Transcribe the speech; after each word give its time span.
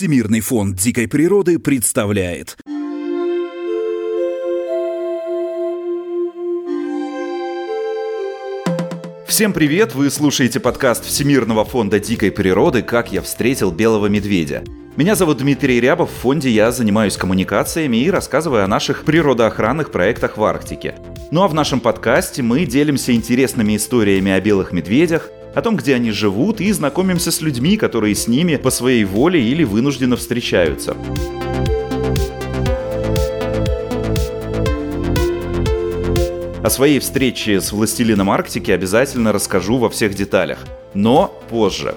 Всемирный 0.00 0.40
фонд 0.40 0.76
дикой 0.76 1.08
природы 1.08 1.58
представляет. 1.58 2.56
Всем 9.26 9.52
привет! 9.52 9.94
Вы 9.94 10.08
слушаете 10.08 10.58
подкаст 10.58 11.04
Всемирного 11.04 11.66
фонда 11.66 12.00
дикой 12.00 12.32
природы 12.32 12.80
«Как 12.80 13.12
я 13.12 13.20
встретил 13.20 13.70
белого 13.70 14.06
медведя». 14.06 14.64
Меня 14.96 15.16
зовут 15.16 15.36
Дмитрий 15.36 15.78
Рябов, 15.82 16.10
в 16.10 16.14
фонде 16.14 16.48
я 16.48 16.72
занимаюсь 16.72 17.18
коммуникациями 17.18 17.98
и 17.98 18.10
рассказываю 18.10 18.64
о 18.64 18.68
наших 18.68 19.04
природоохранных 19.04 19.92
проектах 19.92 20.38
в 20.38 20.44
Арктике. 20.44 20.94
Ну 21.30 21.42
а 21.42 21.48
в 21.48 21.52
нашем 21.52 21.78
подкасте 21.78 22.40
мы 22.40 22.64
делимся 22.64 23.12
интересными 23.12 23.76
историями 23.76 24.32
о 24.32 24.40
белых 24.40 24.72
медведях, 24.72 25.28
о 25.54 25.62
том, 25.62 25.76
где 25.76 25.94
они 25.94 26.12
живут, 26.12 26.60
и 26.60 26.70
знакомимся 26.72 27.30
с 27.30 27.40
людьми, 27.40 27.76
которые 27.76 28.14
с 28.14 28.28
ними 28.28 28.56
по 28.56 28.70
своей 28.70 29.04
воле 29.04 29.42
или 29.42 29.64
вынужденно 29.64 30.16
встречаются. 30.16 30.96
О 36.62 36.68
своей 36.68 37.00
встрече 37.00 37.60
с 37.60 37.72
властелином 37.72 38.30
Арктики 38.30 38.70
обязательно 38.70 39.32
расскажу 39.32 39.78
во 39.78 39.90
всех 39.90 40.14
деталях, 40.14 40.58
но 40.94 41.34
позже. 41.48 41.94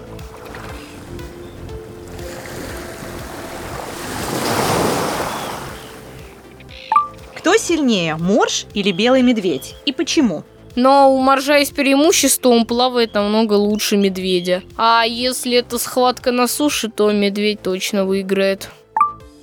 Кто 7.36 7.58
сильнее, 7.58 8.16
морж 8.16 8.66
или 8.74 8.92
белый 8.92 9.22
медведь? 9.22 9.76
И 9.86 9.92
почему? 9.92 10.46
Но 10.76 11.14
у 11.14 11.20
моржа 11.20 11.58
есть 11.58 11.76
преимущество, 11.76 12.50
он 12.50 12.66
плавает 12.66 13.14
намного 13.14 13.54
лучше 13.54 13.98
медведя. 13.98 14.64
А 14.78 15.04
если 15.06 15.58
это 15.58 15.78
схватка 15.78 16.32
на 16.32 16.48
суше, 16.48 16.90
то 16.90 17.12
медведь 17.12 17.62
точно 17.62 18.06
выиграет. 18.06 18.70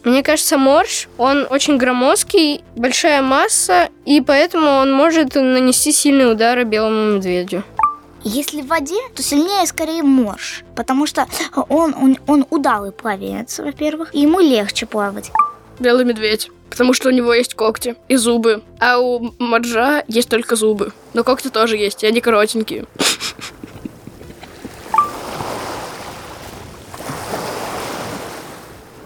Мне 0.02 0.22
кажется, 0.22 0.56
морж, 0.56 1.08
он 1.18 1.46
очень 1.50 1.76
громоздкий, 1.76 2.62
большая 2.74 3.20
масса, 3.20 3.90
и 4.06 4.22
поэтому 4.22 4.70
он 4.70 4.92
может 4.92 5.34
нанести 5.34 5.92
сильные 5.92 6.28
удары 6.28 6.64
белому 6.64 7.16
медведю. 7.16 7.62
Если 8.24 8.62
в 8.62 8.66
воде, 8.66 8.96
то 9.14 9.22
сильнее 9.22 9.66
скорее 9.66 10.02
морж, 10.02 10.64
потому 10.74 11.06
что 11.06 11.26
он, 11.68 11.94
он, 11.94 12.18
он 12.26 12.46
удалый 12.50 12.92
плавец, 12.92 13.58
во-первых, 13.58 14.14
и 14.14 14.20
ему 14.20 14.40
легче 14.40 14.86
плавать. 14.86 15.30
Белый 15.78 16.04
медведь, 16.04 16.50
потому 16.70 16.94
что 16.94 17.08
у 17.08 17.12
него 17.12 17.34
есть 17.34 17.54
когти 17.54 17.96
и 18.08 18.16
зубы, 18.16 18.62
а 18.78 18.98
у 18.98 19.34
моржа 19.38 20.04
есть 20.08 20.30
только 20.30 20.56
зубы. 20.56 20.92
Но 21.12 21.24
когти 21.24 21.48
тоже 21.48 21.76
есть, 21.76 22.02
и 22.04 22.06
они 22.06 22.20
коротенькие. 22.20 22.86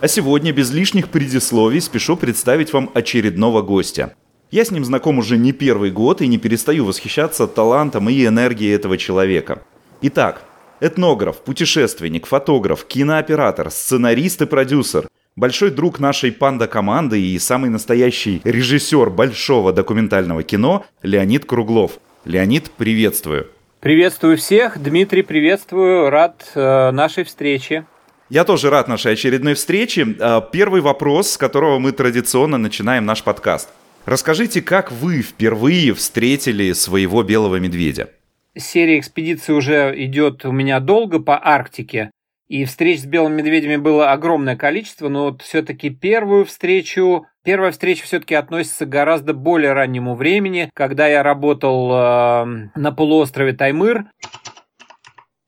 А 0.01 0.09
сегодня 0.09 0.53
без 0.53 0.71
лишних 0.71 1.09
предисловий 1.09 1.81
спешу 1.81 2.19
представить 2.19 2.75
вам 2.75 2.91
очередного 2.93 3.63
гостя. 3.63 4.15
Я 4.51 4.67
с 4.67 4.71
ним 4.71 4.85
знаком 4.85 5.19
уже 5.19 5.39
не 5.39 5.53
первый 5.53 5.91
год 5.91 6.21
и 6.21 6.27
не 6.27 6.37
перестаю 6.37 6.85
восхищаться 6.85 7.47
талантом 7.47 8.11
и 8.11 8.27
энергией 8.27 8.75
этого 8.75 8.99
человека. 8.99 9.63
Итак, 10.03 10.43
этнограф, 10.81 11.39
путешественник, 11.39 12.27
фотограф, 12.27 12.85
кинооператор, 12.85 13.71
сценарист 13.71 14.43
и 14.43 14.47
продюсер, 14.47 15.09
большой 15.37 15.71
друг 15.71 16.01
нашей 16.01 16.33
панда-команды 16.33 17.21
и 17.21 17.39
самый 17.39 17.71
настоящий 17.71 18.41
режиссер 18.45 19.11
большого 19.11 19.73
документального 19.73 20.43
кино 20.43 20.85
Леонид 21.03 21.45
Круглов. 21.45 21.99
Леонид, 22.25 22.71
приветствую. 22.71 23.49
Приветствую 23.81 24.39
всех. 24.39 24.83
Дмитрий, 24.83 25.23
приветствую. 25.23 26.09
Рад 26.09 26.51
э, 26.55 26.91
нашей 26.91 27.25
встрече. 27.25 27.85
Я 28.31 28.45
тоже 28.45 28.71
рад 28.71 28.89
нашей 28.89 29.13
очередной 29.13 29.55
встрече. 29.55 30.17
Э, 30.19 30.41
первый 30.51 30.81
вопрос, 30.81 31.33
с 31.33 31.37
которого 31.37 31.79
мы 31.79 31.93
традиционно 31.93 32.57
начинаем 32.57 33.05
наш 33.05 33.23
подкаст. 33.23 33.69
Расскажите, 34.07 34.63
как 34.63 34.91
вы 34.91 35.21
впервые 35.21 35.93
встретили 35.93 36.73
своего 36.73 37.23
белого 37.23 37.57
медведя? 37.57 38.11
Серия 38.57 38.99
экспедиций 38.99 39.55
уже 39.55 39.93
идет 39.97 40.45
у 40.45 40.53
меня 40.53 40.81
долго 40.81 41.19
по 41.19 41.39
Арктике. 41.45 42.11
И 42.55 42.67
встреч 42.67 43.01
с 43.01 43.05
белыми 43.05 43.43
медведями 43.43 43.75
было 43.75 44.13
огромное 44.13 44.55
количество, 44.55 45.09
но 45.09 45.25
вот 45.25 45.43
все-таки 45.43 45.91
первую 45.91 46.45
встречу, 46.45 47.27
первая 47.43 47.73
встреча 47.73 48.05
все-таки 48.05 48.37
относится 48.37 48.87
к 48.87 48.91
гораздо 48.91 49.35
более 49.35 49.73
раннему 49.73 50.15
времени, 50.15 50.71
когда 50.73 51.09
я 51.09 51.25
работал 51.25 51.91
э, 51.91 52.45
на 52.77 52.93
полуострове 52.93 53.55
Таймыр. 53.55 54.05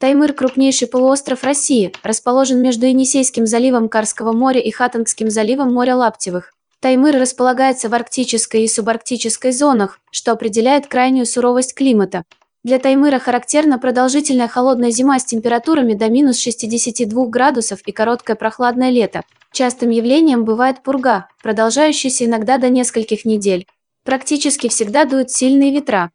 Таймыр– 0.01 0.33
крупнейший 0.35 0.89
полуостров 0.89 1.45
России, 1.45 1.93
расположен 2.03 2.61
между 2.61 2.87
Енисейским 2.87 3.47
заливом 3.47 3.89
Карского 3.89 4.33
моря 4.33 4.59
и 4.59 4.73
Хатангским 4.73 5.31
заливом 5.31 5.73
моря 5.73 5.95
Лаптевых. 5.95 6.55
Таймыр 6.81 7.15
располагается 7.21 7.89
в 7.89 7.95
арктической 7.95 8.65
и 8.65 8.69
субарктической 8.69 9.53
зонах, 9.53 10.01
что 10.11 10.33
определяет 10.33 10.89
крайнюю 10.89 11.27
суровость 11.27 11.77
климата. 11.77 12.25
Для 12.67 12.81
Таймыра 12.81 13.21
характерна 13.21 13.79
продолжительная 13.79 14.49
холодная 14.49 14.91
зима 14.91 15.21
с 15.21 15.25
температурами 15.25 15.95
до 15.95 16.11
минус 16.11 16.41
62 16.41 17.27
градусов 17.29 17.79
и 17.87 17.93
короткое 17.93 18.35
прохладное 18.35 18.91
лето. 18.91 19.23
Частым 19.53 19.91
явлением 19.91 20.45
бывает 20.45 20.83
пурга, 20.83 21.29
продолжающаяся 21.45 22.25
иногда 22.25 22.59
до 22.59 22.69
нескольких 22.69 23.25
недель. 23.25 23.69
Практически 24.05 24.69
всегда 24.69 25.05
дуют 25.05 25.31
сильные 25.31 25.71
ветра. 25.71 26.11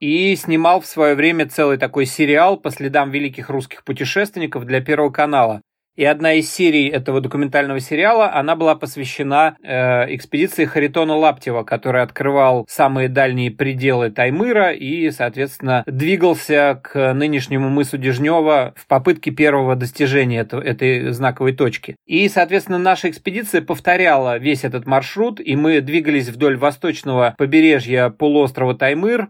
И 0.00 0.34
снимал 0.34 0.80
в 0.80 0.86
свое 0.86 1.14
время 1.14 1.48
целый 1.48 1.78
такой 1.78 2.06
сериал 2.06 2.56
по 2.56 2.72
следам 2.72 3.12
великих 3.12 3.50
русских 3.50 3.84
путешественников 3.84 4.64
для 4.64 4.80
Первого 4.80 5.10
канала. 5.10 5.62
И 5.96 6.04
одна 6.04 6.34
из 6.34 6.52
серий 6.52 6.88
этого 6.88 7.22
документального 7.22 7.80
сериала, 7.80 8.32
она 8.32 8.54
была 8.54 8.74
посвящена 8.74 9.56
э, 9.62 10.14
экспедиции 10.14 10.66
Харитона 10.66 11.16
Лаптева, 11.16 11.64
который 11.64 12.02
открывал 12.02 12.66
самые 12.68 13.08
дальние 13.08 13.50
пределы 13.50 14.10
Таймыра 14.10 14.72
и, 14.72 15.10
соответственно, 15.10 15.84
двигался 15.86 16.80
к 16.82 17.14
нынешнему 17.14 17.70
мысу 17.70 17.96
Дежнева 17.96 18.74
в 18.76 18.86
попытке 18.86 19.30
первого 19.30 19.74
достижения 19.74 20.40
этого, 20.40 20.60
этой 20.60 21.12
знаковой 21.12 21.54
точки. 21.54 21.96
И, 22.04 22.28
соответственно, 22.28 22.78
наша 22.78 23.08
экспедиция 23.08 23.62
повторяла 23.62 24.36
весь 24.36 24.64
этот 24.64 24.86
маршрут, 24.86 25.40
и 25.40 25.56
мы 25.56 25.80
двигались 25.80 26.28
вдоль 26.28 26.58
восточного 26.58 27.34
побережья 27.38 28.10
полуострова 28.10 28.74
Таймыр, 28.74 29.28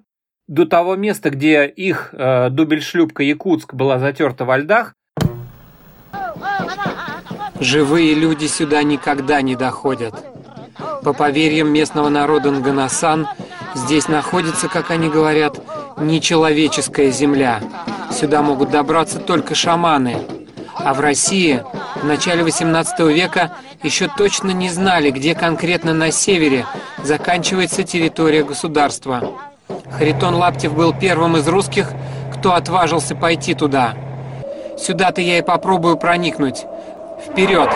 до 0.48 0.64
того 0.64 0.96
места, 0.96 1.30
где 1.30 1.66
их 1.66 2.10
э, 2.12 2.50
дубель-шлюпка 2.50 3.22
Якутск 3.22 3.74
была 3.74 3.98
затерта 3.98 4.44
во 4.44 4.58
льдах, 4.58 4.94
Живые 7.60 8.14
люди 8.14 8.46
сюда 8.46 8.82
никогда 8.82 9.40
не 9.40 9.56
доходят. 9.56 10.14
По 11.02 11.12
поверьям 11.12 11.68
местного 11.68 12.08
народа 12.08 12.50
Нганасан, 12.50 13.28
здесь 13.74 14.08
находится, 14.08 14.68
как 14.68 14.90
они 14.90 15.08
говорят, 15.08 15.58
нечеловеческая 15.96 17.10
земля. 17.10 17.60
Сюда 18.10 18.42
могут 18.42 18.70
добраться 18.70 19.18
только 19.18 19.54
шаманы. 19.54 20.18
А 20.74 20.92
в 20.94 21.00
России 21.00 21.62
в 21.96 22.04
начале 22.04 22.44
18 22.44 23.00
века 23.00 23.52
еще 23.82 24.08
точно 24.08 24.50
не 24.50 24.68
знали, 24.68 25.10
где 25.10 25.34
конкретно 25.34 25.94
на 25.94 26.10
севере 26.10 26.66
заканчивается 27.02 27.82
территория 27.82 28.44
государства. 28.44 29.22
Харитон 29.92 30.34
Лаптев 30.34 30.74
был 30.74 30.92
первым 30.92 31.36
из 31.36 31.48
русских, 31.48 31.90
кто 32.34 32.54
отважился 32.54 33.14
пойти 33.14 33.54
туда. 33.54 33.94
Сюда-то 34.78 35.20
я 35.22 35.38
и 35.38 35.42
попробую 35.42 35.96
проникнуть. 35.96 36.66
Вперед! 37.18 37.70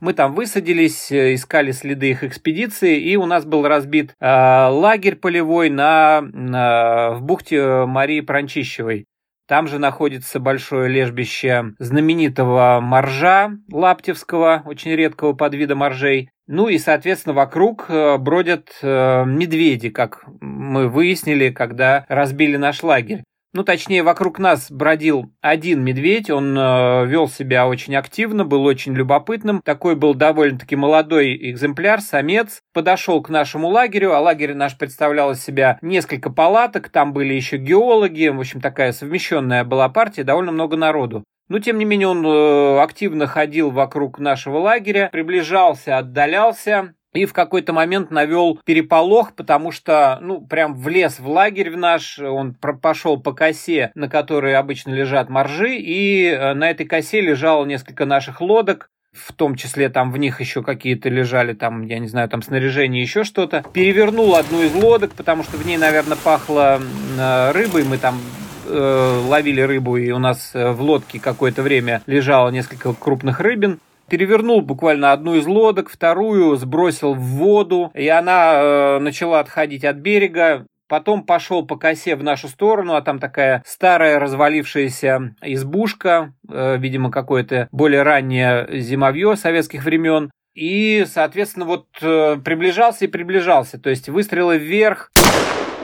Мы 0.00 0.14
там 0.14 0.34
высадились, 0.34 1.12
э, 1.12 1.34
искали 1.34 1.72
следы 1.72 2.10
их 2.10 2.24
экспедиции, 2.24 2.98
и 2.98 3.16
у 3.16 3.26
нас 3.26 3.44
был 3.44 3.66
разбит 3.66 4.14
э, 4.18 4.26
лагерь 4.26 5.16
полевой 5.16 5.68
на, 5.68 6.22
на, 6.22 7.10
в 7.12 7.22
бухте 7.22 7.84
Марии 7.84 8.22
Пранчищевой. 8.22 9.06
Там 9.46 9.66
же 9.66 9.78
находится 9.78 10.38
большое 10.38 10.88
лежбище 10.88 11.74
знаменитого 11.78 12.78
моржа 12.80 13.50
лаптевского, 13.70 14.62
очень 14.64 14.92
редкого 14.92 15.32
подвида 15.32 15.74
моржей. 15.74 16.30
Ну 16.46 16.68
и, 16.68 16.78
соответственно, 16.78 17.34
вокруг 17.34 17.86
э, 17.88 18.16
бродят 18.16 18.70
э, 18.80 19.24
медведи, 19.26 19.90
как 19.90 20.24
мы 20.40 20.88
выяснили, 20.88 21.50
когда 21.50 22.06
разбили 22.08 22.56
наш 22.56 22.82
лагерь. 22.82 23.22
Ну, 23.52 23.64
точнее, 23.64 24.04
вокруг 24.04 24.38
нас 24.38 24.70
бродил 24.70 25.32
один 25.40 25.82
медведь, 25.82 26.30
он 26.30 26.56
э, 26.56 27.06
вел 27.06 27.28
себя 27.28 27.66
очень 27.66 27.96
активно, 27.96 28.44
был 28.44 28.64
очень 28.64 28.94
любопытным. 28.94 29.60
Такой 29.64 29.96
был 29.96 30.14
довольно-таки 30.14 30.76
молодой 30.76 31.36
экземпляр, 31.50 32.00
самец. 32.00 32.60
Подошел 32.72 33.20
к 33.20 33.28
нашему 33.28 33.66
лагерю, 33.66 34.14
а 34.14 34.20
лагерь 34.20 34.54
наш 34.54 34.78
представлял 34.78 35.32
из 35.32 35.42
себя 35.42 35.78
несколько 35.82 36.30
палаток, 36.30 36.90
там 36.90 37.12
были 37.12 37.34
еще 37.34 37.56
геологи, 37.56 38.28
в 38.28 38.38
общем, 38.38 38.60
такая 38.60 38.92
совмещенная 38.92 39.64
была 39.64 39.88
партия, 39.88 40.22
довольно 40.22 40.52
много 40.52 40.76
народу. 40.76 41.24
Но, 41.48 41.58
тем 41.58 41.78
не 41.78 41.84
менее, 41.84 42.06
он 42.06 42.24
э, 42.24 42.80
активно 42.80 43.26
ходил 43.26 43.70
вокруг 43.70 44.20
нашего 44.20 44.58
лагеря, 44.58 45.08
приближался, 45.10 45.98
отдалялся, 45.98 46.94
и 47.12 47.24
в 47.24 47.32
какой-то 47.32 47.72
момент 47.72 48.10
навел 48.10 48.60
переполох, 48.64 49.34
потому 49.34 49.72
что, 49.72 50.18
ну, 50.20 50.40
прям 50.40 50.74
влез 50.74 51.18
в 51.18 51.28
лагерь 51.28 51.70
в 51.70 51.76
наш, 51.76 52.18
он 52.18 52.54
пошел 52.54 53.20
по 53.20 53.32
косе, 53.32 53.90
на 53.94 54.08
которой 54.08 54.54
обычно 54.54 54.92
лежат 54.92 55.28
моржи, 55.28 55.76
и 55.76 56.26
э, 56.26 56.54
на 56.54 56.70
этой 56.70 56.86
косе 56.86 57.20
лежало 57.20 57.64
несколько 57.64 58.06
наших 58.06 58.40
лодок, 58.40 58.90
в 59.12 59.32
том 59.32 59.56
числе 59.56 59.88
там 59.88 60.12
в 60.12 60.18
них 60.18 60.40
еще 60.40 60.62
какие-то 60.62 61.08
лежали, 61.08 61.52
там, 61.52 61.82
я 61.82 61.98
не 61.98 62.06
знаю, 62.06 62.28
там 62.28 62.42
снаряжение, 62.42 63.02
еще 63.02 63.24
что-то. 63.24 63.64
Перевернул 63.72 64.36
одну 64.36 64.62
из 64.62 64.72
лодок, 64.72 65.12
потому 65.14 65.42
что 65.42 65.56
в 65.56 65.66
ней, 65.66 65.78
наверное, 65.78 66.16
пахло 66.16 66.80
э, 67.18 67.50
рыбой, 67.50 67.82
мы 67.82 67.98
там 67.98 68.20
э, 68.66 69.22
ловили 69.26 69.62
рыбу, 69.62 69.96
и 69.96 70.12
у 70.12 70.18
нас 70.20 70.52
в 70.54 70.80
лодке 70.80 71.18
какое-то 71.18 71.62
время 71.62 72.02
лежало 72.06 72.50
несколько 72.50 72.94
крупных 72.94 73.40
рыбин 73.40 73.80
перевернул 74.10 74.60
буквально 74.60 75.12
одну 75.12 75.36
из 75.36 75.46
лодок, 75.46 75.88
вторую 75.88 76.56
сбросил 76.56 77.14
в 77.14 77.20
воду, 77.20 77.90
и 77.94 78.08
она 78.08 78.52
э, 78.54 78.98
начала 78.98 79.40
отходить 79.40 79.84
от 79.84 79.96
берега. 79.96 80.66
Потом 80.88 81.22
пошел 81.22 81.64
по 81.64 81.76
косе 81.76 82.16
в 82.16 82.24
нашу 82.24 82.48
сторону, 82.48 82.96
а 82.96 83.00
там 83.00 83.20
такая 83.20 83.62
старая 83.64 84.18
развалившаяся 84.18 85.36
избушка, 85.40 86.34
э, 86.48 86.76
видимо, 86.78 87.10
какое-то 87.12 87.68
более 87.70 88.02
раннее 88.02 88.66
зимовье 88.80 89.36
советских 89.36 89.84
времен. 89.84 90.30
И, 90.54 91.06
соответственно, 91.06 91.64
вот 91.64 91.86
э, 92.02 92.36
приближался 92.44 93.04
и 93.04 93.08
приближался. 93.08 93.78
То 93.78 93.88
есть 93.88 94.08
выстрелы 94.08 94.58
вверх, 94.58 95.12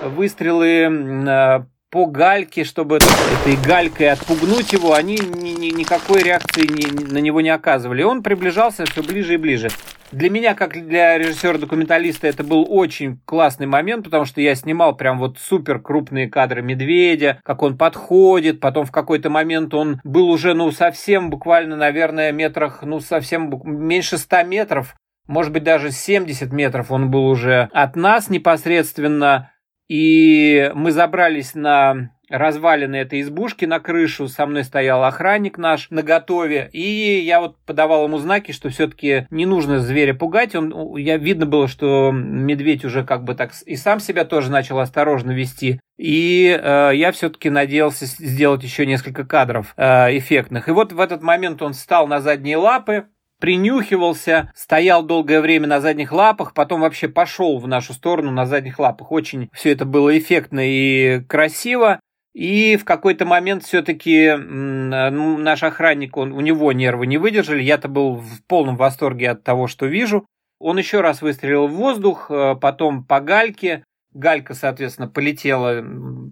выстрелы 0.02 0.68
э, 0.68 1.64
по 1.96 2.04
гальке, 2.04 2.62
чтобы 2.64 2.96
этой 2.96 3.56
галькой 3.66 4.10
отпугнуть 4.10 4.70
его, 4.70 4.92
они 4.92 5.16
ни, 5.16 5.58
ни, 5.58 5.74
никакой 5.74 6.22
реакции 6.22 6.66
ни, 6.66 7.10
на 7.10 7.16
него 7.16 7.40
не 7.40 7.48
оказывали. 7.48 8.02
Он 8.02 8.22
приближался 8.22 8.84
все 8.84 9.02
ближе 9.02 9.32
и 9.32 9.36
ближе. 9.38 9.70
Для 10.12 10.28
меня, 10.28 10.54
как 10.54 10.74
для 10.74 11.16
режиссера-документалиста, 11.16 12.26
это 12.26 12.44
был 12.44 12.66
очень 12.68 13.18
классный 13.24 13.66
момент, 13.66 14.04
потому 14.04 14.26
что 14.26 14.42
я 14.42 14.54
снимал 14.54 14.94
прям 14.94 15.18
вот 15.18 15.38
супер 15.38 15.78
крупные 15.78 16.28
кадры 16.28 16.60
медведя, 16.60 17.40
как 17.42 17.62
он 17.62 17.78
подходит, 17.78 18.60
потом 18.60 18.84
в 18.84 18.92
какой-то 18.92 19.30
момент 19.30 19.72
он 19.72 19.98
был 20.04 20.28
уже, 20.28 20.52
ну, 20.52 20.72
совсем 20.72 21.30
буквально, 21.30 21.76
наверное, 21.76 22.30
метрах, 22.30 22.82
ну, 22.82 23.00
совсем 23.00 23.50
меньше 23.64 24.18
100 24.18 24.42
метров, 24.42 24.96
может 25.26 25.52
быть, 25.52 25.64
даже 25.64 25.90
70 25.90 26.52
метров 26.52 26.90
он 26.90 27.10
был 27.10 27.26
уже 27.26 27.68
от 27.72 27.96
нас 27.96 28.28
непосредственно, 28.28 29.50
и 29.88 30.70
мы 30.74 30.90
забрались 30.92 31.54
на 31.54 32.10
развалины 32.28 32.96
этой 32.96 33.20
избушки 33.20 33.64
на 33.64 33.78
крышу, 33.78 34.28
со 34.28 34.46
мной 34.46 34.64
стоял 34.64 35.04
охранник 35.04 35.58
наш 35.58 35.90
на 35.90 36.02
готове, 36.02 36.68
и 36.72 37.20
я 37.20 37.40
вот 37.40 37.56
подавал 37.64 38.04
ему 38.06 38.18
знаки, 38.18 38.52
что 38.52 38.68
все-таки 38.68 39.26
не 39.30 39.46
нужно 39.46 39.80
зверя 39.80 40.14
пугать, 40.14 40.54
он, 40.54 40.96
я 40.96 41.18
видно 41.18 41.46
было, 41.46 41.68
что 41.68 42.10
медведь 42.12 42.84
уже 42.84 43.04
как 43.04 43.24
бы 43.24 43.34
так 43.34 43.52
и 43.64 43.76
сам 43.76 44.00
себя 44.00 44.24
тоже 44.24 44.50
начал 44.50 44.78
осторожно 44.80 45.30
вести, 45.30 45.80
и 45.96 46.58
э, 46.60 46.90
я 46.94 47.12
все-таки 47.12 47.48
надеялся 47.48 48.06
сделать 48.06 48.64
еще 48.64 48.86
несколько 48.86 49.24
кадров 49.24 49.72
э, 49.76 50.18
эффектных, 50.18 50.68
и 50.68 50.72
вот 50.72 50.92
в 50.92 51.00
этот 51.00 51.22
момент 51.22 51.62
он 51.62 51.74
встал 51.74 52.08
на 52.08 52.20
задние 52.20 52.56
лапы, 52.56 53.06
принюхивался, 53.40 54.52
стоял 54.54 55.02
долгое 55.02 55.40
время 55.40 55.66
на 55.66 55.80
задних 55.80 56.12
лапах, 56.12 56.54
потом 56.54 56.80
вообще 56.80 57.08
пошел 57.08 57.58
в 57.58 57.68
нашу 57.68 57.92
сторону 57.92 58.30
на 58.30 58.46
задних 58.46 58.78
лапах. 58.78 59.12
Очень 59.12 59.48
все 59.52 59.72
это 59.72 59.84
было 59.84 60.16
эффектно 60.16 60.60
и 60.62 61.20
красиво. 61.28 62.00
И 62.34 62.76
в 62.76 62.84
какой-то 62.84 63.24
момент 63.24 63.64
все-таки 63.64 64.34
наш 64.36 65.62
охранник, 65.62 66.18
он, 66.18 66.32
у 66.32 66.40
него 66.40 66.70
нервы 66.72 67.06
не 67.06 67.16
выдержали. 67.16 67.62
Я-то 67.62 67.88
был 67.88 68.16
в 68.16 68.44
полном 68.46 68.76
восторге 68.76 69.30
от 69.30 69.42
того, 69.42 69.68
что 69.68 69.86
вижу. 69.86 70.26
Он 70.58 70.76
еще 70.76 71.00
раз 71.00 71.22
выстрелил 71.22 71.66
в 71.66 71.72
воздух, 71.72 72.30
э, 72.30 72.56
потом 72.60 73.04
по 73.04 73.20
гальке. 73.20 73.84
Галька, 74.12 74.52
соответственно, 74.52 75.08
полетела 75.08 75.82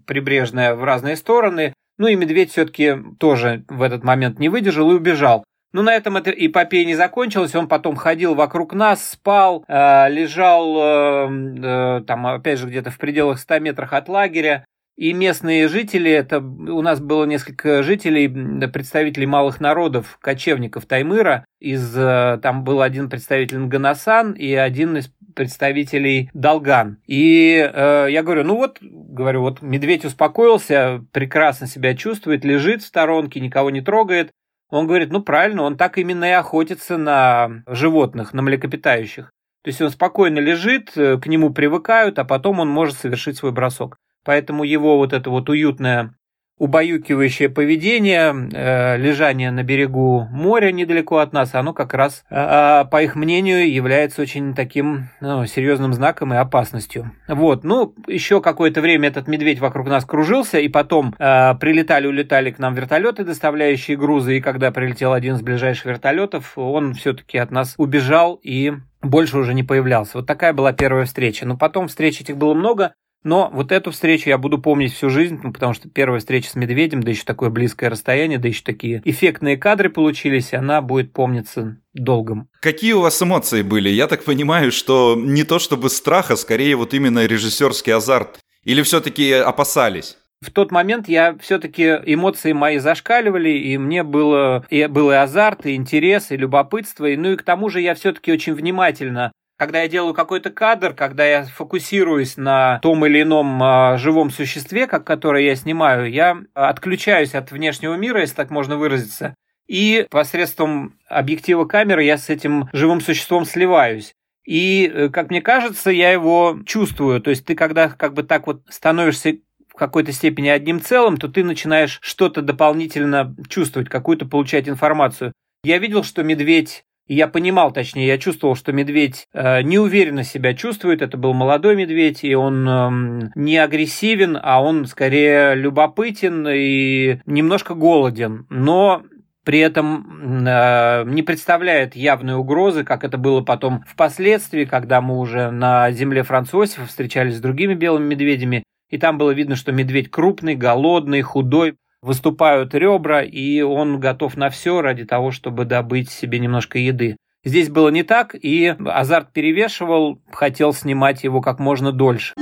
прибрежная 0.07 0.75
в 0.75 0.85
разные 0.85 1.17
стороны. 1.17 1.73
Ну 1.97 2.09
и 2.09 2.17
медведь 2.17 2.51
все-таки 2.51 2.97
тоже 3.19 3.65
в 3.69 3.81
этот 3.81 4.05
момент 4.05 4.39
не 4.39 4.49
выдержал 4.51 4.91
и 4.91 4.95
убежал. 4.95 5.45
Ну, 5.75 5.83
на 5.83 5.93
этом 5.93 6.17
эта 6.17 6.31
эпопея 6.31 6.85
не 6.85 6.95
закончилась. 6.95 7.53
Он 7.57 7.67
потом 7.67 7.97
ходил 7.97 8.37
вокруг 8.37 8.75
нас, 8.75 9.11
спал, 9.11 9.65
э, 9.67 10.09
лежал 10.09 10.77
э, 10.79 11.99
э, 11.99 12.05
там, 12.07 12.29
опять 12.29 12.61
же, 12.61 12.69
где-то 12.69 12.93
в 12.93 12.99
пределах 12.99 13.41
100 13.41 13.59
метрах 13.59 13.93
от 13.93 14.09
лагеря. 14.09 14.65
И 14.97 15.13
местные 15.13 15.67
жители, 15.67 16.13
это 16.13 16.39
у 16.39 16.81
нас 16.81 17.01
было 17.01 17.25
несколько 17.25 17.83
жителей, 17.83 18.29
представителей 18.69 19.27
малых 19.27 19.59
народов, 19.59 20.17
кочевников 20.21 20.87
Таймыра. 20.87 21.45
Из, 21.59 21.93
там 21.93 22.63
был 22.63 22.81
один 22.81 23.11
представитель 23.11 23.59
Нганасан 23.59 24.31
и 24.35 24.55
один 24.55 24.97
из 24.97 25.11
представителей 25.35 26.31
Долган. 26.35 26.99
И 27.09 27.57
э, 27.57 28.07
я 28.11 28.23
говорю, 28.23 28.45
ну 28.45 28.55
вот, 28.55 28.79
говорю, 28.81 29.41
вот 29.41 29.61
медведь 29.61 30.05
успокоился, 30.05 31.05
прекрасно 31.11 31.67
себя 31.67 31.97
чувствует, 31.97 32.45
лежит 32.45 32.83
в 32.83 32.87
сторонке, 32.87 33.41
никого 33.41 33.71
не 33.71 33.81
трогает. 33.81 34.31
Он 34.71 34.87
говорит, 34.87 35.11
ну 35.11 35.23
правильно, 35.23 35.63
он 35.63 35.77
так 35.77 35.99
именно 35.99 36.25
и 36.25 36.33
охотится 36.33 36.97
на 36.97 37.63
животных, 37.67 38.33
на 38.33 38.43
млекопитающих. 38.43 39.33
То 39.63 39.69
есть 39.69 39.81
он 39.81 39.91
спокойно 39.91 40.39
лежит, 40.41 40.97
э, 40.97 41.19
к 41.19 41.27
нему 41.27 41.51
привыкают, 41.51 42.19
а 42.19 42.25
потом 42.25 42.61
он 42.61 42.69
может 42.69 42.97
совершить 42.97 43.37
свой 43.37 43.53
бросок. 43.53 43.97
Поэтому 44.25 44.65
его 44.65 44.97
вот 44.97 45.13
это 45.13 45.31
вот 45.31 45.49
уютное 45.49 46.15
убаюкивающее 46.59 47.49
поведение, 47.49 48.33
э, 48.53 48.97
лежание 48.97 49.51
на 49.51 49.63
берегу 49.63 50.29
моря 50.31 50.71
недалеко 50.71 51.19
от 51.19 51.33
нас, 51.33 51.55
оно 51.55 51.73
как 51.73 51.95
раз, 51.95 52.25
э, 52.31 52.85
по 52.91 53.03
их 53.03 53.17
мнению, 53.17 53.73
является 53.73 54.23
очень 54.23 54.55
таким 54.55 55.09
ну, 55.21 55.47
серьезным 55.47 55.93
знаком 55.93 56.33
и 56.33 56.37
опасностью. 56.37 57.11
Вот, 57.27 57.65
ну, 57.65 57.95
еще 58.07 58.41
какое-то 58.41 58.81
время 58.81 59.09
этот 59.09 59.27
медведь 59.27 59.59
вокруг 59.59 59.89
нас 59.89 60.05
кружился, 60.05 60.59
и 60.59 60.69
потом 60.69 61.15
э, 61.19 61.55
прилетали, 61.57 62.07
улетали 62.07 62.51
к 62.51 62.59
нам 62.59 62.75
вертолеты, 62.75 63.25
доставляющие 63.25 63.97
грузы, 63.97 64.39
и 64.39 64.41
когда 64.41 64.71
прилетел 64.71 65.13
один 65.13 65.35
из 65.35 65.43
ближайших 65.43 65.87
вертолетов, 65.87 66.57
он 66.57 66.95
все-таки 66.95 67.39
от 67.39 67.51
нас 67.51 67.75
убежал 67.79 68.39
и 68.43 68.73
больше 69.05 69.39
уже 69.39 69.55
не 69.55 69.63
появлялся. 69.63 70.19
Вот 70.19 70.27
такая 70.27 70.53
была 70.53 70.73
первая 70.73 71.05
встреча. 71.05 71.47
Но 71.47 71.57
потом 71.57 71.89
встреч 71.89 72.21
этих 72.21 72.37
было 72.37 72.55
много. 72.55 72.95
Но 73.25 73.51
вот 73.53 73.73
эту 73.73 73.91
встречу 73.91 74.29
я 74.29 74.39
буду 74.39 74.59
помнить 74.59 74.93
всю 74.93 75.09
жизнь, 75.09 75.41
ну, 75.43 75.53
потому 75.53 75.73
что 75.73 75.89
первая 75.89 76.21
встреча 76.21 76.51
с 76.51 76.55
медведем, 76.55 77.03
да 77.03 77.11
еще 77.11 77.25
такое 77.25 77.51
близкое 77.51 77.89
расстояние, 77.89 78.39
да 78.39 78.49
еще 78.49 78.63
такие 78.63 79.01
эффектные 79.05 79.57
кадры 79.57 79.89
получились, 79.89 80.53
и 80.53 80.57
она 80.57 80.83
будет 80.83 81.13
помниться 81.13 81.79
долгом. 81.95 82.49
Какие 82.61 82.93
у 82.93 83.01
вас 83.01 83.21
эмоции 83.23 83.63
были? 83.63 83.89
Я 83.89 84.07
так 84.07 84.25
понимаю, 84.25 84.71
что 84.71 85.17
не 85.17 85.45
то 85.45 85.59
чтобы 85.59 85.89
страх, 85.89 86.31
а 86.31 86.37
скорее 86.37 86.77
вот 86.77 86.93
именно 86.93 87.25
режиссерский 87.25 87.95
азарт. 87.95 88.39
Или 88.63 88.83
все-таки 88.83 89.33
опасались? 89.33 90.17
в 90.45 90.51
тот 90.51 90.71
момент 90.71 91.09
я 91.09 91.37
все-таки 91.41 91.85
эмоции 92.05 92.53
мои 92.53 92.79
зашкаливали, 92.79 93.51
и 93.51 93.79
мне 93.79 94.03
было 94.03 94.65
и 94.69 94.87
был 94.87 95.11
и 95.11 95.15
азарт, 95.15 95.67
и 95.67 95.75
интерес, 95.75 96.31
и 96.31 96.37
любопытство, 96.37 97.07
и 97.07 97.17
ну 97.17 97.33
и 97.33 97.37
к 97.37 97.43
тому 97.43 97.71
же 97.71 97.81
я 97.81 97.95
все-таки 97.95 98.31
очень 98.31 98.55
внимательно 98.55 99.33
когда 99.57 99.83
я 99.83 99.89
делаю 99.89 100.15
какой-то 100.15 100.51
кадр, 100.51 100.95
когда 100.95 101.25
я 101.25 101.45
фокусируюсь 101.45 102.37
на 102.37 102.79
том 102.81 103.07
или 103.07 103.23
ином 103.23 103.63
а, 103.63 103.97
живом 103.99 104.31
существе, 104.31 104.87
как 104.87 105.05
которое 105.05 105.45
я 105.45 105.57
снимаю, 105.57 106.11
я 106.11 106.39
отключаюсь 106.55 107.35
от 107.35 107.53
внешнего 107.53 107.95
мира, 107.95 108.21
если 108.21 108.35
так 108.35 108.51
можно 108.51 108.77
выразиться, 108.77 109.35
и 109.67 110.07
посредством 110.11 110.99
объектива 111.09 111.65
камеры 111.65 112.05
я 112.05 112.19
с 112.19 112.29
этим 112.29 112.69
живым 112.73 113.01
существом 113.01 113.45
сливаюсь. 113.45 114.15
И, 114.45 114.91
э, 114.93 115.09
как 115.09 115.31
мне 115.31 115.41
кажется, 115.41 115.91
я 115.91 116.11
его 116.11 116.59
чувствую. 116.67 117.21
То 117.21 117.31
есть 117.31 117.47
ты 117.47 117.55
когда 117.55 117.89
как 117.89 118.13
бы 118.13 118.23
так 118.23 118.47
вот 118.47 118.63
становишься 118.69 119.39
в 119.69 119.75
какой-то 119.75 120.13
степени 120.13 120.49
одним 120.49 120.81
целым, 120.81 121.17
то 121.17 121.29
ты 121.29 121.43
начинаешь 121.43 121.99
что-то 122.03 122.43
дополнительно 122.43 123.35
чувствовать, 123.49 123.89
какую-то 123.89 124.27
получать 124.27 124.69
информацию. 124.69 125.33
Я 125.65 125.79
видел, 125.79 126.05
что 126.05 126.23
медведь 126.23 126.85
и 127.07 127.15
я 127.15 127.29
понимал, 127.29 127.71
точнее, 127.71 128.07
я 128.07 128.19
чувствовал, 128.19 128.57
что 128.57 128.73
медведь 128.73 129.29
э, 129.33 129.63
неуверенно 129.63 130.25
себя 130.25 130.55
чувствует. 130.55 131.03
Это 131.03 131.19
был 131.19 131.35
молодой 131.35 131.77
медведь, 131.77 132.25
и 132.25 132.35
он 132.35 132.67
э, 132.67 133.31
не 133.35 133.59
агрессивен, 133.59 134.39
а 134.43 134.63
он 134.63 134.87
скорее 134.87 135.55
любопытен 135.55 136.49
и 136.49 137.21
немножко 137.27 137.75
голоден. 137.75 138.47
Но 138.49 139.03
при 139.45 139.59
этом 139.59 140.47
э, 140.47 141.05
не 141.07 141.23
представляет 141.23 141.95
явной 141.95 142.37
угрозы, 142.37 142.85
как 142.85 143.05
это 143.05 143.19
было 143.19 143.43
потом 143.43 143.85
впоследствии, 143.87 144.65
когда 144.65 145.03
мы 145.03 145.19
уже 145.19 145.51
на 145.51 145.91
земле 145.91 146.23
Французов 146.23 146.89
встречались 146.89 147.37
с 147.37 147.41
другими 147.41 147.75
белыми 147.75 148.07
медведями, 148.07 148.65
и 148.89 148.97
там 148.97 149.19
было 149.19 149.33
видно, 149.33 149.57
что 149.57 149.73
медведь 149.73 150.11
крупный, 150.11 150.55
голодный, 150.55 151.21
худой, 151.21 151.77
выступают 152.05 152.75
ребра, 152.75 153.23
и 153.23 153.63
он 153.63 153.99
готов 153.99 154.37
на 154.37 154.51
все 154.51 154.83
ради 154.83 155.05
того, 155.05 155.31
чтобы 155.31 155.65
добыть 155.65 156.11
себе 156.11 156.39
немножко 156.39 156.79
еды. 156.79 157.17
Здесь 157.45 157.71
было 157.71 157.89
не 157.89 158.03
так, 158.03 158.35
и 158.35 158.77
азарт 158.87 159.33
перевешивал, 159.33 160.21
хотел 160.31 160.73
снимать 160.75 161.25
его 161.25 161.41
как 161.41 161.59
можно 161.59 161.93
дольше. 161.93 162.35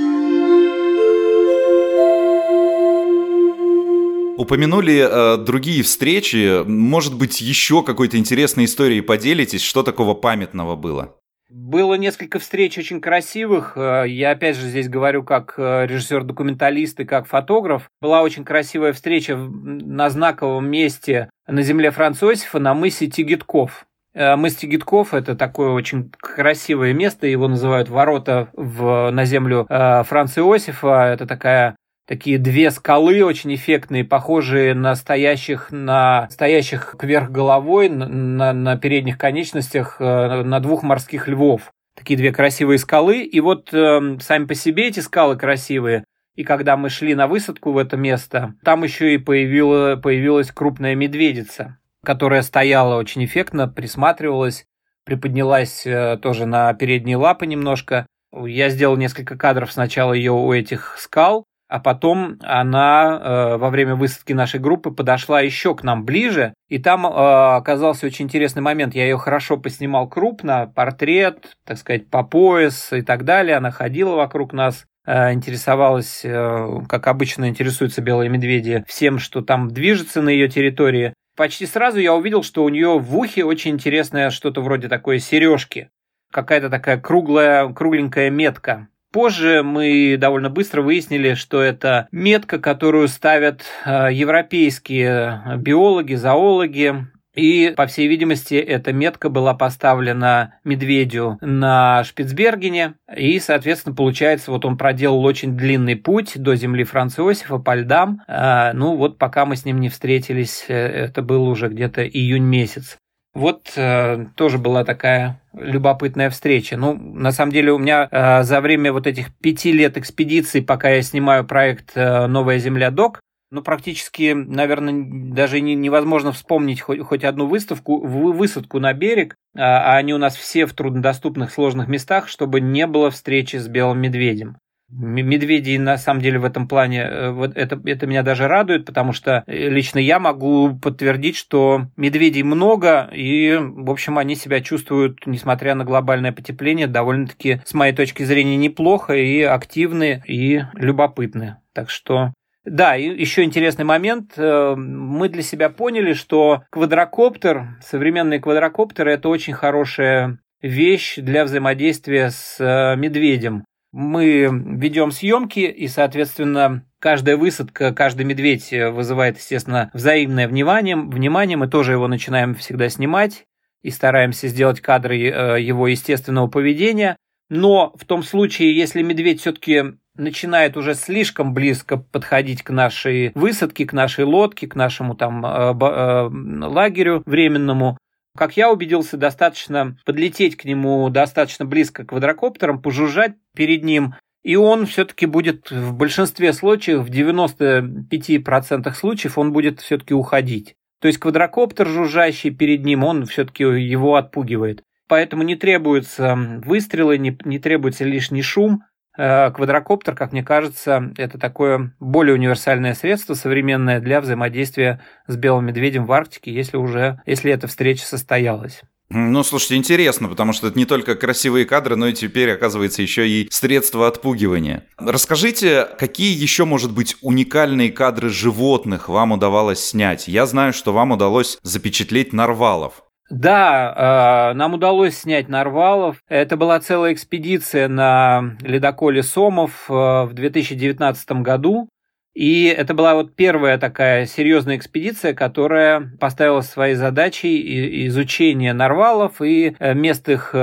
Упомянули 4.35 5.07
э, 5.07 5.37
другие 5.37 5.83
встречи. 5.83 6.63
Может 6.65 7.15
быть, 7.15 7.39
еще 7.39 7.83
какой-то 7.83 8.17
интересной 8.17 8.65
историей 8.65 9.01
поделитесь, 9.01 9.61
что 9.61 9.83
такого 9.83 10.13
памятного 10.13 10.75
было? 10.75 11.15
Было 11.55 11.93
несколько 11.93 12.39
встреч 12.39 12.79
очень 12.79 12.99
красивых. 12.99 13.73
Э, 13.75 14.05
я 14.07 14.31
опять 14.31 14.55
же 14.55 14.67
здесь 14.67 14.89
говорю 14.89 15.21
как 15.21 15.53
э, 15.57 15.85
режиссер-документалист 15.85 16.99
и 17.01 17.05
как 17.05 17.27
фотограф. 17.27 17.91
Была 18.01 18.23
очень 18.23 18.43
красивая 18.43 18.91
встреча 18.91 19.37
на 19.37 20.09
знаковом 20.09 20.67
месте 20.67 21.29
на 21.45 21.61
земле 21.61 21.91
Франца 21.91 22.25
Иосифа 22.25 22.57
на 22.57 22.73
мысе 22.73 23.05
Тигитков. 23.05 23.85
Э, 24.15 24.35
мыс 24.35 24.55
Тигитков– 24.55 25.13
это 25.13 25.35
такое 25.35 25.69
очень 25.69 26.11
красивое 26.19 26.93
место, 26.93 27.27
его 27.27 27.47
называют 27.47 27.87
ворота 27.87 28.49
в, 28.53 29.11
на 29.11 29.23
землю 29.25 29.67
Франца 29.69 30.41
Иосифа. 30.41 31.13
Это 31.13 31.27
такая 31.27 31.75
такие 32.07 32.37
две 32.37 32.71
скалы 32.71 33.23
очень 33.23 33.53
эффектные, 33.55 34.03
похожие 34.03 34.73
на 34.73 34.95
стоящих, 34.95 35.71
на 35.71 36.27
стоящих 36.29 36.95
кверх 36.97 37.31
головой, 37.31 37.89
на, 37.89 38.53
на 38.53 38.77
передних 38.77 39.17
конечностях, 39.17 39.97
э, 39.99 40.43
на 40.43 40.59
двух 40.59 40.83
морских 40.83 41.27
львов. 41.27 41.71
Такие 41.95 42.17
две 42.17 42.31
красивые 42.31 42.79
скалы. 42.79 43.23
И 43.23 43.39
вот 43.39 43.73
э, 43.73 44.17
сами 44.19 44.45
по 44.45 44.55
себе 44.55 44.87
эти 44.87 44.99
скалы 44.99 45.37
красивые. 45.37 46.03
И 46.35 46.43
когда 46.43 46.77
мы 46.77 46.89
шли 46.89 47.13
на 47.13 47.27
высадку 47.27 47.71
в 47.71 47.77
это 47.77 47.95
место, 47.95 48.55
там 48.63 48.83
еще 48.83 49.13
и 49.13 49.19
появила, 49.19 49.95
появилась 49.97 50.51
крупная 50.51 50.95
медведица, 50.95 51.77
которая 52.03 52.41
стояла 52.41 52.97
очень 52.97 53.23
эффектно, 53.23 53.67
присматривалась, 53.67 54.65
приподнялась 55.05 55.85
э, 55.85 56.17
тоже 56.21 56.45
на 56.47 56.73
передние 56.73 57.17
лапы 57.17 57.45
немножко. 57.45 58.07
Я 58.33 58.69
сделал 58.69 58.97
несколько 58.97 59.37
кадров 59.37 59.71
сначала 59.71 60.13
ее 60.13 60.31
у 60.31 60.51
этих 60.51 60.97
скал, 60.97 61.45
а 61.73 61.79
потом 61.79 62.37
она 62.43 63.19
э, 63.19 63.57
во 63.57 63.71
время 63.71 63.95
высадки 63.95 64.31
нашей 64.31 64.59
группы 64.59 64.91
подошла 64.91 65.41
еще 65.41 65.73
к 65.73 65.81
нам 65.81 66.05
ближе, 66.05 66.53
и 66.69 66.77
там 66.77 67.03
э, 67.07 67.09
оказался 67.09 68.05
очень 68.05 68.25
интересный 68.25 68.61
момент. 68.61 68.93
Я 68.93 69.05
ее 69.05 69.17
хорошо 69.17 69.57
поснимал 69.57 70.07
крупно, 70.07 70.71
портрет, 70.75 71.57
так 71.65 71.79
сказать, 71.79 72.11
по 72.11 72.21
пояс 72.21 72.93
и 72.93 73.01
так 73.01 73.25
далее. 73.25 73.57
Она 73.57 73.71
ходила 73.71 74.15
вокруг 74.15 74.53
нас, 74.53 74.85
э, 75.07 75.33
интересовалась, 75.33 76.21
э, 76.23 76.81
как 76.87 77.07
обычно 77.07 77.49
интересуются 77.49 78.03
белые 78.03 78.29
медведи, 78.29 78.85
всем, 78.87 79.17
что 79.17 79.41
там 79.41 79.71
движется 79.71 80.21
на 80.21 80.29
ее 80.29 80.49
территории. 80.49 81.15
Почти 81.35 81.65
сразу 81.65 81.97
я 81.97 82.13
увидел, 82.13 82.43
что 82.43 82.65
у 82.65 82.69
нее 82.69 82.99
в 82.99 83.17
ухе 83.17 83.43
очень 83.45 83.71
интересное 83.71 84.29
что-то 84.29 84.61
вроде 84.61 84.89
такой 84.89 85.17
сережки. 85.17 85.89
Какая-то 86.31 86.69
такая 86.69 86.99
круглая, 86.99 87.67
кругленькая 87.69 88.29
метка. 88.29 88.89
Позже 89.13 89.61
мы 89.61 90.17
довольно 90.19 90.49
быстро 90.49 90.81
выяснили, 90.81 91.35
что 91.35 91.61
это 91.61 92.07
метка, 92.11 92.57
которую 92.57 93.07
ставят 93.07 93.61
э, 93.85 94.09
европейские 94.11 95.59
биологи, 95.59 96.15
зоологи, 96.15 97.05
и, 97.35 97.73
по 97.75 97.87
всей 97.87 98.07
видимости, 98.07 98.55
эта 98.55 98.93
метка 98.93 99.29
была 99.29 99.55
поставлена 99.55 100.55
медведю 100.63 101.37
на 101.41 102.03
Шпицбергене. 102.03 102.95
И, 103.15 103.39
соответственно, 103.39 103.95
получается, 103.95 104.51
вот 104.51 104.65
он 104.65 104.77
проделал 104.77 105.23
очень 105.23 105.57
длинный 105.57 105.95
путь 105.95 106.33
до 106.35 106.55
земли 106.55 106.83
Франца 106.83 107.23
Иосифа 107.23 107.57
по 107.57 107.75
льдам. 107.75 108.21
Э, 108.27 108.73
ну, 108.73 108.95
вот 108.95 109.17
пока 109.17 109.45
мы 109.45 109.55
с 109.55 109.65
ним 109.65 109.79
не 109.79 109.89
встретились, 109.89 110.65
э, 110.67 110.73
это 110.73 111.21
был 111.21 111.47
уже 111.47 111.69
где-то 111.69 112.07
июнь 112.07 112.45
месяц. 112.45 112.97
Вот 113.33 113.73
э, 113.75 114.25
тоже 114.35 114.59
была 114.59 114.83
такая 114.83 115.41
любопытная 115.53 116.29
встреча. 116.29 116.77
Ну, 116.77 116.93
на 116.93 117.31
самом 117.31 117.51
деле, 117.51 117.71
у 117.71 117.79
меня 117.79 118.07
э, 118.11 118.43
за 118.43 118.61
время 118.61 118.93
вот 118.93 119.07
этих 119.07 119.35
пяти 119.35 119.71
лет 119.71 119.97
экспедиций, 119.97 120.61
пока 120.61 120.89
я 120.89 121.01
снимаю 121.01 121.43
проект 121.43 121.91
э, 121.95 122.27
«Новая 122.27 122.59
земля 122.59 122.91
док», 122.91 123.19
ну, 123.53 123.61
практически, 123.61 124.33
наверное, 124.33 125.05
даже 125.31 125.61
не, 125.61 125.75
невозможно 125.75 126.31
вспомнить 126.31 126.81
хоть, 126.81 127.01
хоть 127.01 127.23
одну 127.23 127.45
выставку, 127.45 127.99
высадку 127.99 128.79
на 128.79 128.93
берег, 128.93 129.35
а, 129.55 129.93
а 129.93 129.97
они 129.97 130.11
у 130.11 130.17
нас 130.17 130.35
все 130.35 130.65
в 130.65 130.73
труднодоступных 130.73 131.51
сложных 131.51 131.87
местах, 131.87 132.27
чтобы 132.27 132.61
не 132.61 132.87
было 132.87 133.11
встречи 133.11 133.57
с 133.57 133.67
белым 133.67 133.99
медведем. 133.99 134.57
Медведи 134.95 135.77
на 135.77 135.97
самом 135.97 136.21
деле 136.21 136.37
в 136.37 136.45
этом 136.45 136.67
плане, 136.67 137.01
э, 137.01 137.31
вот 137.31 137.55
это, 137.55 137.81
это 137.85 138.05
меня 138.05 138.21
даже 138.21 138.47
радует, 138.47 138.85
потому 138.85 139.11
что 139.11 139.43
э, 139.47 139.69
лично 139.69 139.97
я 139.99 140.19
могу 140.19 140.77
подтвердить, 140.77 141.35
что 141.35 141.87
медведей 141.97 142.43
много, 142.43 143.09
и, 143.11 143.57
в 143.59 143.89
общем, 143.89 144.17
они 144.17 144.35
себя 144.35 144.61
чувствуют, 144.61 145.25
несмотря 145.25 145.73
на 145.73 145.83
глобальное 145.83 146.31
потепление, 146.31 146.87
довольно-таки, 146.87 147.61
с 147.65 147.73
моей 147.73 147.93
точки 147.93 148.23
зрения, 148.23 148.55
неплохо, 148.55 149.13
и 149.13 149.41
активны, 149.41 150.21
и 150.27 150.61
любопытны. 150.75 151.57
Так 151.73 151.89
что 151.89 152.31
да, 152.63 152.95
и 152.95 153.03
еще 153.03 153.43
интересный 153.43 153.85
момент. 153.85 154.33
Э, 154.37 154.75
мы 154.75 155.27
для 155.27 155.41
себя 155.41 155.69
поняли, 155.69 156.13
что 156.13 156.63
квадрокоптер, 156.69 157.77
современные 157.81 158.39
квадрокоптеры, 158.39 159.13
это 159.13 159.27
очень 159.29 159.53
хорошая 159.53 160.39
вещь 160.61 161.15
для 161.17 161.43
взаимодействия 161.43 162.29
с 162.29 162.95
медведем 162.95 163.65
мы 163.93 164.49
ведем 164.51 165.11
съемки, 165.11 165.59
и, 165.59 165.87
соответственно, 165.87 166.83
каждая 166.99 167.37
высадка, 167.37 167.93
каждый 167.93 168.25
медведь 168.25 168.71
вызывает, 168.71 169.37
естественно, 169.37 169.91
взаимное 169.93 170.47
внимание. 170.47 170.97
Внимание 170.97 171.57
мы 171.57 171.67
тоже 171.67 171.93
его 171.93 172.07
начинаем 172.07 172.55
всегда 172.55 172.89
снимать 172.89 173.45
и 173.83 173.91
стараемся 173.91 174.47
сделать 174.47 174.81
кадры 174.81 175.19
э, 175.19 175.61
его 175.61 175.87
естественного 175.87 176.47
поведения. 176.47 177.17
Но 177.49 177.93
в 177.95 178.05
том 178.05 178.23
случае, 178.23 178.75
если 178.75 179.03
медведь 179.03 179.41
все-таки 179.41 179.83
начинает 180.15 180.75
уже 180.75 180.95
слишком 180.95 181.53
близко 181.53 181.97
подходить 181.97 182.63
к 182.63 182.71
нашей 182.71 183.31
высадке, 183.35 183.85
к 183.85 183.93
нашей 183.93 184.25
лодке, 184.25 184.67
к 184.67 184.75
нашему 184.75 185.15
там 185.15 185.45
э, 185.45 185.49
э, 185.49 186.29
лагерю 186.65 187.21
временному, 187.25 187.97
как 188.37 188.57
я 188.57 188.71
убедился, 188.71 189.17
достаточно 189.17 189.97
подлететь 190.05 190.57
к 190.57 190.65
нему 190.65 191.09
достаточно 191.09 191.65
близко 191.65 192.05
квадрокоптером, 192.05 192.81
пожужжать 192.81 193.33
перед 193.55 193.83
ним, 193.83 194.15
и 194.43 194.55
он 194.55 194.85
все-таки 194.85 195.25
будет 195.25 195.71
в 195.71 195.93
большинстве 195.93 196.51
случаев, 196.53 197.05
в 197.05 197.09
95% 197.09 198.93
случаев, 198.93 199.37
он 199.37 199.53
будет 199.53 199.79
все-таки 199.79 200.13
уходить. 200.13 200.75
То 200.99 201.07
есть 201.07 201.19
квадрокоптер, 201.19 201.87
жужжащий 201.87 202.51
перед 202.51 202.83
ним, 202.83 203.03
он 203.03 203.25
все-таки 203.25 203.63
его 203.63 204.15
отпугивает. 204.15 204.83
Поэтому 205.07 205.43
не 205.43 205.55
требуются 205.55 206.35
выстрелы, 206.35 207.17
не, 207.17 207.37
не 207.45 207.59
требуется 207.59 208.03
лишний 208.05 208.41
шум, 208.41 208.83
квадрокоптер, 209.15 210.15
как 210.15 210.31
мне 210.31 210.43
кажется, 210.43 211.11
это 211.17 211.37
такое 211.37 211.93
более 211.99 212.35
универсальное 212.35 212.93
средство 212.93 213.33
современное 213.33 213.99
для 213.99 214.21
взаимодействия 214.21 215.01
с 215.27 215.35
белым 215.35 215.65
медведем 215.65 216.05
в 216.05 216.11
Арктике, 216.11 216.53
если 216.53 216.77
уже, 216.77 217.21
если 217.25 217.51
эта 217.51 217.67
встреча 217.67 218.05
состоялась. 218.05 218.81
Ну, 219.15 219.43
слушайте, 219.43 219.75
интересно, 219.75 220.27
потому 220.27 220.53
что 220.53 220.67
это 220.67 220.77
не 220.79 220.85
только 220.85 221.13
красивые 221.13 221.65
кадры, 221.65 221.95
но 221.95 222.07
и 222.07 222.13
теперь, 222.13 222.51
оказывается, 222.51 223.03
еще 223.03 223.27
и 223.29 223.47
средства 223.51 224.07
отпугивания. 224.07 224.85
Расскажите, 224.97 225.87
какие 225.99 226.35
еще, 226.35 226.65
может 226.65 226.91
быть, 226.91 227.15
уникальные 227.21 227.91
кадры 227.91 228.29
животных 228.29 229.09
вам 229.09 229.33
удавалось 229.33 229.85
снять? 229.85 230.27
Я 230.27 230.47
знаю, 230.47 230.73
что 230.73 230.93
вам 230.93 231.11
удалось 231.11 231.59
запечатлеть 231.61 232.33
нарвалов. 232.33 233.02
Да, 233.29 234.51
э, 234.51 234.53
нам 234.53 234.73
удалось 234.73 235.17
снять 235.17 235.47
Нарвалов. 235.47 236.17
Это 236.27 236.57
была 236.57 236.79
целая 236.79 237.13
экспедиция 237.13 237.87
на 237.87 238.55
ледоколе 238.61 239.23
Сомов 239.23 239.85
э, 239.89 239.93
в 239.93 240.31
2019 240.33 241.31
году. 241.41 241.89
И 242.35 242.65
это 242.65 242.95
была 242.95 243.13
вот 243.13 243.35
первая 243.35 243.77
такая 243.77 244.25
серьезная 244.25 244.75
экспедиция, 244.75 245.35
которая 245.35 246.11
поставила 246.19 246.61
своей 246.61 246.95
задачей 246.95 248.07
изучение 248.07 248.73
нарвалов 248.73 249.39
и 249.39 249.75
э, 249.77 249.93
мест 249.93 250.27
их 250.29 250.53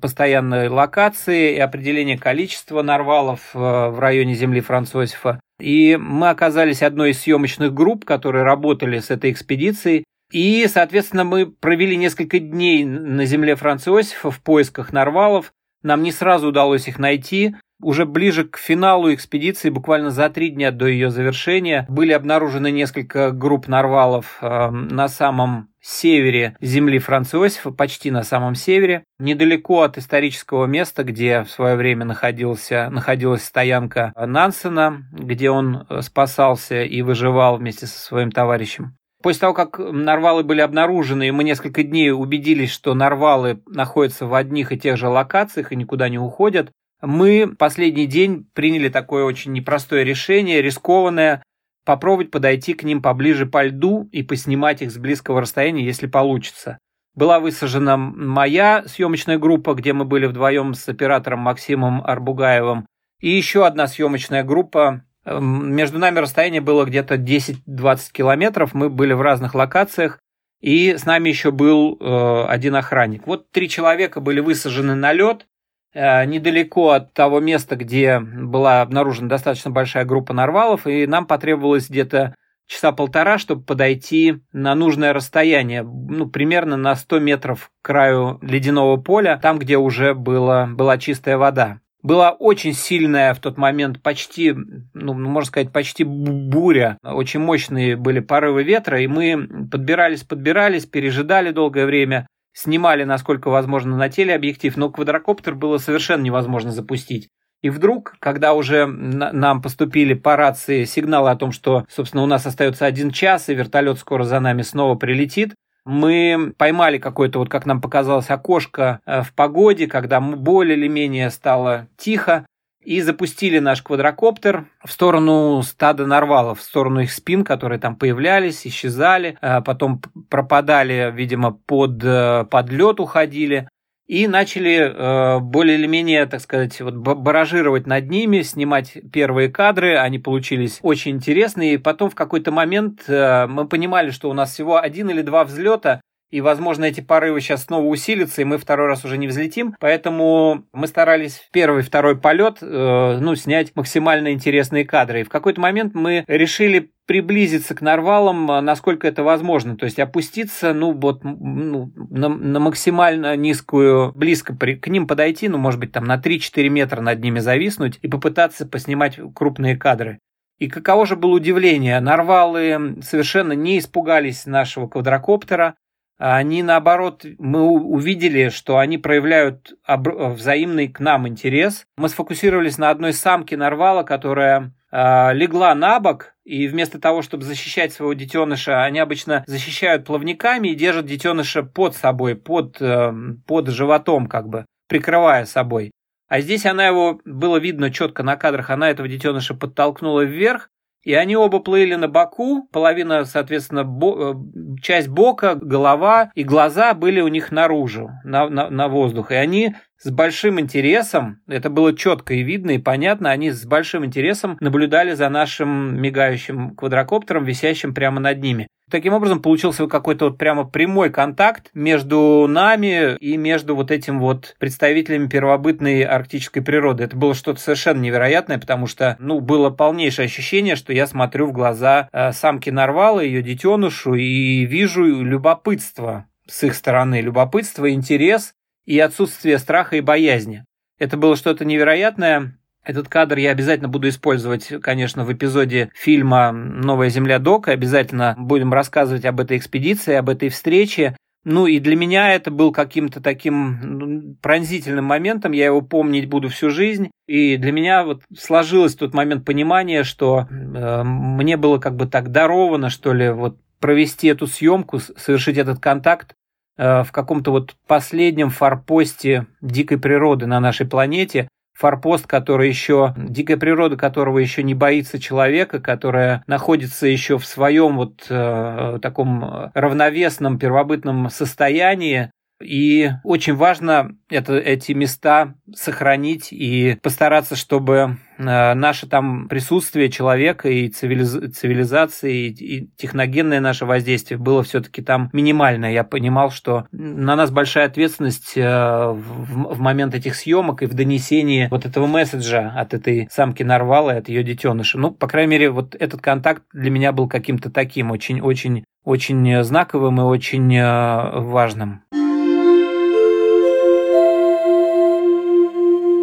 постоянной 0.00 0.68
локации 0.68 1.56
и 1.56 1.58
определение 1.58 2.16
количества 2.16 2.82
нарвалов 2.82 3.50
в 3.52 3.98
районе 3.98 4.34
земли 4.34 4.60
Францосифа. 4.60 5.40
И 5.60 5.98
мы 6.00 6.30
оказались 6.30 6.82
одной 6.82 7.10
из 7.10 7.20
съемочных 7.20 7.74
групп, 7.74 8.04
которые 8.04 8.44
работали 8.44 8.98
с 8.98 9.10
этой 9.10 9.30
экспедицией. 9.30 10.04
И, 10.30 10.66
соответственно, 10.68 11.24
мы 11.24 11.46
провели 11.46 11.96
несколько 11.96 12.38
дней 12.38 12.84
на 12.84 13.24
земле 13.24 13.56
Франца 13.56 13.90
Иосифа 13.90 14.30
в 14.30 14.40
поисках 14.40 14.92
нарвалов. 14.92 15.52
Нам 15.82 16.02
не 16.02 16.12
сразу 16.12 16.48
удалось 16.48 16.88
их 16.88 16.98
найти. 16.98 17.54
Уже 17.82 18.04
ближе 18.04 18.44
к 18.44 18.58
финалу 18.58 19.12
экспедиции, 19.12 19.70
буквально 19.70 20.10
за 20.10 20.28
три 20.28 20.50
дня 20.50 20.70
до 20.70 20.86
ее 20.86 21.10
завершения, 21.10 21.86
были 21.88 22.12
обнаружены 22.12 22.70
несколько 22.70 23.30
групп 23.30 23.68
нарвалов 23.68 24.36
э, 24.42 24.70
на 24.70 25.08
самом 25.08 25.70
севере 25.80 26.56
земли 26.60 26.98
Франца 26.98 27.38
Иосифа, 27.38 27.70
почти 27.70 28.10
на 28.10 28.22
самом 28.22 28.54
севере, 28.54 29.04
недалеко 29.18 29.80
от 29.80 29.96
исторического 29.96 30.66
места, 30.66 31.04
где 31.04 31.42
в 31.42 31.50
свое 31.50 31.76
время 31.76 32.04
находился, 32.04 32.90
находилась 32.90 33.44
стоянка 33.44 34.12
Нансена, 34.14 35.02
где 35.12 35.48
он 35.48 35.86
э, 35.88 36.02
спасался 36.02 36.82
и 36.82 37.00
выживал 37.00 37.56
вместе 37.56 37.86
со 37.86 37.98
своим 37.98 38.30
товарищем. 38.30 38.94
После 39.22 39.40
того, 39.40 39.54
как 39.54 39.78
нарвалы 39.78 40.42
были 40.44 40.60
обнаружены, 40.60 41.28
и 41.28 41.30
мы 41.30 41.44
несколько 41.44 41.82
дней 41.82 42.10
убедились, 42.10 42.70
что 42.70 42.94
нарвалы 42.94 43.62
находятся 43.66 44.26
в 44.26 44.34
одних 44.34 44.72
и 44.72 44.78
тех 44.78 44.96
же 44.96 45.08
локациях 45.08 45.72
и 45.72 45.76
никуда 45.76 46.08
не 46.08 46.18
уходят, 46.18 46.70
мы 47.02 47.54
последний 47.58 48.06
день 48.06 48.46
приняли 48.54 48.88
такое 48.88 49.24
очень 49.24 49.52
непростое 49.52 50.04
решение, 50.04 50.62
рискованное, 50.62 51.42
попробовать 51.84 52.30
подойти 52.30 52.74
к 52.74 52.82
ним 52.82 53.02
поближе 53.02 53.46
по 53.46 53.64
льду 53.64 54.08
и 54.12 54.22
поснимать 54.22 54.82
их 54.82 54.90
с 54.90 54.98
близкого 54.98 55.40
расстояния, 55.40 55.84
если 55.84 56.06
получится. 56.06 56.78
Была 57.14 57.40
высажена 57.40 57.96
моя 57.96 58.84
съемочная 58.86 59.38
группа, 59.38 59.74
где 59.74 59.92
мы 59.92 60.04
были 60.04 60.26
вдвоем 60.26 60.74
с 60.74 60.88
оператором 60.88 61.40
Максимом 61.40 62.02
Арбугаевым. 62.04 62.86
И 63.20 63.30
еще 63.30 63.66
одна 63.66 63.86
съемочная 63.86 64.44
группа. 64.44 65.04
Эм, 65.24 65.74
между 65.74 65.98
нами 65.98 66.18
расстояние 66.18 66.60
было 66.60 66.84
где-то 66.84 67.16
10-20 67.16 68.12
километров. 68.12 68.74
Мы 68.74 68.88
были 68.88 69.12
в 69.12 69.20
разных 69.20 69.54
локациях. 69.54 70.18
И 70.60 70.94
с 70.96 71.06
нами 71.06 71.30
еще 71.30 71.50
был 71.52 71.96
э, 71.98 72.44
один 72.48 72.76
охранник. 72.76 73.26
Вот 73.26 73.50
три 73.50 73.68
человека 73.68 74.20
были 74.20 74.40
высажены 74.40 74.94
на 74.94 75.12
лед 75.12 75.46
э, 75.94 76.26
недалеко 76.26 76.90
от 76.90 77.14
того 77.14 77.40
места, 77.40 77.76
где 77.76 78.20
была 78.20 78.82
обнаружена 78.82 79.28
достаточно 79.28 79.70
большая 79.70 80.04
группа 80.04 80.34
нарвалов, 80.34 80.86
и 80.86 81.06
нам 81.06 81.26
потребовалось 81.26 81.88
где-то 81.88 82.34
часа 82.66 82.92
полтора, 82.92 83.38
чтобы 83.38 83.62
подойти 83.62 84.42
на 84.52 84.74
нужное 84.74 85.12
расстояние, 85.12 85.82
ну, 85.82 86.28
примерно 86.28 86.76
на 86.76 86.94
100 86.94 87.18
метров 87.18 87.70
к 87.82 87.86
краю 87.86 88.38
ледяного 88.42 88.96
поля, 88.96 89.40
там, 89.42 89.58
где 89.58 89.76
уже 89.76 90.14
было, 90.14 90.68
была 90.70 90.98
чистая 90.98 91.36
вода. 91.36 91.80
Была 92.02 92.30
очень 92.30 92.72
сильная 92.72 93.34
в 93.34 93.40
тот 93.40 93.58
момент, 93.58 94.02
почти, 94.02 94.54
ну, 94.94 95.12
можно 95.12 95.46
сказать, 95.46 95.70
почти 95.70 96.04
буря. 96.04 96.96
Очень 97.02 97.40
мощные 97.40 97.96
были 97.96 98.20
порывы 98.20 98.62
ветра, 98.62 99.00
и 99.00 99.06
мы 99.06 99.68
подбирались, 99.70 100.22
подбирались, 100.22 100.86
пережидали 100.86 101.50
долгое 101.50 101.84
время, 101.84 102.26
снимали, 102.54 103.04
насколько 103.04 103.50
возможно, 103.50 103.96
на 103.96 104.08
телеобъектив, 104.08 104.76
но 104.76 104.90
квадрокоптер 104.90 105.54
было 105.54 105.78
совершенно 105.78 106.22
невозможно 106.22 106.72
запустить. 106.72 107.28
И 107.62 107.68
вдруг, 107.68 108.14
когда 108.20 108.54
уже 108.54 108.86
нам 108.86 109.60
поступили 109.60 110.14
по 110.14 110.36
рации 110.36 110.84
сигналы 110.84 111.30
о 111.30 111.36
том, 111.36 111.52
что, 111.52 111.84
собственно, 111.90 112.22
у 112.22 112.26
нас 112.26 112.46
остается 112.46 112.86
один 112.86 113.10
час, 113.10 113.50
и 113.50 113.54
вертолет 113.54 113.98
скоро 113.98 114.24
за 114.24 114.40
нами 114.40 114.62
снова 114.62 114.94
прилетит, 114.94 115.54
мы 115.84 116.52
поймали 116.56 116.98
какое-то, 116.98 117.38
вот 117.38 117.48
как 117.48 117.66
нам 117.66 117.80
показалось, 117.80 118.30
окошко 118.30 119.00
э, 119.06 119.22
в 119.22 119.32
погоде, 119.34 119.86
когда 119.86 120.20
более 120.20 120.76
или 120.76 120.88
менее 120.88 121.30
стало 121.30 121.88
тихо, 121.96 122.46
и 122.82 123.02
запустили 123.02 123.58
наш 123.58 123.82
квадрокоптер 123.82 124.66
в 124.84 124.90
сторону 124.90 125.62
стада 125.62 126.06
нарвалов, 126.06 126.60
в 126.60 126.62
сторону 126.62 127.00
их 127.00 127.12
спин, 127.12 127.44
которые 127.44 127.78
там 127.78 127.94
появлялись, 127.94 128.66
исчезали, 128.66 129.36
э, 129.40 129.60
потом 129.60 130.00
пропадали, 130.28 131.12
видимо, 131.14 131.52
под, 131.52 132.02
э, 132.02 132.46
под 132.50 132.70
лед 132.70 133.00
уходили 133.00 133.68
и 134.10 134.26
начали 134.26 134.92
э, 134.92 135.38
более 135.38 135.78
или 135.78 135.86
менее, 135.86 136.26
так 136.26 136.40
сказать, 136.40 136.80
вот 136.80 136.96
баражировать 136.96 137.86
над 137.86 138.10
ними, 138.10 138.42
снимать 138.42 138.98
первые 139.12 139.48
кадры, 139.50 139.96
они 139.98 140.18
получились 140.18 140.80
очень 140.82 141.12
интересные, 141.12 141.74
и 141.74 141.78
потом 141.78 142.10
в 142.10 142.16
какой-то 142.16 142.50
момент 142.50 143.04
э, 143.06 143.46
мы 143.46 143.68
понимали, 143.68 144.10
что 144.10 144.28
у 144.28 144.32
нас 144.32 144.52
всего 144.52 144.78
один 144.78 145.10
или 145.10 145.22
два 145.22 145.44
взлета, 145.44 146.00
и, 146.30 146.40
возможно, 146.40 146.84
эти 146.84 147.00
порывы 147.00 147.40
сейчас 147.40 147.64
снова 147.64 147.84
усилятся, 147.84 148.42
и 148.42 148.44
мы 148.44 148.58
второй 148.58 148.86
раз 148.86 149.04
уже 149.04 149.18
не 149.18 149.26
взлетим. 149.26 149.74
Поэтому 149.80 150.64
мы 150.72 150.86
старались 150.86 151.38
в 151.38 151.50
первый, 151.50 151.82
второй 151.82 152.16
полет 152.16 152.58
э, 152.62 153.18
ну, 153.20 153.34
снять 153.34 153.74
максимально 153.74 154.32
интересные 154.32 154.84
кадры. 154.84 155.20
И 155.20 155.24
в 155.24 155.28
какой-то 155.28 155.60
момент 155.60 155.94
мы 155.94 156.24
решили 156.28 156.92
приблизиться 157.06 157.74
к 157.74 157.80
нарвалам, 157.80 158.48
э, 158.48 158.60
насколько 158.60 159.08
это 159.08 159.24
возможно. 159.24 159.76
То 159.76 159.86
есть 159.86 159.98
опуститься, 159.98 160.72
ну, 160.72 160.92
вот, 160.92 161.24
ну, 161.24 161.92
на, 162.10 162.28
на 162.28 162.60
максимально 162.60 163.36
низкую, 163.36 164.12
близко 164.14 164.54
при, 164.54 164.76
к 164.76 164.86
ним 164.86 165.08
подойти, 165.08 165.48
ну, 165.48 165.58
может 165.58 165.80
быть, 165.80 165.90
там 165.90 166.04
на 166.04 166.16
3-4 166.16 166.68
метра 166.68 167.00
над 167.00 167.20
ними 167.20 167.40
зависнуть 167.40 167.98
и 168.02 168.08
попытаться 168.08 168.66
поснимать 168.66 169.18
крупные 169.34 169.76
кадры. 169.76 170.20
И 170.60 170.68
каково 170.68 171.06
же 171.06 171.16
было 171.16 171.32
удивление, 171.32 171.98
нарвалы 171.98 172.98
совершенно 173.02 173.54
не 173.54 173.78
испугались 173.78 174.46
нашего 174.46 174.86
квадрокоптера, 174.86 175.74
они 176.22 176.62
наоборот, 176.62 177.24
мы 177.38 177.62
увидели, 177.66 178.50
что 178.50 178.76
они 178.76 178.98
проявляют 178.98 179.72
взаимный 179.86 180.88
к 180.88 181.00
нам 181.00 181.26
интерес. 181.26 181.86
Мы 181.96 182.10
сфокусировались 182.10 182.76
на 182.76 182.90
одной 182.90 183.14
самке 183.14 183.56
нарвала, 183.56 184.02
которая 184.02 184.74
э, 184.92 185.32
легла 185.32 185.74
на 185.74 185.98
бок, 185.98 186.34
и 186.44 186.68
вместо 186.68 187.00
того, 187.00 187.22
чтобы 187.22 187.44
защищать 187.44 187.94
своего 187.94 188.12
детеныша, 188.12 188.84
они 188.84 188.98
обычно 188.98 189.44
защищают 189.46 190.04
плавниками 190.04 190.68
и 190.68 190.74
держат 190.74 191.06
детеныша 191.06 191.62
под 191.62 191.96
собой, 191.96 192.36
под, 192.36 192.82
э, 192.82 193.14
под 193.46 193.68
животом, 193.68 194.26
как 194.26 194.46
бы, 194.46 194.66
прикрывая 194.88 195.46
собой. 195.46 195.90
А 196.28 196.42
здесь 196.42 196.66
она 196.66 196.86
его, 196.86 197.18
было 197.24 197.56
видно 197.56 197.90
четко 197.90 198.22
на 198.22 198.36
кадрах, 198.36 198.68
она 198.68 198.90
этого 198.90 199.08
детеныша 199.08 199.54
подтолкнула 199.54 200.20
вверх, 200.20 200.68
и 201.02 201.14
они 201.14 201.36
оба 201.36 201.60
плыли 201.60 201.94
на 201.94 202.08
боку, 202.08 202.68
половина, 202.72 203.24
соответственно, 203.24 203.84
бо- 203.84 204.32
э, 204.32 204.34
часть 204.82 205.08
бока, 205.08 205.54
голова 205.54 206.30
и 206.34 206.44
глаза 206.44 206.94
были 206.94 207.20
у 207.20 207.28
них 207.28 207.52
наружу, 207.52 208.10
на, 208.24 208.48
на, 208.48 208.70
на 208.70 208.88
воздух. 208.88 209.32
И 209.32 209.34
они 209.34 209.74
с 210.02 210.10
большим 210.10 210.58
интересом, 210.58 211.40
это 211.46 211.68
было 211.68 211.94
четко 211.94 212.32
и 212.32 212.42
видно 212.42 212.70
и 212.70 212.78
понятно, 212.78 213.30
они 213.30 213.50
с 213.50 213.66
большим 213.66 214.04
интересом 214.04 214.56
наблюдали 214.60 215.12
за 215.12 215.28
нашим 215.28 216.00
мигающим 216.00 216.74
квадрокоптером, 216.74 217.44
висящим 217.44 217.92
прямо 217.92 218.18
над 218.18 218.40
ними. 218.40 218.66
Таким 218.90 219.12
образом, 219.12 219.40
получился 219.40 219.86
какой-то 219.86 220.30
вот 220.30 220.38
прямо 220.38 220.64
прямой 220.64 221.10
контакт 221.10 221.70
между 221.74 222.46
нами 222.48 223.16
и 223.18 223.36
между 223.36 223.76
вот 223.76 223.90
этим 223.90 224.18
вот 224.18 224.56
представителями 224.58 225.28
первобытной 225.28 226.02
арктической 226.02 226.62
природы. 226.62 227.04
Это 227.04 227.16
было 227.16 227.34
что-то 227.34 227.60
совершенно 227.60 228.00
невероятное, 228.00 228.58
потому 228.58 228.88
что, 228.88 229.16
ну, 229.20 229.40
было 229.40 229.70
полнейшее 229.70 230.26
ощущение, 230.26 230.74
что 230.74 230.92
я 230.92 231.06
смотрю 231.06 231.46
в 231.46 231.52
глаза 231.52 232.08
э, 232.12 232.32
самки 232.32 232.70
нарвала, 232.70 233.20
ее 233.20 233.42
детенышу, 233.42 234.14
и 234.14 234.64
вижу 234.64 235.04
любопытство 235.04 236.26
с 236.48 236.64
их 236.64 236.74
стороны, 236.74 237.20
любопытство, 237.20 237.92
интерес, 237.92 238.54
и 238.84 238.98
отсутствие 238.98 239.58
страха 239.58 239.96
и 239.96 240.00
боязни. 240.00 240.64
Это 240.98 241.16
было 241.16 241.36
что-то 241.36 241.64
невероятное. 241.64 242.56
Этот 242.82 243.08
кадр 243.08 243.36
я 243.38 243.50
обязательно 243.50 243.88
буду 243.88 244.08
использовать, 244.08 244.68
конечно, 244.82 245.24
в 245.24 245.32
эпизоде 245.32 245.90
фильма 245.94 246.50
«Новая 246.50 247.10
земля 247.10 247.38
Дока». 247.38 247.72
Обязательно 247.72 248.34
будем 248.38 248.72
рассказывать 248.72 249.24
об 249.26 249.40
этой 249.40 249.58
экспедиции, 249.58 250.14
об 250.14 250.30
этой 250.30 250.48
встрече. 250.48 251.16
Ну 251.44 251.66
и 251.66 251.78
для 251.78 251.96
меня 251.96 252.34
это 252.34 252.50
был 252.50 252.70
каким-то 252.70 253.22
таким 253.22 253.78
ну, 253.82 254.36
пронзительным 254.42 255.06
моментом, 255.06 255.52
я 255.52 255.66
его 255.66 255.80
помнить 255.80 256.28
буду 256.28 256.48
всю 256.50 256.70
жизнь. 256.70 257.10
И 257.26 257.56
для 257.56 257.72
меня 257.72 258.04
вот 258.04 258.22
сложилось 258.36 258.94
тот 258.94 259.14
момент 259.14 259.44
понимания, 259.46 260.02
что 260.02 260.48
э, 260.50 261.02
мне 261.02 261.56
было 261.56 261.78
как 261.78 261.96
бы 261.96 262.06
так 262.06 262.30
даровано, 262.30 262.90
что 262.90 263.14
ли, 263.14 263.30
вот 263.30 263.58
провести 263.78 264.28
эту 264.28 264.46
съемку, 264.46 264.98
совершить 264.98 265.56
этот 265.56 265.80
контакт 265.80 266.34
в 266.76 267.08
каком-то 267.12 267.50
вот 267.50 267.74
последнем 267.86 268.50
форпосте 268.50 269.46
дикой 269.60 269.98
природы 269.98 270.46
на 270.46 270.60
нашей 270.60 270.86
планете, 270.86 271.48
форпост, 271.80 272.26
который 272.26 272.68
еще, 272.68 273.14
дикая 273.16 273.56
природа 273.56 273.96
которого 273.96 274.38
еще 274.38 274.62
не 274.62 274.74
боится 274.74 275.18
человека, 275.18 275.80
которая 275.80 276.44
находится 276.46 277.06
еще 277.06 277.38
в 277.38 277.46
своем 277.46 277.96
вот 277.96 278.26
э, 278.28 278.98
таком 279.00 279.70
равновесном 279.74 280.58
первобытном 280.58 281.30
состоянии, 281.30 282.30
и 282.60 283.10
очень 283.24 283.54
важно 283.54 284.16
это, 284.28 284.56
эти 284.56 284.92
места 284.92 285.54
сохранить 285.74 286.48
и 286.52 286.96
постараться, 287.02 287.56
чтобы 287.56 288.18
э, 288.38 288.74
наше 288.74 289.06
там 289.08 289.48
присутствие 289.48 290.10
человека 290.10 290.68
и 290.68 290.88
цивилиз... 290.88 291.54
цивилизации, 291.54 292.48
и 292.48 292.90
техногенное 292.96 293.60
наше 293.60 293.86
воздействие 293.86 294.38
было 294.38 294.62
все-таки 294.62 295.02
там 295.02 295.30
минимальное. 295.32 295.92
Я 295.92 296.04
понимал, 296.04 296.50
что 296.50 296.86
на 296.92 297.36
нас 297.36 297.50
большая 297.50 297.86
ответственность 297.86 298.52
э, 298.56 298.62
в, 298.62 299.80
момент 299.80 300.14
этих 300.14 300.34
съемок 300.34 300.82
и 300.82 300.86
в 300.86 300.94
донесении 300.94 301.68
вот 301.70 301.86
этого 301.86 302.06
месседжа 302.06 302.72
от 302.76 302.94
этой 302.94 303.28
самки 303.30 303.62
Нарвала 303.62 304.12
от 304.12 304.28
ее 304.28 304.42
детеныша. 304.42 304.98
Ну, 304.98 305.10
по 305.10 305.28
крайней 305.28 305.50
мере, 305.50 305.70
вот 305.70 305.94
этот 305.98 306.20
контакт 306.20 306.62
для 306.72 306.90
меня 306.90 307.12
был 307.12 307.28
каким-то 307.28 307.70
таким 307.70 308.10
очень-очень 308.10 308.84
очень 309.04 309.64
знаковым 309.64 310.20
и 310.20 310.24
очень 310.24 310.76
э, 310.76 311.40
важным. 311.40 312.02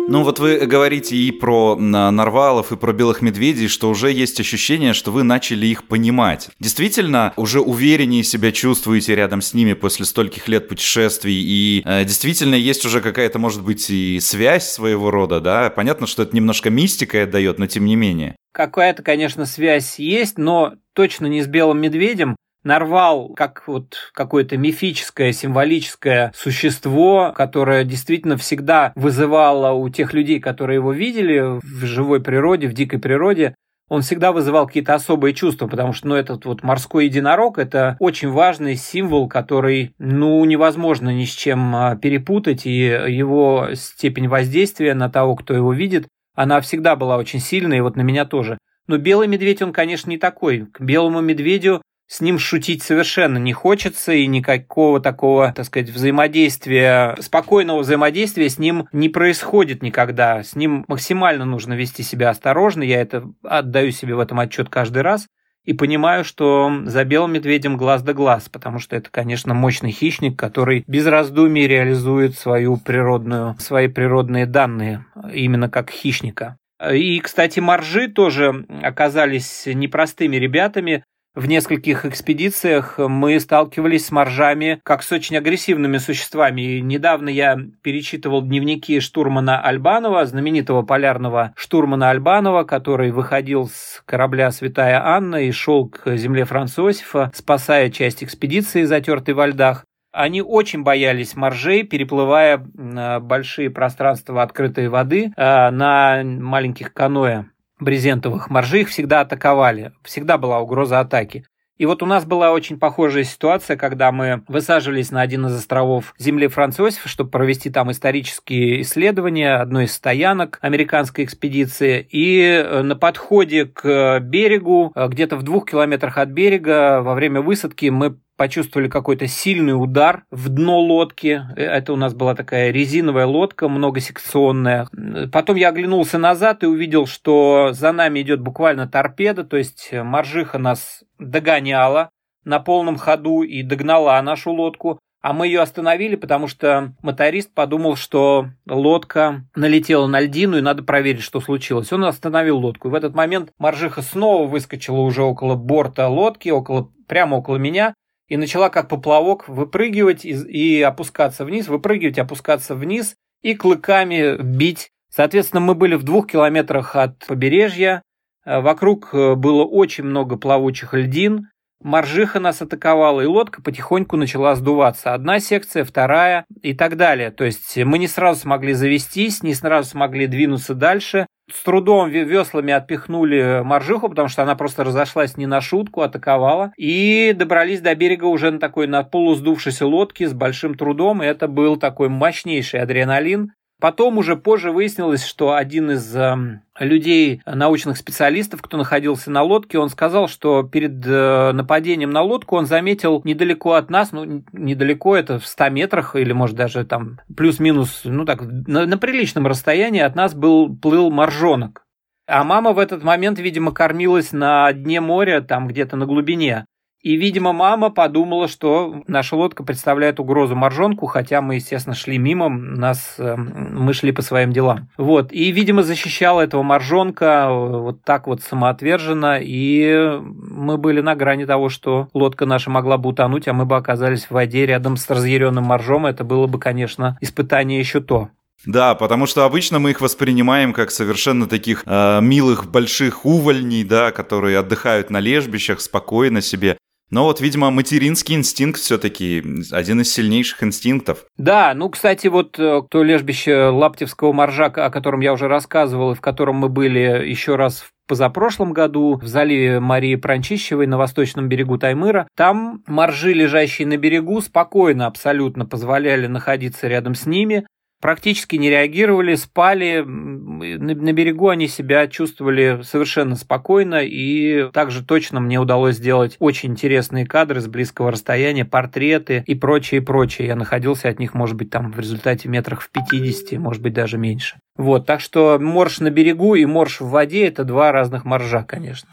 Ну 0.09 0.23
вот 0.23 0.39
вы 0.39 0.65
говорите 0.65 1.17
и 1.17 1.31
про 1.31 1.75
нарвалов, 1.75 2.71
и 2.71 2.77
про 2.77 2.93
белых 2.93 3.21
медведей, 3.21 3.67
что 3.67 3.89
уже 3.89 4.09
есть 4.09 4.39
ощущение, 4.39 4.93
что 4.93 5.11
вы 5.11 5.23
начали 5.23 5.65
их 5.65 5.85
понимать. 5.85 6.49
Действительно, 6.61 7.33
уже 7.35 7.59
увереннее 7.59 8.23
себя 8.23 8.53
чувствуете 8.53 9.15
рядом 9.15 9.41
с 9.41 9.53
ними 9.53 9.73
после 9.73 10.05
стольких 10.05 10.47
лет 10.47 10.69
путешествий, 10.69 11.35
и 11.35 11.81
э, 11.83 12.05
действительно 12.05 12.55
есть 12.55 12.85
уже 12.85 13.01
какая-то, 13.01 13.37
может 13.37 13.61
быть, 13.63 13.89
и 13.89 14.21
связь 14.21 14.69
своего 14.69 15.11
рода, 15.11 15.41
да? 15.41 15.69
Понятно, 15.69 16.07
что 16.07 16.23
это 16.23 16.33
немножко 16.33 16.69
мистика 16.69 17.27
дает, 17.27 17.59
но 17.59 17.67
тем 17.67 17.83
не 17.83 17.97
менее. 17.97 18.37
Какая-то, 18.53 19.03
конечно, 19.03 19.45
связь 19.45 19.99
есть, 19.99 20.37
но 20.37 20.75
точно 20.93 21.25
не 21.25 21.41
с 21.41 21.47
белым 21.47 21.81
медведем, 21.81 22.37
Нарвал 22.67 23.29
как 23.29 23.63
вот 23.65 23.95
какое-то 24.13 24.57
мифическое, 24.57 25.31
символическое 25.31 26.33
существо, 26.35 27.31
которое 27.33 27.85
действительно 27.85 28.35
всегда 28.35 28.91
вызывало 28.95 29.71
у 29.71 29.87
тех 29.87 30.13
людей, 30.13 30.41
которые 30.41 30.75
его 30.75 30.91
видели 30.91 31.61
в 31.61 31.85
живой 31.85 32.21
природе, 32.21 32.67
в 32.67 32.73
дикой 32.73 32.99
природе, 32.99 33.55
он 33.87 34.01
всегда 34.01 34.33
вызывал 34.33 34.67
какие-то 34.67 34.93
особые 34.93 35.33
чувства, 35.33 35.67
потому 35.67 35.93
что, 35.93 36.09
ну, 36.09 36.15
этот 36.15 36.43
вот 36.43 36.61
морской 36.61 37.05
единорог– 37.05 37.57
это 37.57 37.95
очень 38.01 38.31
важный 38.31 38.75
символ, 38.75 39.29
который, 39.29 39.93
ну, 39.97 40.43
невозможно 40.43 41.07
ни 41.15 41.23
с 41.23 41.31
чем 41.31 41.73
а, 41.73 41.95
перепутать, 41.95 42.65
и 42.65 42.79
его 42.79 43.69
степень 43.75 44.27
воздействия 44.27 44.93
на 44.93 45.09
того, 45.09 45.37
кто 45.37 45.53
его 45.53 45.71
видит, 45.71 46.09
она 46.35 46.59
всегда 46.59 46.97
была 46.97 47.15
очень 47.15 47.39
сильной, 47.39 47.77
и 47.77 47.81
вот 47.81 47.95
на 47.95 48.01
меня 48.01 48.25
тоже. 48.25 48.57
Но 48.87 48.97
белый 48.97 49.29
медведь, 49.29 49.61
он, 49.61 49.71
конечно, 49.71 50.09
не 50.09 50.17
такой. 50.17 50.65
К 50.65 50.81
белому 50.81 51.21
медведю 51.21 51.81
с 52.07 52.21
ним 52.21 52.39
шутить 52.39 52.83
совершенно 52.83 53.37
не 53.37 53.53
хочется, 53.53 54.13
и 54.13 54.25
никакого 54.27 54.99
такого, 54.99 55.51
так 55.51 55.65
сказать, 55.65 55.89
взаимодействия, 55.89 57.15
спокойного 57.19 57.79
взаимодействия 57.79 58.49
с 58.49 58.57
ним 58.57 58.87
не 58.93 59.09
происходит 59.09 59.83
никогда. 59.83 60.41
С 60.43 60.55
ним 60.55 60.85
максимально 60.87 61.45
нужно 61.45 61.73
вести 61.73 62.03
себя 62.03 62.29
осторожно, 62.29 62.83
я 62.83 63.01
это 63.01 63.23
отдаю 63.43 63.91
себе 63.91 64.15
в 64.15 64.19
этом 64.19 64.39
отчет 64.39 64.69
каждый 64.69 65.01
раз. 65.01 65.27
И 65.65 65.73
понимаю, 65.73 66.23
что 66.23 66.71
за 66.85 67.03
белым 67.03 67.33
медведем 67.33 67.75
глаз 67.75 68.01
да 68.01 68.13
глаз, 68.13 68.47
потому 68.47 68.79
что 68.79 68.95
это, 68.95 69.09
конечно, 69.11 69.53
мощный 69.53 69.91
хищник, 69.91 70.39
который 70.39 70.85
без 70.87 71.05
раздумий 71.05 71.67
реализует 71.67 72.37
свою 72.37 72.77
природную, 72.77 73.57
свои 73.59 73.89
природные 73.89 74.45
данные, 74.45 75.05
именно 75.33 75.69
как 75.69 75.89
хищника. 75.89 76.55
И, 76.89 77.19
кстати, 77.19 77.59
моржи 77.59 78.07
тоже 78.07 78.65
оказались 78.81 79.63
непростыми 79.65 80.37
ребятами. 80.37 81.03
В 81.37 81.45
нескольких 81.47 82.03
экспедициях 82.03 82.97
мы 82.97 83.39
сталкивались 83.39 84.07
с 84.07 84.11
моржами 84.11 84.79
как 84.81 85.03
с 85.03 85.11
очень 85.11 85.37
агрессивными 85.37 85.99
существами. 85.99 86.61
И 86.61 86.81
недавно 86.81 87.29
я 87.29 87.59
перечитывал 87.83 88.41
дневники 88.41 88.99
штурмана 88.99 89.61
Альбанова, 89.61 90.25
знаменитого 90.25 90.81
полярного 90.81 91.53
штурмана 91.55 92.09
Альбанова, 92.09 92.63
который 92.63 93.11
выходил 93.11 93.67
с 93.67 94.01
корабля 94.05 94.49
«Святая 94.49 94.99
Анна» 95.05 95.35
и 95.35 95.51
шел 95.51 95.87
к 95.87 96.17
земле 96.17 96.43
Францосифа, 96.43 97.31
спасая 97.35 97.91
часть 97.91 98.23
экспедиции, 98.23 98.81
затертой 98.81 99.35
во 99.35 99.45
льдах. 99.45 99.85
Они 100.11 100.41
очень 100.41 100.81
боялись 100.81 101.35
моржей, 101.35 101.83
переплывая 101.83 102.57
большие 102.57 103.69
пространства 103.69 104.41
открытой 104.41 104.87
воды 104.87 105.31
э, 105.37 105.69
на 105.69 106.23
маленьких 106.23 106.91
каноэ 106.93 107.43
брезентовых 107.79 108.49
моржи 108.49 108.85
всегда 108.85 109.21
атаковали, 109.21 109.93
всегда 110.03 110.37
была 110.37 110.59
угроза 110.59 110.99
атаки. 110.99 111.45
И 111.77 111.85
вот 111.85 112.01
у 112.01 112.07
нас 112.07 112.25
была 112.25 112.51
очень 112.51 112.79
похожая 112.79 113.23
ситуация, 113.23 113.77
когда 113.77 114.11
мы 114.11 114.43
высаживались 114.47 115.11
на 115.11 115.21
один 115.21 115.45
из 115.45 115.55
островов 115.55 116.15
земли 116.17 116.47
Францосифа, 116.47 117.07
чтобы 117.07 117.29
провести 117.29 117.69
там 117.69 117.91
исторические 117.91 118.81
исследования 118.81 119.55
одной 119.55 119.85
из 119.85 119.93
стоянок 119.93 120.57
американской 120.61 121.23
экспедиции. 121.23 122.07
И 122.09 122.41
э, 122.41 122.81
на 122.81 122.95
подходе 122.95 123.65
к 123.65 124.19
берегу, 124.21 124.91
э, 124.95 125.07
где-то 125.07 125.35
в 125.35 125.43
двух 125.43 125.69
километрах 125.69 126.17
от 126.17 126.29
берега, 126.29 127.01
во 127.01 127.13
время 127.13 127.41
высадки 127.41 127.87
мы 127.87 128.17
почувствовали 128.37 128.87
какой-то 128.87 129.27
сильный 129.27 129.71
удар 129.73 130.23
в 130.31 130.49
дно 130.49 130.79
лодки. 130.79 131.41
Это 131.55 131.91
у 131.91 131.95
нас 131.95 132.13
была 132.13 132.35
такая 132.35 132.71
резиновая 132.71 133.25
лодка, 133.25 133.67
многосекционная. 133.67 134.87
Потом 135.31 135.57
я 135.57 135.69
оглянулся 135.69 136.17
назад 136.17 136.63
и 136.63 136.67
увидел, 136.67 137.07
что 137.07 137.71
за 137.73 137.91
нами 137.91 138.21
идет 138.21 138.39
буквально 138.39 138.87
торпеда, 138.87 139.43
то 139.43 139.57
есть 139.57 139.89
моржиха 139.91 140.59
нас 140.59 141.03
догоняла 141.19 142.11
на 142.45 142.59
полном 142.59 142.97
ходу 142.97 143.41
и 143.41 143.63
догнала 143.63 144.21
нашу 144.21 144.51
лодку. 144.51 144.99
А 145.19 145.33
мы 145.33 145.47
ее 145.47 145.61
остановили, 145.61 146.15
потому 146.15 146.47
что 146.47 146.93
моторист 147.01 147.53
подумал, 147.53 147.95
что 147.95 148.49
лодка 148.67 149.45
налетела 149.55 150.05
на 150.07 150.21
льдину 150.21 150.57
и 150.57 150.61
надо 150.61 150.83
проверить, 150.83 151.23
что 151.23 151.41
случилось. 151.41 151.91
Он 151.91 152.05
остановил 152.05 152.59
лодку. 152.59 152.87
И 152.87 152.91
в 152.91 152.93
этот 152.93 153.15
момент 153.15 153.51
моржиха 153.57 154.03
снова 154.03 154.47
выскочила 154.47 154.99
уже 154.99 155.23
около 155.23 155.55
борта 155.55 156.07
лодки, 156.07 156.49
около, 156.49 156.91
прямо 157.07 157.37
около 157.37 157.57
меня, 157.57 157.93
и 158.27 158.37
начала 158.37 158.69
как 158.69 158.89
поплавок 158.89 159.47
выпрыгивать 159.47 160.25
и, 160.25 160.81
опускаться 160.81 161.45
вниз, 161.45 161.67
выпрыгивать, 161.67 162.19
опускаться 162.19 162.75
вниз 162.75 163.15
и 163.41 163.55
клыками 163.55 164.41
бить. 164.41 164.89
Соответственно, 165.09 165.61
мы 165.61 165.75
были 165.75 165.95
в 165.95 166.03
двух 166.03 166.27
километрах 166.27 166.95
от 166.95 167.25
побережья, 167.25 168.01
э, 168.45 168.59
вокруг 168.59 169.13
э, 169.13 169.35
было 169.35 169.63
очень 169.63 170.03
много 170.03 170.37
плавучих 170.37 170.93
льдин, 170.93 171.47
Моржиха 171.83 172.39
нас 172.39 172.61
атаковала, 172.61 173.21
и 173.21 173.25
лодка 173.25 173.61
потихоньку 173.61 174.17
начала 174.17 174.55
сдуваться. 174.55 175.13
Одна 175.13 175.39
секция, 175.39 175.83
вторая 175.83 176.45
и 176.61 176.73
так 176.73 176.97
далее. 176.97 177.31
То 177.31 177.43
есть 177.43 177.77
мы 177.77 177.99
не 177.99 178.07
сразу 178.07 178.41
смогли 178.41 178.73
завестись, 178.73 179.43
не 179.43 179.53
сразу 179.53 179.89
смогли 179.89 180.27
двинуться 180.27 180.73
дальше. 180.73 181.27
С 181.49 181.63
трудом 181.63 182.09
веслами 182.09 182.73
отпихнули 182.73 183.61
моржиху, 183.63 184.09
потому 184.09 184.27
что 184.27 184.43
она 184.43 184.55
просто 184.55 184.83
разошлась 184.83 185.37
не 185.37 185.45
на 185.45 185.61
шутку, 185.61 186.01
атаковала. 186.01 186.73
И 186.77 187.33
добрались 187.33 187.79
до 187.79 187.95
берега 187.95 188.25
уже 188.25 188.51
на 188.51 188.59
такой 188.59 188.87
на 188.87 189.03
полусдувшейся 189.03 189.85
лодке 189.85 190.27
с 190.27 190.33
большим 190.33 190.75
трудом. 190.75 191.23
И 191.23 191.25
это 191.25 191.47
был 191.47 191.77
такой 191.77 192.09
мощнейший 192.09 192.81
адреналин. 192.81 193.53
Потом 193.79 194.17
уже 194.17 194.35
позже 194.35 194.71
выяснилось, 194.71 195.23
что 195.23 195.53
один 195.53 195.91
из 195.91 196.15
э, 196.15 196.35
людей, 196.79 197.41
научных 197.45 197.97
специалистов, 197.97 198.63
кто 198.63 198.75
находился 198.75 199.29
на 199.29 199.43
лодке, 199.43 199.77
он 199.77 199.89
сказал, 199.89 200.27
что 200.27 200.63
перед 200.63 201.05
э, 201.05 201.51
нападением 201.51 202.09
на 202.09 202.23
лодку 202.23 202.55
он 202.55 202.65
заметил 202.65 203.21
недалеко 203.23 203.73
от 203.73 203.91
нас, 203.91 204.11
ну, 204.11 204.43
недалеко, 204.51 205.15
это 205.15 205.37
в 205.37 205.45
100 205.45 205.69
метрах 205.69 206.15
или, 206.15 206.33
может, 206.33 206.55
даже 206.55 206.85
там 206.85 207.19
плюс-минус, 207.35 208.01
ну, 208.03 208.25
так, 208.25 208.41
на, 208.41 208.87
на 208.87 208.97
приличном 208.97 209.45
расстоянии 209.45 210.01
от 210.01 210.15
нас 210.15 210.33
был, 210.33 210.75
плыл 210.75 211.11
моржонок. 211.11 211.83
А 212.25 212.43
мама 212.43 212.73
в 212.73 212.79
этот 212.79 213.03
момент, 213.03 213.37
видимо, 213.37 213.71
кормилась 213.71 214.31
на 214.31 214.73
дне 214.73 215.01
моря, 215.01 215.41
там 215.41 215.67
где-то 215.67 215.97
на 215.97 216.07
глубине. 216.07 216.65
И, 217.01 217.15
видимо, 217.15 217.53
мама 217.53 217.89
подумала, 217.89 218.47
что 218.47 219.03
наша 219.07 219.35
лодка 219.35 219.63
представляет 219.63 220.19
угрозу 220.19 220.55
моржонку, 220.55 221.05
хотя 221.05 221.41
мы, 221.41 221.55
естественно, 221.55 221.95
шли 221.95 222.17
мимо, 222.17 222.49
нас, 222.49 223.15
эм, 223.19 223.85
мы 223.85 223.93
шли 223.93 224.11
по 224.11 224.21
своим 224.23 224.51
делам. 224.51 224.89
Вот. 224.97 225.31
И, 225.31 225.51
видимо, 225.51 225.83
защищала 225.83 226.41
этого 226.41 226.63
моржонка 226.63 227.47
э, 227.49 227.77
вот 227.79 228.03
так 228.03 228.25
вот 228.25 228.41
самоотверженно, 228.41 229.39
и 229.39 230.19
мы 230.21 230.77
были 230.77 231.01
на 231.01 231.15
грани 231.15 231.45
того, 231.45 231.69
что 231.69 232.09
лодка 232.13 232.45
наша 232.45 232.71
могла 232.71 232.97
бы 232.97 233.09
утонуть, 233.09 233.47
а 233.47 233.53
мы 233.53 233.65
бы 233.65 233.75
оказались 233.77 234.25
в 234.25 234.31
воде 234.31 234.65
рядом 234.65 234.97
с 234.97 235.07
разъяренным 235.09 235.65
моржом. 235.65 236.07
Это 236.07 236.23
было 236.23 236.47
бы, 236.47 236.59
конечно, 236.59 237.17
испытание 237.21 237.79
еще 237.79 238.01
то. 238.01 238.29
Да, 238.65 238.95
потому 238.95 239.27
что 239.27 239.45
обычно 239.45 239.79
мы 239.79 239.91
их 239.91 240.01
воспринимаем 240.01 240.73
как 240.73 240.89
совершенно 240.89 241.47
таких 241.47 241.83
э, 241.85 242.21
милых 242.21 242.69
больших 242.69 243.25
увольней, 243.25 243.83
да, 243.83 244.11
которые 244.11 244.57
отдыхают 244.57 245.09
на 245.09 245.19
лежбищах 245.19 245.79
спокойно 245.79 246.41
себе. 246.41 246.77
Но 247.09 247.23
вот, 247.23 247.39
видимо, 247.39 247.71
материнский 247.71 248.35
инстинкт 248.35 248.79
все-таки 248.79 249.43
один 249.71 250.01
из 250.01 250.11
сильнейших 250.11 250.63
инстинктов. 250.63 251.25
Да, 251.37 251.73
ну, 251.73 251.89
кстати, 251.89 252.27
вот 252.27 252.59
э, 252.59 252.81
то 252.89 253.03
лежбище 253.03 253.67
Лаптевского 253.67 254.33
моржака, 254.33 254.85
о 254.85 254.89
котором 254.89 255.21
я 255.21 255.33
уже 255.33 255.47
рассказывал, 255.47 256.11
и 256.11 256.15
в 256.15 256.21
котором 256.21 256.57
мы 256.57 256.69
были 256.69 257.25
еще 257.25 257.55
раз 257.55 257.79
в 257.79 257.91
позапрошлом 258.07 258.73
году 258.73 259.19
в 259.21 259.27
заливе 259.27 259.79
Марии 259.79 260.15
Пранчищевой 260.15 260.87
на 260.87 260.97
восточном 260.97 261.47
берегу 261.47 261.77
Таймыра. 261.77 262.27
Там 262.35 262.83
моржи, 262.87 263.33
лежащие 263.33 263.87
на 263.87 263.97
берегу, 263.97 264.41
спокойно 264.41 265.07
абсолютно 265.07 265.65
позволяли 265.65 266.27
находиться 266.27 266.87
рядом 266.87 267.15
с 267.15 267.25
ними 267.25 267.65
практически 268.01 268.55
не 268.55 268.69
реагировали, 268.69 269.35
спали. 269.35 270.03
На, 270.05 271.13
берегу 271.13 271.49
они 271.49 271.67
себя 271.67 272.07
чувствовали 272.07 272.81
совершенно 272.83 273.35
спокойно, 273.35 274.01
и 274.03 274.69
также 274.71 275.03
точно 275.03 275.39
мне 275.39 275.59
удалось 275.59 275.95
сделать 275.95 276.35
очень 276.39 276.71
интересные 276.71 277.25
кадры 277.25 277.61
с 277.61 277.67
близкого 277.67 278.11
расстояния, 278.11 278.65
портреты 278.65 279.43
и 279.45 279.55
прочее, 279.55 280.01
прочее. 280.01 280.47
Я 280.47 280.55
находился 280.55 281.09
от 281.09 281.19
них, 281.19 281.33
может 281.33 281.55
быть, 281.55 281.69
там 281.69 281.91
в 281.91 281.99
результате 281.99 282.49
метрах 282.49 282.81
в 282.81 282.89
50, 282.91 283.59
может 283.59 283.81
быть, 283.81 283.93
даже 283.93 284.17
меньше. 284.17 284.59
Вот, 284.75 285.05
так 285.05 285.21
что 285.21 285.57
морж 285.59 285.99
на 285.99 286.11
берегу 286.11 286.55
и 286.55 286.65
морж 286.65 287.01
в 287.01 287.09
воде– 287.09 287.47
это 287.47 287.63
два 287.63 287.91
разных 287.91 288.25
моржа, 288.25 288.63
конечно. 288.63 289.09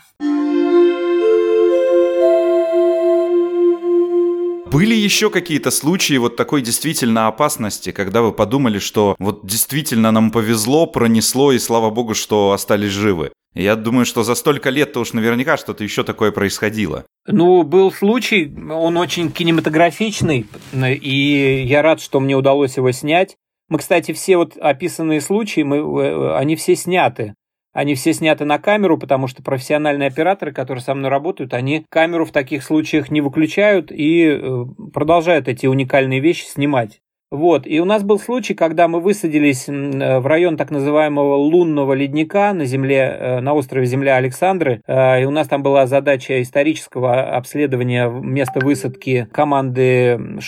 Были 4.75 4.97
еще 4.97 5.31
какие-то 5.31 5.71
случаи 5.71 6.17
вот 6.17 6.35
такой 6.35 6.61
действительно 6.61 7.29
опасности, 7.29 7.93
когда 7.93 8.23
вы 8.23 8.33
подумали, 8.33 8.81
что 8.81 9.15
вот 9.21 9.47
действительно 9.47 10.11
нам 10.11 10.33
повезло, 10.33 10.89
пронесло, 10.89 11.53
и 11.53 11.61
слава 11.61 11.91
богу, 11.91 12.15
что 12.15 12.51
остались 12.51 12.91
живы? 12.91 13.31
Я 13.55 13.77
думаю, 13.77 14.05
что 14.05 14.25
за 14.25 14.35
столько 14.35 14.71
лет-то 14.71 14.99
уж 14.99 15.13
наверняка 15.13 15.57
что-то 15.59 15.85
еще 15.85 16.03
такое 16.03 16.33
происходило. 16.33 17.05
Ну, 17.29 17.63
был 17.63 17.93
случай, 17.93 18.53
он 18.69 18.97
очень 18.97 19.31
кинематографичный, 19.31 20.47
и 20.73 21.65
я 21.65 21.81
рад, 21.81 22.01
что 22.01 22.19
мне 22.19 22.35
удалось 22.35 22.77
его 22.77 22.91
снять. 22.91 23.37
Мы, 23.69 23.79
кстати, 23.79 24.11
все 24.11 24.39
вот 24.39 24.57
описанные 24.57 25.21
случаи, 25.21 25.61
мы, 25.61 25.77
э, 25.77 26.37
они 26.37 26.57
все 26.57 26.75
сняты. 26.75 27.35
Они 27.75 27.97
все 27.97 28.15
сняты 28.15 28.45
на 28.45 28.59
камеру, 28.59 28.97
потому 28.97 29.27
что 29.27 29.43
профессиональные 29.43 30.07
операторы, 30.07 30.53
которые 30.53 30.83
со 30.83 30.95
мной 30.95 31.11
работают, 31.11 31.53
они 31.53 31.85
камеру 31.91 32.25
в 32.25 32.31
таких 32.31 32.63
случаях 32.63 33.11
не 33.11 33.21
выключают 33.21 33.91
и 33.91 34.27
э, 34.27 34.65
продолжают 34.93 35.49
эти 35.49 35.67
уникальные 35.67 36.21
вещи 36.21 36.45
снимать. 36.45 37.01
Вот, 37.33 37.67
и 37.67 37.81
у 37.81 37.85
нас 37.85 38.05
был 38.05 38.21
случай, 38.21 38.55
когда 38.55 38.87
мы 38.87 39.01
высадились 39.01 39.67
в 39.67 40.25
район 40.25 40.57
так 40.57 40.71
называемого 40.71 41.35
лунного 41.35 41.93
ледника 41.93 42.53
на 42.53 42.65
земле, 42.65 43.17
э, 43.19 43.41
на 43.41 43.55
острове 43.55 43.87
Земля 43.87 44.15
Александры, 44.17 44.81
э, 44.87 45.23
и 45.23 45.25
у 45.25 45.33
нас 45.33 45.49
там 45.49 45.65
была 45.65 45.89
задача 45.89 46.41
исторического 46.41 47.35
обследования 47.35 48.09
места 48.09 48.61
высадки 48.61 49.27
команды 49.33 50.39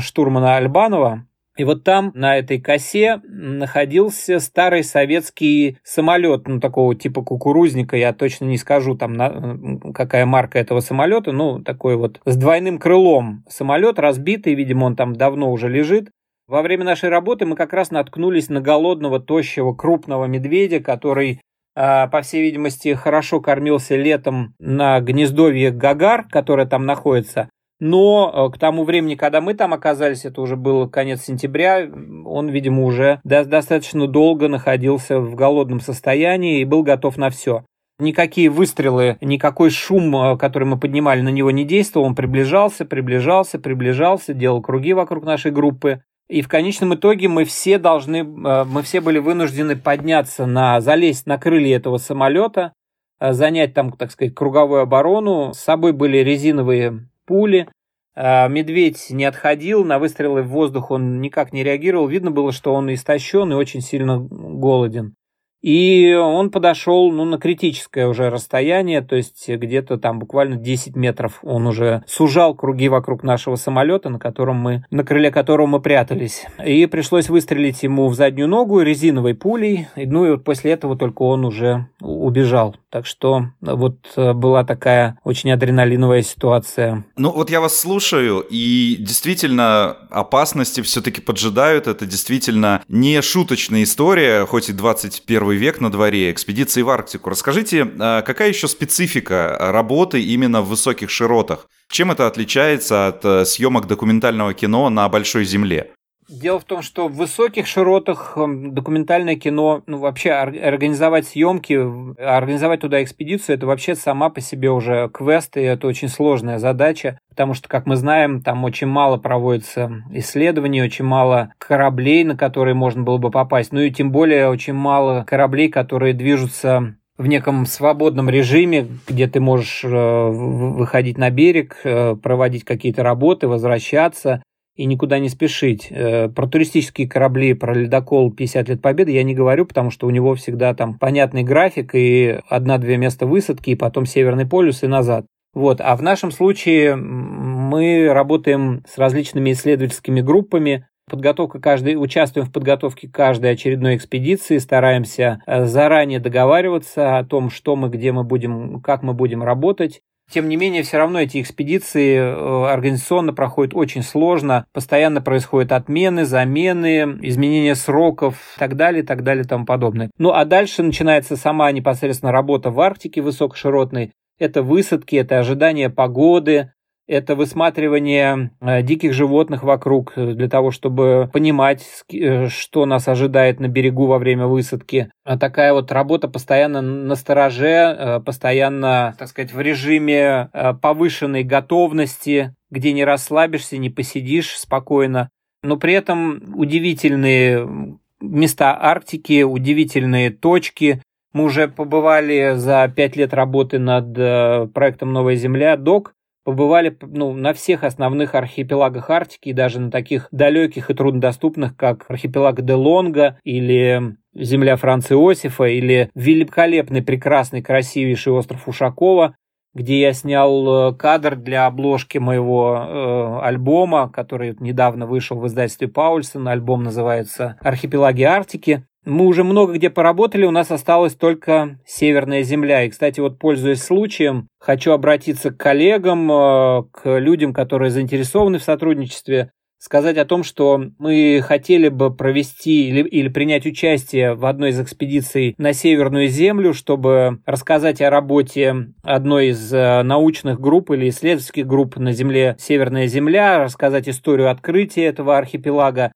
штурмана 0.00 0.56
Альбанова, 0.56 1.26
и 1.56 1.64
вот 1.64 1.84
там, 1.84 2.10
на 2.14 2.36
этой 2.36 2.60
косе, 2.60 3.20
находился 3.24 4.40
старый 4.40 4.82
советский 4.82 5.78
самолет, 5.84 6.48
ну, 6.48 6.60
такого 6.60 6.94
типа 6.96 7.22
кукурузника, 7.22 7.96
я 7.96 8.12
точно 8.12 8.46
не 8.46 8.58
скажу, 8.58 8.96
там, 8.96 9.12
на, 9.12 9.80
какая 9.92 10.26
марка 10.26 10.58
этого 10.58 10.80
самолета, 10.80 11.30
ну, 11.32 11.62
такой 11.62 11.96
вот 11.96 12.20
с 12.24 12.36
двойным 12.36 12.78
крылом 12.78 13.44
самолет, 13.48 13.98
разбитый, 13.98 14.54
видимо, 14.54 14.86
он 14.86 14.96
там 14.96 15.14
давно 15.14 15.52
уже 15.52 15.68
лежит. 15.68 16.10
Во 16.46 16.60
время 16.60 16.84
нашей 16.84 17.08
работы 17.08 17.46
мы 17.46 17.56
как 17.56 17.72
раз 17.72 17.90
наткнулись 17.90 18.48
на 18.48 18.60
голодного, 18.60 19.20
тощего, 19.20 19.72
крупного 19.74 20.26
медведя, 20.26 20.80
который 20.80 21.40
а, 21.76 22.06
по 22.06 22.22
всей 22.22 22.42
видимости, 22.42 22.94
хорошо 22.94 23.40
кормился 23.40 23.96
летом 23.96 24.54
на 24.58 25.00
гнездовье 25.00 25.70
Гагар, 25.70 26.26
которое 26.28 26.66
там 26.66 26.86
находится, 26.86 27.48
но 27.86 28.48
э, 28.48 28.56
к 28.56 28.58
тому 28.58 28.84
времени, 28.84 29.14
когда 29.14 29.42
мы 29.42 29.52
там 29.52 29.74
оказались, 29.74 30.24
это 30.24 30.40
уже 30.40 30.56
был 30.56 30.88
конец 30.88 31.20
сентября, 31.24 31.86
он, 32.24 32.48
видимо, 32.48 32.84
уже 32.84 33.20
достаточно 33.24 34.06
долго 34.06 34.48
находился 34.48 35.20
в 35.20 35.34
голодном 35.34 35.80
состоянии 35.80 36.60
и 36.60 36.64
был 36.64 36.82
готов 36.82 37.18
на 37.18 37.28
все. 37.28 37.66
Никакие 37.98 38.48
выстрелы, 38.48 39.18
никакой 39.20 39.68
шум, 39.68 40.16
э, 40.16 40.38
который 40.38 40.64
мы 40.64 40.78
поднимали 40.78 41.20
на 41.20 41.28
него, 41.28 41.50
не 41.50 41.66
действовал. 41.66 42.06
Он 42.06 42.14
приближался, 42.14 42.86
приближался, 42.86 43.58
приближался, 43.58 44.32
делал 44.32 44.62
круги 44.62 44.94
вокруг 44.94 45.22
нашей 45.26 45.50
группы. 45.50 46.02
И 46.26 46.40
в 46.40 46.48
конечном 46.48 46.94
итоге 46.94 47.28
мы 47.28 47.44
все 47.44 47.76
должны, 47.76 48.20
э, 48.20 48.64
мы 48.64 48.80
все 48.80 49.02
были 49.02 49.18
вынуждены 49.18 49.76
подняться 49.76 50.46
на, 50.46 50.80
залезть 50.80 51.26
на 51.26 51.36
крылья 51.36 51.76
этого 51.76 51.98
самолета, 51.98 52.72
занять 53.20 53.74
там, 53.74 53.92
так 53.92 54.10
сказать, 54.10 54.34
круговую 54.34 54.80
оборону. 54.80 55.52
С 55.52 55.58
собой 55.58 55.92
были 55.92 56.16
резиновые 56.16 57.08
пули. 57.26 57.68
А, 58.16 58.48
медведь 58.48 59.10
не 59.10 59.24
отходил, 59.24 59.84
на 59.84 59.98
выстрелы 59.98 60.42
в 60.42 60.48
воздух 60.48 60.90
он 60.90 61.20
никак 61.20 61.52
не 61.52 61.64
реагировал. 61.64 62.06
Видно 62.06 62.30
было, 62.30 62.52
что 62.52 62.72
он 62.74 62.92
истощен 62.92 63.52
и 63.52 63.56
очень 63.56 63.80
сильно 63.80 64.18
голоден. 64.18 65.14
И 65.64 66.12
он 66.12 66.50
подошел 66.50 67.10
ну, 67.10 67.24
на 67.24 67.38
критическое 67.38 68.06
уже 68.06 68.28
расстояние, 68.28 69.00
то 69.00 69.16
есть 69.16 69.48
где-то 69.48 69.96
там 69.96 70.18
буквально 70.18 70.56
10 70.56 70.94
метров 70.94 71.38
он 71.42 71.66
уже 71.66 72.04
сужал 72.06 72.54
круги 72.54 72.90
вокруг 72.90 73.22
нашего 73.22 73.56
самолета, 73.56 74.10
на 74.10 74.18
котором 74.18 74.56
мы, 74.56 74.84
на 74.90 75.04
крыле 75.04 75.30
которого 75.30 75.66
мы 75.66 75.80
прятались. 75.80 76.44
И 76.62 76.84
пришлось 76.84 77.30
выстрелить 77.30 77.82
ему 77.82 78.08
в 78.08 78.14
заднюю 78.14 78.46
ногу 78.46 78.82
резиновой 78.82 79.34
пулей. 79.34 79.88
Ну 79.96 80.26
и 80.26 80.30
вот 80.32 80.44
после 80.44 80.72
этого 80.72 80.98
только 80.98 81.22
он 81.22 81.46
уже 81.46 81.86
убежал. 82.02 82.76
Так 82.90 83.06
что 83.06 83.46
вот 83.60 83.96
э, 84.16 84.34
была 84.34 84.64
такая 84.64 85.18
очень 85.24 85.50
адреналиновая 85.50 86.22
ситуация. 86.22 87.04
Ну 87.16 87.32
вот 87.32 87.50
я 87.50 87.60
вас 87.60 87.76
слушаю, 87.76 88.44
и 88.48 88.96
действительно 89.00 89.96
опасности 90.10 90.82
все-таки 90.82 91.20
поджидают. 91.20 91.86
Это 91.86 92.06
действительно 92.06 92.82
не 92.86 93.20
шуточная 93.22 93.82
история, 93.82 94.44
хоть 94.46 94.68
и 94.68 94.72
21 94.72 95.53
век 95.56 95.80
на 95.80 95.90
дворе, 95.90 96.30
экспедиции 96.30 96.82
в 96.82 96.90
Арктику. 96.90 97.30
Расскажите, 97.30 97.86
а 97.98 98.22
какая 98.22 98.48
еще 98.48 98.68
специфика 98.68 99.56
работы 99.58 100.22
именно 100.22 100.62
в 100.62 100.68
высоких 100.68 101.10
широтах? 101.10 101.68
Чем 101.90 102.10
это 102.10 102.26
отличается 102.26 103.08
от 103.08 103.24
э, 103.24 103.44
съемок 103.44 103.86
документального 103.86 104.54
кино 104.54 104.90
на 104.90 105.08
большой 105.08 105.44
земле? 105.44 105.92
Дело 106.28 106.58
в 106.58 106.64
том, 106.64 106.80
что 106.80 107.08
в 107.08 107.16
высоких 107.16 107.66
широтах 107.66 108.36
эм, 108.36 108.74
документальное 108.74 109.36
кино, 109.36 109.82
ну 109.86 109.98
вообще 109.98 110.30
организовать 110.30 111.26
съемки, 111.28 111.74
организовать 112.18 112.80
туда 112.80 113.02
экспедицию, 113.02 113.56
это 113.56 113.66
вообще 113.66 113.94
сама 113.94 114.30
по 114.30 114.40
себе 114.40 114.70
уже 114.70 115.10
квест, 115.12 115.56
и 115.56 115.60
это 115.60 115.86
очень 115.86 116.08
сложная 116.08 116.58
задача, 116.58 117.18
потому 117.28 117.52
что, 117.52 117.68
как 117.68 117.84
мы 117.84 117.96
знаем, 117.96 118.40
там 118.40 118.64
очень 118.64 118.86
мало 118.86 119.18
проводится 119.18 120.02
исследований, 120.12 120.82
очень 120.82 121.04
мало 121.04 121.52
кораблей, 121.58 122.24
на 122.24 122.36
которые 122.36 122.74
можно 122.74 123.02
было 123.02 123.18
бы 123.18 123.30
попасть, 123.30 123.72
ну 123.72 123.80
и 123.80 123.90
тем 123.90 124.10
более 124.10 124.48
очень 124.48 124.74
мало 124.74 125.24
кораблей, 125.24 125.68
которые 125.68 126.14
движутся 126.14 126.96
в 127.18 127.26
неком 127.26 127.66
свободном 127.66 128.30
режиме, 128.30 128.88
где 129.06 129.28
ты 129.28 129.40
можешь 129.40 129.84
э, 129.84 129.88
выходить 129.88 131.18
на 131.18 131.30
берег, 131.30 131.76
э, 131.84 132.16
проводить 132.16 132.64
какие-то 132.64 133.02
работы, 133.02 133.46
возвращаться 133.46 134.42
и 134.74 134.86
никуда 134.86 135.18
не 135.18 135.28
спешить. 135.28 135.88
Э, 135.90 136.28
про 136.28 136.46
туристические 136.46 137.08
корабли, 137.08 137.54
про 137.54 137.74
ледокол 137.74 138.32
50 138.32 138.68
лет 138.68 138.82
Победы 138.82 139.12
я 139.12 139.22
не 139.22 139.34
говорю, 139.34 139.66
потому 139.66 139.90
что 139.90 140.06
у 140.06 140.10
него 140.10 140.34
всегда 140.34 140.74
там 140.74 140.98
понятный 140.98 141.42
график 141.42 141.94
и 141.94 142.40
одна-две 142.48 142.96
места 142.96 143.26
высадки, 143.26 143.70
и 143.70 143.76
потом 143.76 144.06
Северный 144.06 144.46
полюс 144.46 144.82
и 144.82 144.86
назад. 144.86 145.26
Вот. 145.52 145.80
А 145.80 145.94
в 145.96 146.02
нашем 146.02 146.32
случае 146.32 146.96
мы 146.96 148.08
работаем 148.12 148.82
с 148.88 148.98
различными 148.98 149.52
исследовательскими 149.52 150.20
группами, 150.20 150.86
Подготовка 151.08 151.60
каждой, 151.60 151.96
участвуем 151.96 152.46
в 152.46 152.52
подготовке 152.52 153.08
каждой 153.08 153.50
очередной 153.50 153.96
экспедиции, 153.96 154.56
стараемся 154.56 155.42
э, 155.46 155.66
заранее 155.66 156.18
договариваться 156.18 157.18
о 157.18 157.24
том, 157.24 157.50
что 157.50 157.76
мы, 157.76 157.90
где 157.90 158.10
мы 158.10 158.24
будем, 158.24 158.80
как 158.80 159.02
мы 159.02 159.12
будем 159.12 159.42
работать. 159.42 160.00
Тем 160.30 160.48
не 160.48 160.56
менее, 160.56 160.82
все 160.82 160.98
равно 160.98 161.20
эти 161.20 161.40
экспедиции 161.40 162.16
э, 162.16 162.72
организационно 162.72 163.32
проходят 163.32 163.74
очень 163.74 164.02
сложно. 164.02 164.66
Постоянно 164.72 165.20
происходят 165.20 165.72
отмены, 165.72 166.24
замены, 166.24 167.18
изменения 167.22 167.74
сроков 167.74 168.34
и 168.56 168.58
так 168.58 168.76
далее, 168.76 169.02
так 169.02 169.22
далее 169.22 169.44
и 169.44 169.46
тому 169.48 169.64
подобное. 169.64 170.10
Ну 170.18 170.32
а 170.32 170.44
дальше 170.44 170.82
начинается 170.82 171.36
сама 171.36 171.70
непосредственно 171.72 172.32
работа 172.32 172.70
в 172.70 172.80
Арктике 172.80 173.20
высокоширотной. 173.20 174.12
Это 174.38 174.62
высадки, 174.62 175.16
это 175.16 175.38
ожидание 175.38 175.90
погоды, 175.90 176.72
это 177.06 177.34
высматривание 177.34 178.50
э, 178.60 178.82
диких 178.82 179.12
животных 179.12 179.62
вокруг 179.62 180.14
э, 180.16 180.32
для 180.32 180.48
того, 180.48 180.70
чтобы 180.70 181.28
понимать, 181.32 181.84
э, 182.12 182.48
что 182.48 182.86
нас 182.86 183.08
ожидает 183.08 183.60
на 183.60 183.68
берегу 183.68 184.06
во 184.06 184.18
время 184.18 184.46
высадки. 184.46 185.10
А 185.24 185.38
такая 185.38 185.72
вот 185.74 185.92
работа 185.92 186.28
постоянно 186.28 186.80
на 186.80 187.14
стороже, 187.14 188.22
постоянно, 188.24 189.14
так 189.18 189.28
сказать, 189.28 189.52
в 189.52 189.60
режиме 189.60 190.48
повышенной 190.80 191.42
готовности, 191.42 192.54
где 192.70 192.92
не 192.92 193.04
расслабишься, 193.04 193.76
не 193.76 193.90
посидишь 193.90 194.56
спокойно. 194.58 195.28
Но 195.62 195.76
при 195.76 195.94
этом 195.94 196.54
удивительные 196.56 197.98
места 198.20 198.78
Арктики, 198.78 199.42
удивительные 199.42 200.30
точки. 200.30 201.02
Мы 201.32 201.44
уже 201.44 201.68
побывали 201.68 202.54
за 202.54 202.90
пять 202.94 203.16
лет 203.16 203.34
работы 203.34 203.78
над 203.78 204.72
проектом 204.72 205.12
«Новая 205.12 205.34
Земля» 205.36 205.76
ДОК, 205.76 206.14
побывали 206.44 206.96
ну, 207.00 207.32
на 207.32 207.52
всех 207.54 207.82
основных 207.84 208.34
архипелагах 208.34 209.10
Арктики, 209.10 209.48
и 209.48 209.54
даже 209.54 209.80
на 209.80 209.90
таких 209.90 210.28
далеких 210.30 210.90
и 210.90 210.94
труднодоступных, 210.94 211.76
как 211.76 212.04
архипелаг 212.08 212.64
Делонга 212.64 213.38
или 213.42 214.16
земля 214.34 214.76
Франца 214.76 215.14
Иосифа, 215.14 215.64
или 215.64 216.10
великолепный, 216.14 217.02
прекрасный, 217.02 217.62
красивейший 217.62 218.32
остров 218.32 218.68
Ушакова, 218.68 219.34
где 219.74 220.00
я 220.00 220.12
снял 220.12 220.90
э, 220.90 220.94
кадр 220.94 221.36
для 221.36 221.66
обложки 221.66 222.18
моего 222.18 222.76
э, 222.76 223.46
альбома, 223.46 224.08
который 224.08 224.56
недавно 224.60 225.06
вышел 225.06 225.38
в 225.38 225.46
издательстве 225.46 225.88
Паульсон. 225.88 226.46
Альбом 226.46 226.84
называется 226.84 227.56
«Архипелаги 227.60 228.22
Арктики». 228.22 228.84
Мы 229.04 229.26
уже 229.26 229.44
много 229.44 229.74
где 229.74 229.90
поработали, 229.90 230.46
у 230.46 230.50
нас 230.50 230.70
осталась 230.70 231.14
только 231.14 231.78
Северная 231.86 232.42
Земля. 232.42 232.84
И, 232.84 232.90
кстати, 232.90 233.20
вот 233.20 233.38
пользуясь 233.38 233.82
случаем, 233.82 234.48
хочу 234.58 234.92
обратиться 234.92 235.50
к 235.50 235.58
коллегам, 235.58 236.30
э, 236.30 236.84
к 236.90 237.18
людям, 237.18 237.52
которые 237.52 237.90
заинтересованы 237.90 238.58
в 238.58 238.62
сотрудничестве, 238.62 239.50
сказать 239.84 240.16
о 240.16 240.24
том, 240.24 240.44
что 240.44 240.82
мы 240.98 241.42
хотели 241.44 241.88
бы 241.88 242.14
провести 242.14 242.88
или, 242.88 243.02
или 243.06 243.28
принять 243.28 243.66
участие 243.66 244.34
в 244.34 244.46
одной 244.46 244.70
из 244.70 244.80
экспедиций 244.80 245.54
на 245.58 245.74
Северную 245.74 246.28
Землю, 246.28 246.72
чтобы 246.72 247.40
рассказать 247.44 248.00
о 248.00 248.08
работе 248.08 248.74
одной 249.02 249.48
из 249.48 249.72
э, 249.74 250.02
научных 250.02 250.58
групп 250.58 250.90
или 250.90 251.10
исследовательских 251.10 251.66
групп 251.66 251.98
на 251.98 252.12
Земле 252.12 252.56
Северная 252.58 253.06
Земля, 253.06 253.64
рассказать 253.64 254.08
историю 254.08 254.50
открытия 254.50 255.04
этого 255.04 255.36
архипелага, 255.36 256.12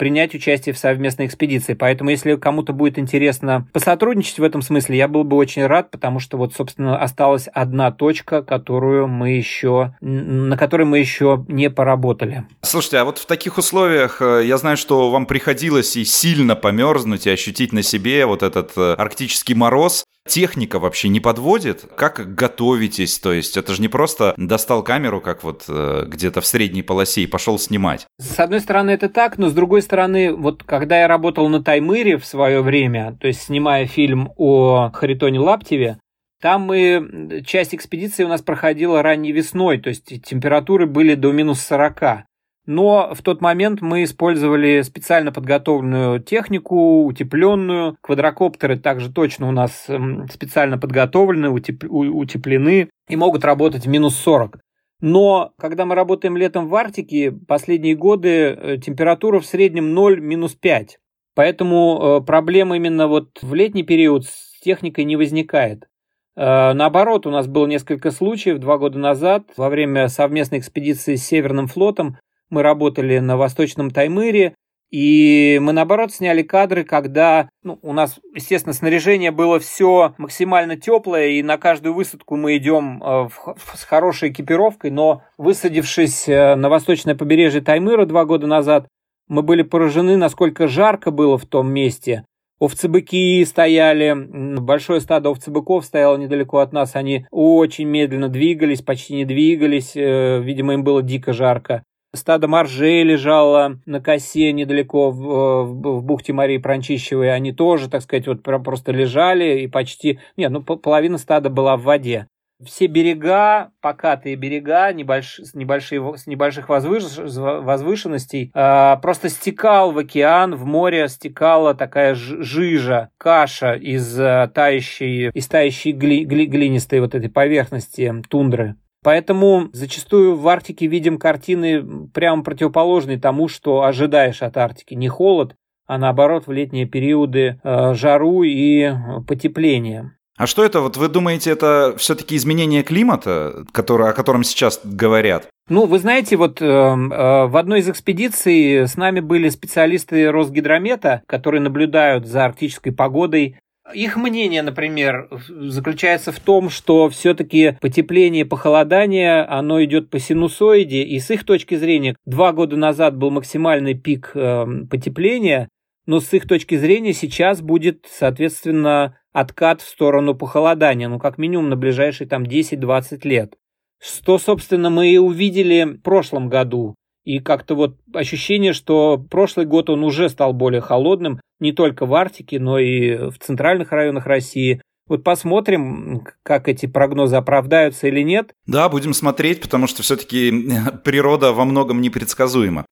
принять 0.00 0.34
участие 0.34 0.74
в 0.74 0.78
совместной 0.78 1.26
экспедиции. 1.26 1.74
Поэтому, 1.74 2.08
если 2.08 2.34
кому-то 2.36 2.72
будет 2.72 2.98
интересно 2.98 3.68
посотрудничать 3.74 4.38
в 4.38 4.42
этом 4.42 4.62
смысле, 4.62 4.96
я 4.96 5.08
был 5.08 5.24
бы 5.24 5.36
очень 5.36 5.66
рад, 5.66 5.90
потому 5.90 6.20
что 6.20 6.38
вот, 6.38 6.54
собственно, 6.54 6.96
осталась 6.96 7.48
одна 7.52 7.90
точка, 7.90 8.40
которую 8.42 9.08
мы 9.08 9.32
еще, 9.32 9.94
на 10.00 10.56
которой 10.56 10.84
мы 10.84 11.00
еще 11.00 11.44
не 11.48 11.68
поработали. 11.68 12.46
Слушайте, 12.62 12.96
а 12.96 13.04
вот 13.04 13.18
в 13.18 13.26
таких 13.26 13.58
условиях 13.58 14.22
э, 14.22 14.42
я 14.46 14.56
знаю, 14.56 14.78
что 14.78 15.10
вам 15.10 15.26
приходилось 15.26 15.94
и 15.98 16.06
сильно 16.06 16.56
померзнуть, 16.56 17.26
и 17.26 17.30
ощутить 17.30 17.74
на 17.74 17.82
себе 17.82 18.24
вот 18.24 18.42
этот 18.42 18.72
э, 18.78 18.94
арктический 18.94 19.54
мороз. 19.54 20.04
Техника 20.28 20.78
вообще 20.78 21.08
не 21.08 21.18
подводит? 21.18 21.82
Как 21.96 22.34
готовитесь? 22.34 23.18
То 23.18 23.32
есть 23.32 23.56
это 23.56 23.74
же 23.74 23.80
не 23.80 23.88
просто 23.88 24.34
достал 24.36 24.82
камеру, 24.82 25.20
как 25.20 25.42
вот 25.42 25.64
э, 25.68 26.04
где-то 26.06 26.40
в 26.40 26.46
средней 26.46 26.82
полосе 26.82 27.22
и 27.22 27.26
пошел 27.26 27.58
снимать. 27.58 28.06
С 28.18 28.38
одной 28.38 28.60
стороны 28.60 28.90
это 28.90 29.08
так, 29.08 29.38
но 29.38 29.48
с 29.48 29.52
другой 29.52 29.82
стороны, 29.82 30.34
вот 30.34 30.62
когда 30.62 31.00
я 31.00 31.08
работал 31.08 31.48
на 31.48 31.62
Таймыре 31.62 32.18
в 32.18 32.26
свое 32.26 32.60
время, 32.60 33.16
то 33.20 33.26
есть 33.26 33.42
снимая 33.42 33.86
фильм 33.86 34.30
о 34.36 34.90
Харитоне 34.92 35.40
Лаптеве, 35.40 35.98
там 36.40 36.62
мы, 36.62 37.42
часть 37.46 37.74
экспедиции 37.74 38.24
у 38.24 38.28
нас 38.28 38.40
проходила 38.40 39.02
ранней 39.02 39.32
весной, 39.32 39.78
то 39.78 39.88
есть 39.88 40.22
температуры 40.24 40.86
были 40.86 41.14
до 41.14 41.32
минус 41.32 41.60
40. 41.60 42.24
Но 42.66 43.14
в 43.14 43.22
тот 43.22 43.40
момент 43.40 43.80
мы 43.80 44.04
использовали 44.04 44.82
специально 44.82 45.32
подготовленную 45.32 46.20
технику, 46.20 47.04
утепленную. 47.04 47.96
Квадрокоптеры 48.00 48.78
также 48.78 49.12
точно 49.12 49.48
у 49.48 49.52
нас 49.52 49.86
специально 50.32 50.78
подготовлены, 50.78 51.50
утеплены 51.50 52.90
и 53.08 53.16
могут 53.16 53.44
работать 53.44 53.86
в 53.86 53.88
минус 53.88 54.14
40. 54.16 54.60
Но 55.00 55.52
когда 55.58 55.86
мы 55.86 55.94
работаем 55.94 56.36
летом 56.36 56.68
в 56.68 56.74
Арктике, 56.74 57.32
последние 57.32 57.96
годы 57.96 58.28
э, 58.28 58.76
температура 58.78 59.40
в 59.40 59.46
среднем 59.46 59.94
0 59.94 60.20
минус 60.20 60.54
5. 60.54 60.98
Поэтому 61.34 62.20
э, 62.20 62.24
проблем 62.24 62.74
именно 62.74 63.08
вот 63.08 63.38
в 63.40 63.54
летний 63.54 63.82
период 63.82 64.26
с 64.26 64.60
техникой 64.60 65.04
не 65.04 65.16
возникает. 65.16 65.88
Э, 66.36 66.74
наоборот, 66.74 67.26
у 67.26 67.30
нас 67.30 67.46
было 67.46 67.66
несколько 67.66 68.10
случаев 68.10 68.58
два 68.58 68.76
года 68.76 68.98
назад 68.98 69.44
во 69.56 69.70
время 69.70 70.08
совместной 70.08 70.58
экспедиции 70.58 71.14
с 71.14 71.24
Северным 71.24 71.66
флотом. 71.66 72.18
Мы 72.50 72.62
работали 72.62 73.18
на 73.18 73.36
Восточном 73.36 73.90
Таймыре, 73.90 74.54
и 74.90 75.60
мы, 75.62 75.72
наоборот, 75.72 76.12
сняли 76.12 76.42
кадры, 76.42 76.82
когда 76.82 77.48
ну, 77.62 77.78
у 77.82 77.92
нас, 77.92 78.18
естественно, 78.34 78.72
снаряжение 78.72 79.30
было 79.30 79.60
все 79.60 80.14
максимально 80.18 80.76
теплое, 80.76 81.28
и 81.28 81.42
на 81.44 81.58
каждую 81.58 81.94
высадку 81.94 82.36
мы 82.36 82.56
идем 82.56 83.00
э, 83.02 83.28
в, 83.28 83.56
с 83.74 83.84
хорошей 83.84 84.30
экипировкой, 84.30 84.90
но 84.90 85.22
высадившись 85.38 86.28
э, 86.28 86.56
на 86.56 86.68
восточное 86.68 87.14
побережье 87.14 87.60
Таймыра 87.60 88.04
два 88.04 88.24
года 88.24 88.48
назад, 88.48 88.88
мы 89.28 89.42
были 89.42 89.62
поражены, 89.62 90.16
насколько 90.16 90.66
жарко 90.66 91.12
было 91.12 91.38
в 91.38 91.46
том 91.46 91.70
месте. 91.72 92.24
Овцебыки 92.58 93.44
стояли, 93.44 94.12
большое 94.58 95.00
стадо 95.00 95.30
овцебыков 95.30 95.84
стояло 95.84 96.16
недалеко 96.16 96.58
от 96.58 96.72
нас, 96.72 96.96
они 96.96 97.26
очень 97.30 97.86
медленно 97.86 98.28
двигались, 98.28 98.82
почти 98.82 99.14
не 99.14 99.24
двигались, 99.24 99.92
э, 99.94 100.40
видимо, 100.42 100.74
им 100.74 100.82
было 100.82 101.00
дико 101.00 101.32
жарко. 101.32 101.84
Стадо 102.12 102.48
моржей 102.48 103.04
лежало 103.04 103.78
на 103.86 104.00
косе 104.00 104.52
недалеко 104.52 105.10
в, 105.10 105.62
в 105.64 106.02
бухте 106.02 106.32
Марии 106.32 106.58
Пранчищевой. 106.58 107.32
Они 107.32 107.52
тоже, 107.52 107.88
так 107.88 108.02
сказать, 108.02 108.26
вот 108.26 108.42
просто 108.42 108.90
лежали 108.92 109.60
и 109.60 109.68
почти... 109.68 110.18
Нет, 110.36 110.50
ну 110.50 110.62
половина 110.62 111.18
стада 111.18 111.50
была 111.50 111.76
в 111.76 111.82
воде 111.82 112.26
все 112.64 112.86
берега, 112.86 113.70
покатые 113.80 114.36
берега, 114.36 114.92
небольш, 114.92 115.38
с, 115.38 115.54
небольшие, 115.54 116.16
с 116.16 116.26
небольших 116.26 116.68
возвыш, 116.68 117.04
возвышенностей, 117.16 118.50
э, 118.54 118.96
просто 119.00 119.28
стекал 119.28 119.92
в 119.92 119.98
океан, 119.98 120.54
в 120.54 120.66
море 120.66 121.08
стекала 121.08 121.74
такая 121.74 122.14
жижа, 122.14 123.10
каша 123.18 123.74
из 123.74 124.18
э, 124.18 124.50
тающей, 124.54 125.30
из 125.30 125.46
тающей 125.48 125.92
гли, 125.92 126.24
гли, 126.24 126.46
глинистой 126.46 127.00
вот 127.00 127.14
этой 127.14 127.30
поверхности 127.30 128.22
тундры. 128.28 128.76
Поэтому 129.02 129.68
зачастую 129.72 130.36
в 130.36 130.46
Арктике 130.48 130.86
видим 130.86 131.18
картины 131.18 132.08
прямо 132.12 132.42
противоположные 132.42 133.18
тому, 133.18 133.48
что 133.48 133.82
ожидаешь 133.82 134.42
от 134.42 134.56
Арктики. 134.56 134.94
Не 134.94 135.08
холод, 135.08 135.54
а 135.86 135.98
наоборот 135.98 136.46
в 136.46 136.52
летние 136.52 136.86
периоды 136.86 137.60
э, 137.62 137.94
жару 137.94 138.42
и 138.42 138.92
потепление. 139.26 140.12
А 140.36 140.46
что 140.46 140.64
это? 140.64 140.80
Вот 140.80 140.96
вы 140.96 141.08
думаете, 141.08 141.50
это 141.50 141.94
все-таки 141.98 142.34
изменение 142.34 142.82
климата, 142.82 143.64
который, 143.72 144.08
о 144.08 144.14
котором 144.14 144.42
сейчас 144.42 144.80
говорят? 144.82 145.48
Ну, 145.68 145.86
вы 145.86 145.98
знаете, 145.98 146.36
вот 146.36 146.62
э, 146.62 146.64
э, 146.64 147.46
в 147.46 147.56
одной 147.56 147.80
из 147.80 147.88
экспедиций 147.88 148.88
с 148.88 148.96
нами 148.96 149.20
были 149.20 149.48
специалисты 149.50 150.32
Росгидромета, 150.32 151.22
которые 151.26 151.60
наблюдают 151.60 152.26
за 152.26 152.44
арктической 152.44 152.92
погодой. 152.92 153.56
Их 153.94 154.16
мнение, 154.16 154.62
например, 154.62 155.28
заключается 155.48 156.32
в 156.32 156.40
том, 156.40 156.70
что 156.70 157.08
все-таки 157.08 157.76
потепление, 157.80 158.44
похолодание, 158.44 159.42
оно 159.42 159.82
идет 159.84 160.10
по 160.10 160.18
синусоиде, 160.18 161.02
и 161.02 161.18
с 161.18 161.30
их 161.30 161.44
точки 161.44 161.76
зрения 161.76 162.16
два 162.24 162.52
года 162.52 162.76
назад 162.76 163.16
был 163.16 163.30
максимальный 163.30 163.94
пик 163.94 164.32
э, 164.34 164.66
потепления, 164.90 165.68
но 166.06 166.20
с 166.20 166.32
их 166.32 166.46
точки 166.46 166.76
зрения 166.76 167.12
сейчас 167.12 167.60
будет, 167.60 168.06
соответственно, 168.10 169.18
откат 169.32 169.80
в 169.80 169.88
сторону 169.88 170.34
похолодания, 170.34 171.08
ну, 171.08 171.18
как 171.18 171.38
минимум 171.38 171.68
на 171.68 171.76
ближайшие 171.76 172.28
там 172.28 172.42
10-20 172.42 173.20
лет. 173.28 173.54
Что, 174.02 174.38
собственно, 174.38 174.90
мы 174.90 175.08
и 175.08 175.18
увидели 175.18 175.84
в 175.84 176.02
прошлом 176.02 176.48
году. 176.48 176.94
И 177.24 177.38
как-то 177.38 177.74
вот 177.74 177.96
ощущение, 178.14 178.72
что 178.72 179.18
прошлый 179.30 179.66
год 179.66 179.90
он 179.90 180.02
уже 180.04 180.28
стал 180.28 180.52
более 180.52 180.80
холодным, 180.80 181.40
не 181.58 181.72
только 181.72 182.06
в 182.06 182.14
Арктике, 182.14 182.58
но 182.58 182.78
и 182.78 183.30
в 183.30 183.38
центральных 183.38 183.92
районах 183.92 184.26
России. 184.26 184.80
Вот 185.06 185.24
посмотрим, 185.24 186.22
как 186.42 186.68
эти 186.68 186.86
прогнозы 186.86 187.36
оправдаются 187.36 188.06
или 188.06 188.22
нет. 188.22 188.52
Да, 188.66 188.88
будем 188.88 189.12
смотреть, 189.12 189.60
потому 189.60 189.86
что 189.86 190.02
все-таки 190.02 190.70
природа 191.04 191.52
во 191.52 191.64
многом 191.64 192.00
непредсказуема. 192.00 192.86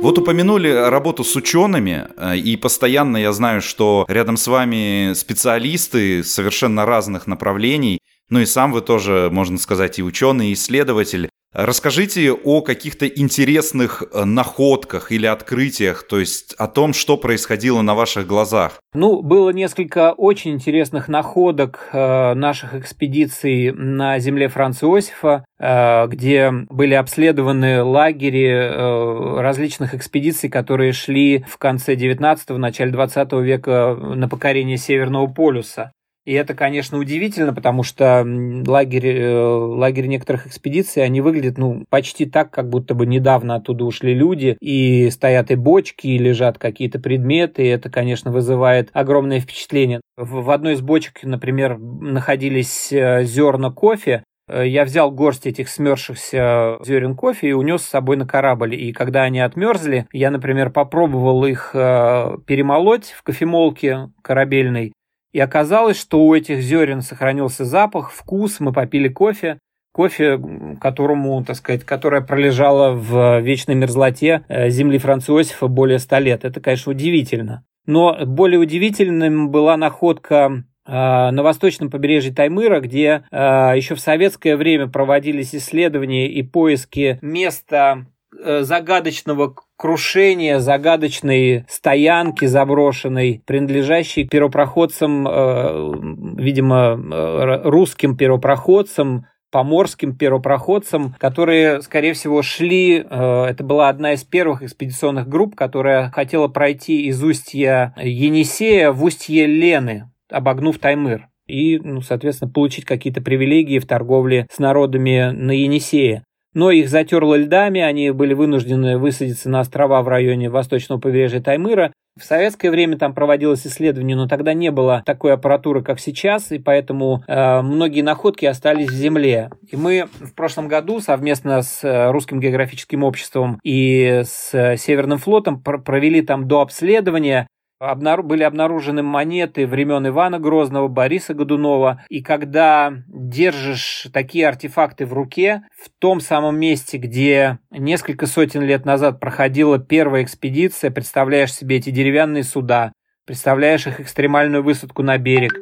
Вот 0.00 0.16
упомянули 0.16 0.68
работу 0.70 1.24
с 1.24 1.34
учеными, 1.34 2.06
э, 2.16 2.36
и 2.36 2.56
постоянно 2.56 3.16
я 3.16 3.32
знаю, 3.32 3.60
что 3.60 4.06
рядом 4.08 4.36
с 4.36 4.46
вами 4.46 5.12
специалисты 5.14 6.22
совершенно 6.22 6.86
разных 6.86 7.26
направлений, 7.26 7.98
ну 8.30 8.40
и 8.40 8.46
сам 8.46 8.72
вы 8.72 8.80
тоже, 8.80 9.28
можно 9.32 9.58
сказать, 9.58 9.98
и 9.98 10.02
ученый, 10.02 10.48
и 10.50 10.52
исследователь. 10.54 11.28
Расскажите 11.54 12.30
о 12.30 12.60
каких-то 12.60 13.06
интересных 13.06 14.02
э, 14.02 14.24
находках 14.24 15.10
или 15.10 15.24
открытиях, 15.24 16.06
то 16.06 16.20
есть 16.20 16.52
о 16.58 16.68
том, 16.68 16.92
что 16.92 17.16
происходило 17.16 17.80
на 17.80 17.94
ваших 17.94 18.26
глазах. 18.26 18.80
Ну, 18.92 19.22
было 19.22 19.48
несколько 19.50 20.12
очень 20.12 20.52
интересных 20.52 21.08
находок 21.08 21.88
э, 21.92 22.34
наших 22.34 22.74
экспедиций 22.74 23.72
на 23.72 24.18
земле 24.18 24.48
Франца 24.48 24.84
Иосифа, 24.84 25.46
э, 25.58 26.06
где 26.08 26.52
были 26.68 26.92
обследованы 26.92 27.82
лагери 27.82 29.38
различных 29.40 29.94
экспедиций, 29.94 30.50
которые 30.50 30.92
шли 30.92 31.46
в 31.48 31.56
конце 31.56 31.94
19-го, 31.94 32.58
начале 32.58 32.92
20 32.92 33.32
века 33.32 33.96
на 33.98 34.28
покорение 34.28 34.76
Северного 34.76 35.26
полюса. 35.28 35.92
И 36.28 36.32
это, 36.34 36.52
конечно, 36.52 36.98
удивительно, 36.98 37.54
потому 37.54 37.82
что 37.82 38.22
лагерь, 38.66 39.16
э, 39.16 39.34
лагерь 39.34 40.08
некоторых 40.08 40.46
экспедиций, 40.46 41.02
они 41.02 41.22
выглядят, 41.22 41.56
ну, 41.56 41.86
почти 41.88 42.26
так, 42.26 42.50
как 42.50 42.68
будто 42.68 42.94
бы 42.94 43.06
недавно 43.06 43.54
оттуда 43.54 43.86
ушли 43.86 44.12
люди, 44.12 44.58
и 44.60 45.08
стоят 45.08 45.50
и 45.50 45.54
бочки, 45.54 46.06
и 46.06 46.18
лежат 46.18 46.58
какие-то 46.58 46.98
предметы, 47.00 47.62
и 47.64 47.68
это, 47.68 47.88
конечно, 47.88 48.30
вызывает 48.30 48.90
огромное 48.92 49.40
впечатление. 49.40 50.02
В 50.18 50.50
одной 50.50 50.74
из 50.74 50.82
бочек, 50.82 51.20
например, 51.22 51.78
находились 51.78 52.92
э, 52.92 53.24
зерна 53.24 53.70
кофе, 53.70 54.22
э, 54.48 54.68
я 54.68 54.84
взял 54.84 55.10
горсть 55.10 55.46
этих 55.46 55.70
смерзшихся 55.70 56.76
зерен 56.84 57.16
кофе 57.16 57.48
и 57.48 57.52
унес 57.54 57.80
с 57.80 57.88
собой 57.88 58.18
на 58.18 58.26
корабль. 58.26 58.74
И 58.74 58.92
когда 58.92 59.22
они 59.22 59.40
отмерзли, 59.40 60.06
я, 60.12 60.30
например, 60.30 60.68
попробовал 60.68 61.46
их 61.46 61.70
перемолоть 61.72 63.14
в 63.16 63.22
кофемолке 63.22 64.10
корабельной. 64.20 64.92
И 65.32 65.40
оказалось, 65.40 66.00
что 66.00 66.24
у 66.24 66.34
этих 66.34 66.60
зерен 66.60 67.02
сохранился 67.02 67.64
запах, 67.64 68.12
вкус, 68.12 68.60
мы 68.60 68.72
попили 68.72 69.08
кофе, 69.08 69.58
кофе, 69.92 70.40
которому, 70.80 71.44
так 71.44 71.56
сказать, 71.56 71.84
которое 71.84 72.22
пролежало 72.22 72.92
в 72.92 73.40
вечной 73.40 73.74
мерзлоте 73.74 74.44
э, 74.48 74.70
земли 74.70 74.98
Франца 74.98 75.32
Иосифа 75.32 75.66
более 75.66 75.98
ста 75.98 76.20
лет. 76.20 76.44
Это, 76.44 76.60
конечно, 76.60 76.92
удивительно. 76.92 77.64
Но 77.84 78.16
более 78.24 78.60
удивительным 78.60 79.50
была 79.50 79.76
находка 79.76 80.64
э, 80.86 80.92
на 80.92 81.42
восточном 81.42 81.90
побережье 81.90 82.32
Таймыра, 82.32 82.80
где 82.80 83.24
э, 83.30 83.72
еще 83.76 83.94
в 83.96 84.00
советское 84.00 84.56
время 84.56 84.86
проводились 84.86 85.54
исследования 85.54 86.30
и 86.30 86.42
поиски 86.42 87.18
места 87.20 88.06
загадочного 88.30 89.54
крушение 89.78 90.58
загадочной 90.58 91.64
стоянки 91.68 92.44
заброшенной, 92.46 93.42
принадлежащей 93.46 94.26
первопроходцам, 94.26 95.26
э, 95.26 95.92
видимо, 96.36 96.98
э, 97.00 97.60
русским 97.62 98.16
первопроходцам, 98.16 99.26
поморским 99.50 100.16
первопроходцам, 100.16 101.14
которые, 101.18 101.80
скорее 101.80 102.12
всего, 102.12 102.42
шли, 102.42 102.98
э, 103.08 103.44
это 103.44 103.62
была 103.64 103.88
одна 103.88 104.12
из 104.12 104.24
первых 104.24 104.62
экспедиционных 104.62 105.28
групп, 105.28 105.54
которая 105.54 106.10
хотела 106.10 106.48
пройти 106.48 107.06
из 107.06 107.22
устья 107.22 107.94
Енисея 107.96 108.90
в 108.90 109.02
устье 109.04 109.46
Лены, 109.46 110.10
обогнув 110.28 110.78
Таймыр 110.78 111.28
и, 111.46 111.78
ну, 111.78 112.02
соответственно, 112.02 112.50
получить 112.50 112.84
какие-то 112.84 113.22
привилегии 113.22 113.78
в 113.78 113.86
торговле 113.86 114.46
с 114.50 114.58
народами 114.58 115.30
на 115.30 115.52
Енисее 115.52 116.24
но 116.58 116.72
их 116.72 116.88
затерло 116.88 117.36
льдами, 117.36 117.80
они 117.80 118.10
были 118.10 118.34
вынуждены 118.34 118.98
высадиться 118.98 119.48
на 119.48 119.60
острова 119.60 120.02
в 120.02 120.08
районе 120.08 120.50
восточного 120.50 120.98
побережья 120.98 121.40
Таймыра. 121.40 121.92
В 122.18 122.24
советское 122.24 122.72
время 122.72 122.98
там 122.98 123.14
проводилось 123.14 123.64
исследование, 123.64 124.16
но 124.16 124.26
тогда 124.26 124.54
не 124.54 124.72
было 124.72 125.04
такой 125.06 125.34
аппаратуры, 125.34 125.84
как 125.84 126.00
сейчас, 126.00 126.50
и 126.50 126.58
поэтому 126.58 127.22
э, 127.28 127.62
многие 127.62 128.00
находки 128.00 128.44
остались 128.44 128.88
в 128.88 128.92
земле. 128.92 129.50
И 129.70 129.76
мы 129.76 130.08
в 130.18 130.34
прошлом 130.34 130.66
году 130.66 130.98
совместно 130.98 131.62
с 131.62 131.84
э, 131.84 132.10
Русским 132.10 132.40
географическим 132.40 133.04
обществом 133.04 133.60
и 133.62 134.22
с 134.24 134.52
э, 134.52 134.76
Северным 134.78 135.18
флотом 135.18 135.62
провели 135.62 136.22
там 136.22 136.48
до 136.48 136.62
обследования 136.62 137.46
обнару- 137.80 138.22
были 138.22 138.42
обнаружены 138.42 139.02
монеты 139.02 139.66
времен 139.66 140.06
Ивана 140.08 140.38
Грозного, 140.38 140.88
Бориса 140.88 141.34
Годунова. 141.34 142.02
И 142.08 142.22
когда 142.22 142.92
держишь 143.08 144.08
такие 144.12 144.48
артефакты 144.48 145.06
в 145.06 145.12
руке, 145.12 145.62
в 145.76 145.88
том 145.98 146.20
самом 146.20 146.58
месте, 146.58 146.98
где 146.98 147.58
несколько 147.70 148.26
сотен 148.26 148.62
лет 148.62 148.84
назад 148.84 149.20
проходила 149.20 149.78
первая 149.78 150.22
экспедиция, 150.22 150.90
представляешь 150.90 151.52
себе 151.52 151.76
эти 151.76 151.90
деревянные 151.90 152.44
суда, 152.44 152.92
представляешь 153.26 153.86
их 153.86 154.00
экстремальную 154.00 154.62
высадку 154.62 155.02
на 155.02 155.18
берег, 155.18 155.52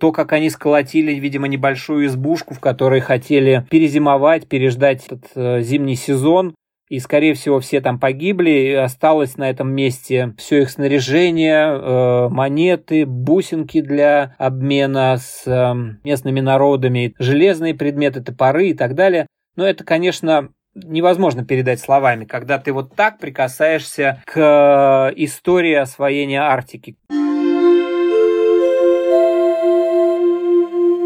то, 0.00 0.10
как 0.12 0.32
они 0.32 0.50
сколотили, 0.50 1.12
видимо, 1.12 1.46
небольшую 1.46 2.06
избушку, 2.06 2.54
в 2.54 2.60
которой 2.60 3.00
хотели 3.00 3.66
перезимовать, 3.70 4.48
переждать 4.48 5.06
этот 5.06 5.30
э, 5.36 5.62
зимний 5.62 5.94
сезон, 5.94 6.54
и, 6.88 7.00
скорее 7.00 7.34
всего, 7.34 7.60
все 7.60 7.80
там 7.80 7.98
погибли, 7.98 8.72
осталось 8.72 9.36
на 9.36 9.50
этом 9.50 9.72
месте 9.72 10.34
все 10.38 10.62
их 10.62 10.70
снаряжение, 10.70 11.66
э, 11.66 12.28
монеты, 12.28 13.06
бусинки 13.06 13.80
для 13.80 14.34
обмена 14.38 15.16
с 15.18 15.42
э, 15.46 15.74
местными 16.04 16.40
народами, 16.40 17.14
железные 17.18 17.74
предметы, 17.74 18.22
топоры 18.22 18.68
и 18.68 18.74
так 18.74 18.94
далее. 18.94 19.26
Но 19.56 19.66
это, 19.66 19.84
конечно, 19.84 20.50
невозможно 20.74 21.44
передать 21.44 21.80
словами, 21.80 22.24
когда 22.24 22.58
ты 22.58 22.72
вот 22.72 22.94
так 22.94 23.18
прикасаешься 23.18 24.22
к 24.26 24.38
э, 24.38 25.14
истории 25.16 25.74
освоения 25.74 26.42
Арктики. 26.42 26.96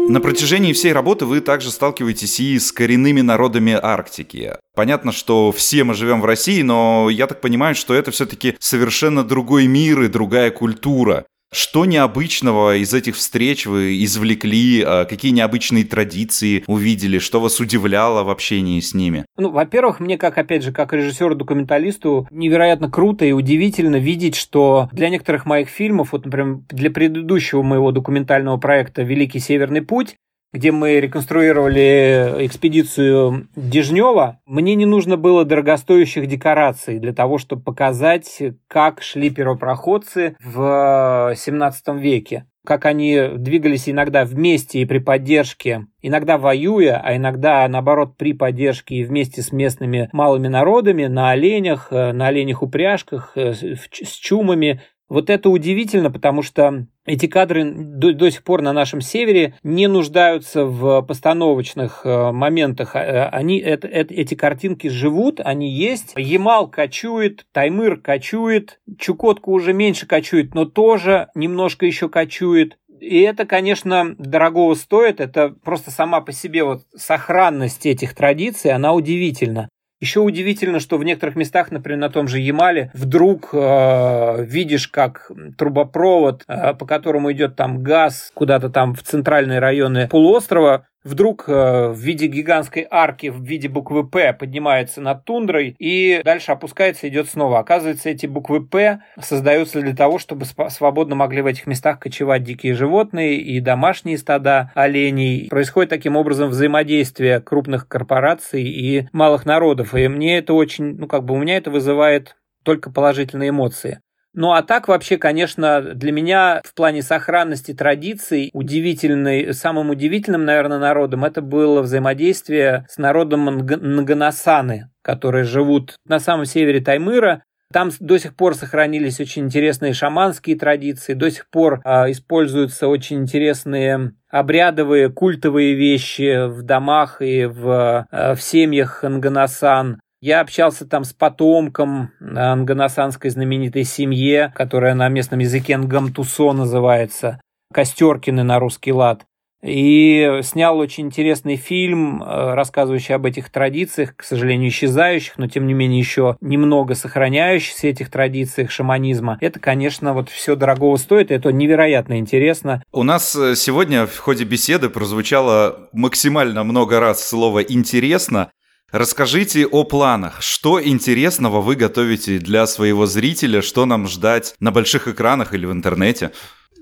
На 0.09 0.19
протяжении 0.19 0.73
всей 0.73 0.93
работы 0.93 1.25
вы 1.25 1.41
также 1.41 1.71
сталкиваетесь 1.71 2.39
и 2.39 2.59
с 2.59 2.71
коренными 2.71 3.21
народами 3.21 3.73
Арктики. 3.73 4.55
Понятно, 4.75 5.11
что 5.11 5.51
все 5.51 5.83
мы 5.83 5.93
живем 5.93 6.21
в 6.21 6.25
России, 6.25 6.61
но 6.61 7.09
я 7.09 7.27
так 7.27 7.41
понимаю, 7.41 7.75
что 7.75 7.93
это 7.93 8.11
все-таки 8.11 8.55
совершенно 8.59 9.23
другой 9.23 9.67
мир 9.67 10.01
и 10.01 10.07
другая 10.07 10.51
культура. 10.51 11.25
Что 11.53 11.83
необычного 11.85 12.77
из 12.77 12.93
этих 12.93 13.15
встреч 13.15 13.65
вы 13.65 14.01
извлекли? 14.03 14.83
А 14.85 15.03
какие 15.03 15.31
необычные 15.31 15.83
традиции 15.83 16.63
увидели? 16.65 17.19
Что 17.19 17.41
вас 17.41 17.59
удивляло 17.59 18.23
в 18.23 18.29
общении 18.29 18.79
с 18.79 18.93
ними? 18.93 19.25
Ну, 19.37 19.51
во-первых, 19.51 19.99
мне, 19.99 20.17
как, 20.17 20.37
опять 20.37 20.63
же, 20.63 20.71
как 20.71 20.93
режиссеру-документалисту, 20.93 22.27
невероятно 22.31 22.89
круто 22.89 23.25
и 23.25 23.33
удивительно 23.33 23.97
видеть, 23.97 24.35
что 24.35 24.89
для 24.93 25.09
некоторых 25.09 25.45
моих 25.45 25.67
фильмов, 25.67 26.13
вот, 26.13 26.25
например, 26.25 26.59
для 26.69 26.89
предыдущего 26.89 27.61
моего 27.61 27.91
документального 27.91 28.55
проекта 28.55 29.03
«Великий 29.03 29.39
Северный 29.39 29.81
путь», 29.81 30.15
где 30.53 30.71
мы 30.71 30.99
реконструировали 30.99 32.45
экспедицию 32.45 33.47
Дежнева, 33.55 34.39
мне 34.45 34.75
не 34.75 34.85
нужно 34.85 35.17
было 35.17 35.45
дорогостоящих 35.45 36.27
декораций 36.27 36.99
для 36.99 37.13
того, 37.13 37.37
чтобы 37.37 37.63
показать, 37.63 38.41
как 38.67 39.01
шли 39.01 39.29
первопроходцы 39.29 40.35
в 40.43 41.33
17 41.35 41.87
веке. 41.95 42.45
Как 42.63 42.85
они 42.85 43.19
двигались 43.37 43.89
иногда 43.89 44.23
вместе 44.23 44.81
и 44.81 44.85
при 44.85 44.99
поддержке, 44.99 45.87
иногда 46.03 46.37
воюя, 46.37 47.01
а 47.03 47.15
иногда, 47.15 47.67
наоборот, 47.67 48.17
при 48.17 48.33
поддержке 48.33 48.95
и 48.97 49.03
вместе 49.03 49.41
с 49.41 49.51
местными 49.51 50.09
малыми 50.11 50.47
народами 50.47 51.07
на 51.07 51.31
оленях, 51.31 51.87
э, 51.89 52.11
на 52.11 52.27
оленях 52.27 52.61
упряжках, 52.61 53.31
э, 53.35 53.53
с 53.53 54.13
чумами, 54.13 54.79
вот 55.11 55.29
это 55.29 55.49
удивительно, 55.49 56.09
потому 56.09 56.41
что 56.41 56.85
эти 57.05 57.25
кадры 57.25 57.69
до, 57.69 58.13
до 58.13 58.31
сих 58.31 58.43
пор 58.43 58.61
на 58.61 58.71
нашем 58.71 59.01
севере 59.01 59.55
не 59.61 59.87
нуждаются 59.87 60.63
в 60.63 61.01
постановочных 61.01 62.05
э, 62.05 62.31
моментах. 62.31 62.95
Э, 62.95 63.25
они, 63.25 63.59
это, 63.59 63.89
это, 63.89 64.13
эти 64.13 64.35
картинки 64.35 64.87
живут, 64.87 65.41
они 65.43 65.69
есть. 65.69 66.13
Ямал 66.15 66.69
кочует, 66.69 67.45
Таймыр 67.51 67.99
кочует, 67.99 68.79
Чукотка 68.97 69.49
уже 69.49 69.73
меньше 69.73 70.07
кочует, 70.07 70.55
но 70.55 70.63
тоже 70.63 71.27
немножко 71.35 71.85
еще 71.85 72.07
кочует. 72.07 72.77
И 73.01 73.19
это, 73.19 73.45
конечно, 73.45 74.15
дорогого 74.17 74.75
стоит. 74.75 75.19
Это 75.19 75.49
просто 75.49 75.91
сама 75.91 76.21
по 76.21 76.31
себе 76.31 76.63
вот 76.63 76.83
сохранность 76.95 77.85
этих 77.85 78.15
традиций, 78.15 78.71
она 78.71 78.93
удивительна. 78.93 79.67
Еще 80.01 80.19
удивительно, 80.19 80.79
что 80.79 80.97
в 80.97 81.03
некоторых 81.03 81.35
местах, 81.35 81.69
например, 81.69 81.99
на 81.99 82.09
том 82.09 82.27
же 82.27 82.39
Ямале, 82.39 82.89
вдруг 82.95 83.51
э, 83.53 84.43
видишь, 84.45 84.87
как 84.87 85.31
трубопровод, 85.59 86.43
э, 86.47 86.73
по 86.73 86.87
которому 86.87 87.31
идет 87.31 87.55
там 87.55 87.83
газ 87.83 88.31
куда-то 88.33 88.71
там 88.71 88.95
в 88.95 89.03
центральные 89.03 89.59
районы 89.59 90.07
полуострова, 90.07 90.87
вдруг 91.03 91.45
э, 91.47 91.87
в 91.89 91.97
виде 91.97 92.27
гигантской 92.27 92.87
арки, 92.89 93.27
в 93.27 93.41
виде 93.43 93.67
буквы 93.67 94.07
«П» 94.07 94.33
поднимается 94.33 95.01
над 95.01 95.25
тундрой 95.25 95.75
и 95.79 96.21
дальше 96.23 96.51
опускается, 96.51 97.07
идет 97.07 97.29
снова. 97.29 97.59
Оказывается, 97.59 98.09
эти 98.09 98.25
буквы 98.25 98.65
«П» 98.65 99.01
создаются 99.19 99.81
для 99.81 99.95
того, 99.95 100.19
чтобы 100.19 100.45
свободно 100.45 101.15
могли 101.15 101.41
в 101.41 101.45
этих 101.45 101.67
местах 101.67 101.99
кочевать 101.99 102.43
дикие 102.43 102.73
животные 102.73 103.37
и 103.37 103.59
домашние 103.59 104.17
стада 104.17 104.71
оленей. 104.75 105.47
Происходит 105.49 105.89
таким 105.89 106.15
образом 106.15 106.49
взаимодействие 106.49 107.39
крупных 107.39 107.87
корпораций 107.87 108.63
и 108.63 109.07
малых 109.11 109.45
народов. 109.45 109.95
И 109.95 110.07
мне 110.07 110.37
это 110.37 110.53
очень, 110.53 110.97
ну 110.97 111.07
как 111.07 111.23
бы 111.25 111.33
у 111.33 111.37
меня 111.37 111.57
это 111.57 111.71
вызывает 111.71 112.35
только 112.63 112.91
положительные 112.91 113.49
эмоции. 113.49 114.01
Ну 114.33 114.53
а 114.53 114.61
так 114.63 114.87
вообще, 114.87 115.17
конечно, 115.17 115.81
для 115.81 116.11
меня 116.11 116.61
в 116.63 116.73
плане 116.73 117.01
сохранности 117.01 117.73
традиций 117.73 118.49
удивительный, 118.53 119.53
самым 119.53 119.89
удивительным, 119.89 120.45
наверное, 120.45 120.79
народом 120.79 121.25
это 121.25 121.41
было 121.41 121.81
взаимодействие 121.81 122.85
с 122.89 122.97
народом 122.97 123.45
Нганасаны, 123.45 124.89
которые 125.01 125.43
живут 125.43 125.95
на 126.05 126.19
самом 126.19 126.45
севере 126.45 126.79
Таймыра, 126.79 127.43
там 127.71 127.89
до 127.99 128.17
сих 128.17 128.35
пор 128.35 128.55
сохранились 128.55 129.19
очень 129.19 129.45
интересные 129.45 129.93
шаманские 129.93 130.57
традиции, 130.57 131.13
до 131.13 131.31
сих 131.31 131.49
пор 131.49 131.81
э, 131.83 132.11
используются 132.11 132.87
очень 132.87 133.21
интересные 133.21 134.13
обрядовые, 134.29 135.09
культовые 135.09 135.73
вещи 135.75 136.47
в 136.47 136.63
домах 136.63 137.21
и 137.21 137.45
в, 137.45 138.07
э, 138.11 138.35
в 138.35 138.41
семьях 138.41 139.03
Нганасан. 139.03 140.01
Я 140.21 140.41
общался 140.41 140.85
там 140.85 141.03
с 141.03 141.13
потомком 141.13 142.11
анганасанской 142.19 143.31
знаменитой 143.31 143.83
семье, 143.83 144.53
которая 144.55 144.93
на 144.93 145.09
местном 145.09 145.39
языке 145.39 145.75
Нгамтусо 145.77 146.53
называется, 146.53 147.41
Костеркины 147.73 148.43
на 148.43 148.59
русский 148.59 148.93
лад. 148.93 149.23
И 149.63 150.39
снял 150.43 150.77
очень 150.77 151.05
интересный 151.05 151.55
фильм, 151.55 152.21
э, 152.21 152.53
рассказывающий 152.53 153.13
об 153.13 153.25
этих 153.27 153.49
традициях, 153.49 154.15
к 154.15 154.23
сожалению, 154.23 154.69
исчезающих, 154.69 155.37
но 155.37 155.47
тем 155.47 155.67
не 155.67 155.73
менее 155.73 155.99
еще 155.99 156.35
немного 156.41 156.95
сохраняющихся 156.95 157.87
этих 157.87 158.09
традициях 158.09 158.71
шаманизма. 158.71 159.37
Это, 159.39 159.59
конечно, 159.59 160.13
вот 160.13 160.29
все 160.29 160.55
дорогого 160.55 160.97
стоит, 160.97 161.31
это 161.31 161.51
невероятно 161.51 162.17
интересно. 162.17 162.83
У 162.91 163.03
нас 163.03 163.35
э, 163.35 163.55
сегодня 163.55 164.07
в 164.07 164.17
ходе 164.17 164.45
беседы 164.45 164.89
прозвучало 164.89 165.89
максимально 165.93 166.63
много 166.63 166.99
раз 166.99 167.23
слово 167.23 167.59
«интересно». 167.59 168.51
Расскажите 168.91 169.65
о 169.65 169.85
планах. 169.85 170.41
Что 170.41 170.83
интересного 170.83 171.61
вы 171.61 171.75
готовите 171.75 172.39
для 172.39 172.67
своего 172.67 173.05
зрителя? 173.05 173.61
Что 173.61 173.85
нам 173.85 174.05
ждать 174.07 174.53
на 174.59 174.71
больших 174.71 175.07
экранах 175.07 175.53
или 175.53 175.65
в 175.65 175.71
интернете? 175.71 176.31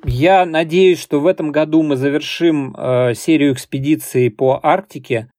Я 0.05 0.45
надеюсь, 0.45 0.99
что 0.99 1.19
в 1.19 1.27
этом 1.27 1.51
году 1.51 1.83
мы 1.83 1.97
завершим 1.97 2.75
э, 2.75 3.13
серию 3.13 3.53
экспедиций 3.53 4.31
по 4.31 4.59
Арктике. 4.63 5.29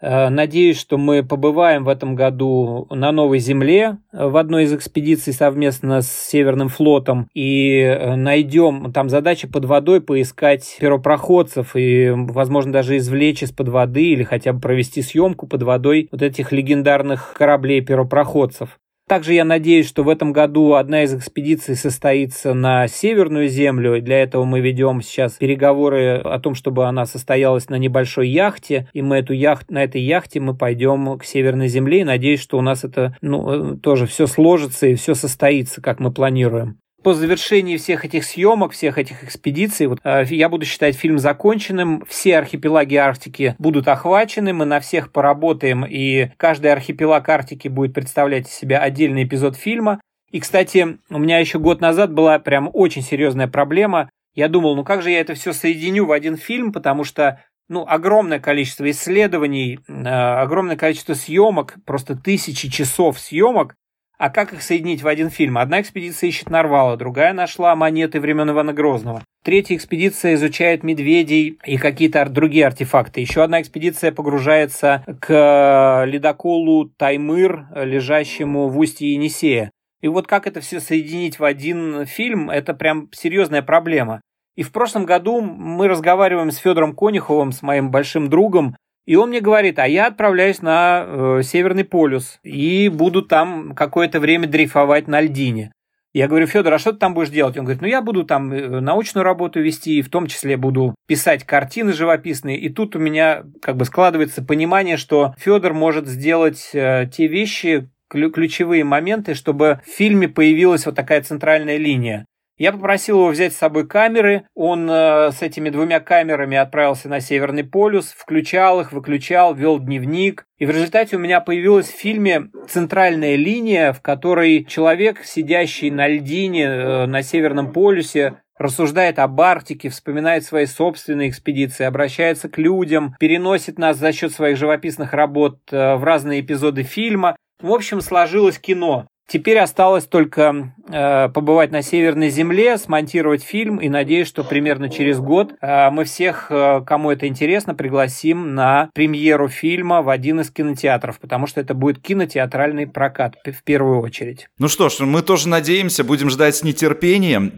Э, 0.00 0.28
надеюсь, 0.30 0.78
что 0.78 0.96
мы 0.96 1.22
побываем 1.22 1.84
в 1.84 1.88
этом 1.88 2.14
году 2.14 2.86
на 2.90 3.12
Новой 3.12 3.38
Земле 3.38 3.98
э, 4.12 4.26
в 4.26 4.36
одной 4.36 4.64
из 4.64 4.72
экспедиций 4.72 5.32
совместно 5.32 6.00
с 6.00 6.10
Северным 6.10 6.68
флотом 6.68 7.28
и 7.34 7.80
э, 7.80 8.16
найдем, 8.16 8.92
там 8.92 9.10
задача 9.10 9.46
под 9.46 9.66
водой 9.66 10.00
поискать 10.00 10.78
первопроходцев 10.80 11.76
и, 11.76 12.10
возможно, 12.10 12.72
даже 12.72 12.96
извлечь 12.96 13.42
из-под 13.42 13.68
воды 13.68 14.04
или 14.04 14.22
хотя 14.22 14.52
бы 14.52 14.60
провести 14.60 15.02
съемку 15.02 15.46
под 15.46 15.62
водой 15.62 16.08
вот 16.10 16.22
этих 16.22 16.50
легендарных 16.52 17.34
кораблей 17.34 17.82
первопроходцев. 17.82 18.79
Также 19.10 19.32
я 19.32 19.44
надеюсь, 19.44 19.88
что 19.88 20.04
в 20.04 20.08
этом 20.08 20.32
году 20.32 20.74
одна 20.74 21.02
из 21.02 21.12
экспедиций 21.12 21.74
состоится 21.74 22.54
на 22.54 22.86
Северную 22.86 23.48
Землю. 23.48 24.00
Для 24.00 24.22
этого 24.22 24.44
мы 24.44 24.60
ведем 24.60 25.02
сейчас 25.02 25.32
переговоры 25.32 26.18
о 26.18 26.38
том, 26.38 26.54
чтобы 26.54 26.86
она 26.86 27.06
состоялась 27.06 27.68
на 27.68 27.74
небольшой 27.74 28.28
яхте. 28.28 28.88
И 28.92 29.02
мы 29.02 29.16
эту 29.16 29.32
яхт, 29.32 29.68
на 29.68 29.82
этой 29.82 30.00
яхте 30.00 30.38
мы 30.38 30.56
пойдем 30.56 31.18
к 31.18 31.24
Северной 31.24 31.66
Земле. 31.66 32.02
И 32.02 32.04
надеюсь, 32.04 32.40
что 32.40 32.56
у 32.56 32.60
нас 32.60 32.84
это 32.84 33.16
ну, 33.20 33.72
э, 33.72 33.76
тоже 33.78 34.06
все 34.06 34.28
сложится 34.28 34.86
и 34.86 34.94
все 34.94 35.14
состоится, 35.14 35.82
как 35.82 35.98
мы 35.98 36.12
планируем 36.12 36.78
по 37.02 37.14
завершении 37.14 37.76
всех 37.76 38.04
этих 38.04 38.24
съемок, 38.24 38.72
всех 38.72 38.98
этих 38.98 39.24
экспедиций, 39.24 39.86
вот, 39.86 39.98
э, 40.04 40.24
я 40.30 40.48
буду 40.48 40.66
считать 40.66 40.96
фильм 40.96 41.18
законченным, 41.18 42.04
все 42.08 42.38
архипелаги 42.38 42.96
Арктики 42.96 43.54
будут 43.58 43.88
охвачены, 43.88 44.52
мы 44.52 44.64
на 44.64 44.80
всех 44.80 45.12
поработаем, 45.12 45.84
и 45.84 46.30
каждый 46.36 46.72
архипелаг 46.72 47.28
Арктики 47.28 47.68
будет 47.68 47.94
представлять 47.94 48.48
из 48.48 48.54
себя 48.54 48.80
отдельный 48.80 49.24
эпизод 49.24 49.56
фильма. 49.56 50.00
И, 50.30 50.40
кстати, 50.40 50.98
у 51.08 51.18
меня 51.18 51.38
еще 51.38 51.58
год 51.58 51.80
назад 51.80 52.12
была 52.12 52.38
прям 52.38 52.70
очень 52.72 53.02
серьезная 53.02 53.48
проблема. 53.48 54.10
Я 54.34 54.48
думал, 54.48 54.76
ну 54.76 54.84
как 54.84 55.02
же 55.02 55.10
я 55.10 55.20
это 55.20 55.34
все 55.34 55.52
соединю 55.52 56.06
в 56.06 56.12
один 56.12 56.36
фильм, 56.36 56.72
потому 56.72 57.02
что 57.04 57.42
ну, 57.68 57.84
огромное 57.86 58.40
количество 58.40 58.90
исследований, 58.90 59.78
э, 59.88 59.92
огромное 59.92 60.76
количество 60.76 61.14
съемок, 61.14 61.76
просто 61.86 62.16
тысячи 62.16 62.68
часов 62.68 63.18
съемок, 63.18 63.74
а 64.20 64.28
как 64.28 64.52
их 64.52 64.60
соединить 64.60 65.02
в 65.02 65.08
один 65.08 65.30
фильм? 65.30 65.56
Одна 65.56 65.80
экспедиция 65.80 66.28
ищет 66.28 66.50
нарвала, 66.50 66.98
другая 66.98 67.32
нашла 67.32 67.74
монеты 67.74 68.20
времен 68.20 68.50
Ивана 68.50 68.74
Грозного. 68.74 69.24
Третья 69.42 69.74
экспедиция 69.74 70.34
изучает 70.34 70.82
медведей 70.82 71.58
и 71.64 71.78
какие-то 71.78 72.22
другие 72.28 72.66
артефакты. 72.66 73.22
Еще 73.22 73.42
одна 73.42 73.62
экспедиция 73.62 74.12
погружается 74.12 75.02
к 75.20 76.04
ледоколу 76.06 76.90
Таймыр, 76.98 77.68
лежащему 77.74 78.68
в 78.68 78.78
устье 78.78 79.14
Енисея. 79.14 79.70
И 80.02 80.08
вот 80.08 80.26
как 80.26 80.46
это 80.46 80.60
все 80.60 80.80
соединить 80.80 81.38
в 81.38 81.44
один 81.44 82.04
фильм, 82.04 82.50
это 82.50 82.74
прям 82.74 83.08
серьезная 83.12 83.62
проблема. 83.62 84.20
И 84.54 84.62
в 84.62 84.70
прошлом 84.70 85.06
году 85.06 85.40
мы 85.40 85.88
разговариваем 85.88 86.50
с 86.50 86.58
Федором 86.58 86.94
Конюховым, 86.94 87.52
с 87.52 87.62
моим 87.62 87.90
большим 87.90 88.28
другом, 88.28 88.76
и 89.10 89.16
он 89.16 89.30
мне 89.30 89.40
говорит, 89.40 89.80
а 89.80 89.88
я 89.88 90.06
отправляюсь 90.06 90.62
на 90.62 91.04
э, 91.04 91.40
Северный 91.42 91.82
полюс 91.82 92.38
и 92.44 92.88
буду 92.88 93.22
там 93.22 93.74
какое-то 93.74 94.20
время 94.20 94.46
дрейфовать 94.46 95.08
на 95.08 95.20
льдине. 95.20 95.72
Я 96.12 96.28
говорю, 96.28 96.46
Федор, 96.46 96.74
а 96.74 96.78
что 96.78 96.92
ты 96.92 96.98
там 96.98 97.12
будешь 97.12 97.30
делать? 97.30 97.58
Он 97.58 97.64
говорит, 97.64 97.82
ну 97.82 97.88
я 97.88 98.02
буду 98.02 98.22
там 98.22 98.52
э, 98.52 98.78
научную 98.78 99.24
работу 99.24 99.60
вести, 99.60 100.00
в 100.02 100.10
том 100.10 100.28
числе 100.28 100.56
буду 100.56 100.94
писать 101.08 101.42
картины 101.42 101.92
живописные. 101.92 102.56
И 102.60 102.68
тут 102.68 102.94
у 102.94 103.00
меня 103.00 103.42
как 103.60 103.76
бы 103.76 103.84
складывается 103.84 104.44
понимание, 104.44 104.96
что 104.96 105.34
Федор 105.38 105.74
может 105.74 106.06
сделать 106.06 106.70
э, 106.72 107.10
те 107.12 107.26
вещи, 107.26 107.90
ключевые 108.08 108.84
моменты, 108.84 109.34
чтобы 109.34 109.80
в 109.84 109.90
фильме 109.90 110.28
появилась 110.28 110.86
вот 110.86 110.94
такая 110.94 111.20
центральная 111.22 111.78
линия. 111.78 112.26
Я 112.60 112.72
попросил 112.72 113.16
его 113.16 113.28
взять 113.28 113.54
с 113.54 113.56
собой 113.56 113.88
камеры. 113.88 114.44
Он 114.54 114.86
э, 114.90 115.32
с 115.32 115.40
этими 115.40 115.70
двумя 115.70 115.98
камерами 115.98 116.58
отправился 116.58 117.08
на 117.08 117.20
Северный 117.20 117.64
полюс, 117.64 118.14
включал 118.14 118.82
их, 118.82 118.92
выключал, 118.92 119.54
вел 119.54 119.78
дневник. 119.78 120.44
И 120.58 120.66
в 120.66 120.70
результате 120.70 121.16
у 121.16 121.18
меня 121.18 121.40
появилась 121.40 121.88
в 121.88 121.98
фильме 121.98 122.50
центральная 122.68 123.36
линия, 123.36 123.94
в 123.94 124.02
которой 124.02 124.66
человек, 124.66 125.24
сидящий 125.24 125.88
на 125.90 126.06
льдине 126.06 126.64
э, 126.64 127.06
на 127.06 127.22
Северном 127.22 127.72
полюсе, 127.72 128.34
рассуждает 128.58 129.18
об 129.18 129.40
Арктике, 129.40 129.88
вспоминает 129.88 130.44
свои 130.44 130.66
собственные 130.66 131.30
экспедиции, 131.30 131.84
обращается 131.84 132.50
к 132.50 132.58
людям, 132.58 133.16
переносит 133.18 133.78
нас 133.78 133.96
за 133.96 134.12
счет 134.12 134.32
своих 134.32 134.58
живописных 134.58 135.14
работ 135.14 135.60
э, 135.70 135.94
в 135.94 136.04
разные 136.04 136.42
эпизоды 136.42 136.82
фильма. 136.82 137.36
В 137.62 137.72
общем, 137.72 138.02
сложилось 138.02 138.58
кино. 138.58 139.06
Теперь 139.30 139.60
осталось 139.60 140.06
только 140.06 140.72
э, 140.88 141.28
побывать 141.28 141.70
на 141.70 141.82
Северной 141.82 142.30
Земле, 142.30 142.76
смонтировать 142.78 143.44
фильм 143.44 143.76
и 143.76 143.88
надеюсь, 143.88 144.26
что 144.26 144.42
примерно 144.42 144.88
через 144.88 145.20
год 145.20 145.52
э, 145.60 145.88
мы 145.90 146.02
всех, 146.02 146.48
э, 146.50 146.82
кому 146.84 147.12
это 147.12 147.28
интересно, 147.28 147.76
пригласим 147.76 148.56
на 148.56 148.90
премьеру 148.92 149.46
фильма 149.46 150.02
в 150.02 150.08
один 150.08 150.40
из 150.40 150.50
кинотеатров, 150.50 151.20
потому 151.20 151.46
что 151.46 151.60
это 151.60 151.74
будет 151.74 152.00
кинотеатральный 152.00 152.88
прокат 152.88 153.36
в 153.44 153.62
первую 153.62 154.00
очередь. 154.00 154.48
Ну 154.58 154.66
что 154.66 154.88
ж, 154.88 154.98
мы 154.98 155.22
тоже 155.22 155.48
надеемся, 155.48 156.02
будем 156.02 156.28
ждать 156.28 156.56
с 156.56 156.64
нетерпением. 156.64 157.52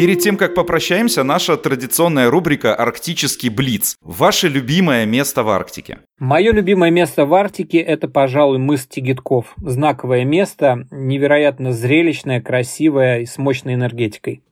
Перед 0.00 0.20
тем, 0.20 0.38
как 0.38 0.54
попрощаемся, 0.54 1.24
наша 1.24 1.58
традиционная 1.58 2.30
рубрика 2.30 2.74
«Арктический 2.74 3.50
Блиц». 3.50 3.96
Ваше 4.00 4.48
любимое 4.48 5.04
место 5.04 5.42
в 5.42 5.50
Арктике? 5.50 5.98
Мое 6.18 6.52
любимое 6.52 6.90
место 6.90 7.26
в 7.26 7.34
Арктике– 7.34 7.76
это, 7.80 8.08
пожалуй, 8.08 8.56
мыс 8.56 8.86
Тигитков. 8.86 9.52
Знаковое 9.58 10.24
место, 10.24 10.86
невероятно 10.90 11.74
зрелищное, 11.74 12.40
красивое 12.40 13.20
и 13.20 13.26
с 13.26 13.36
мощной 13.36 13.74
энергетикой. 13.74 14.42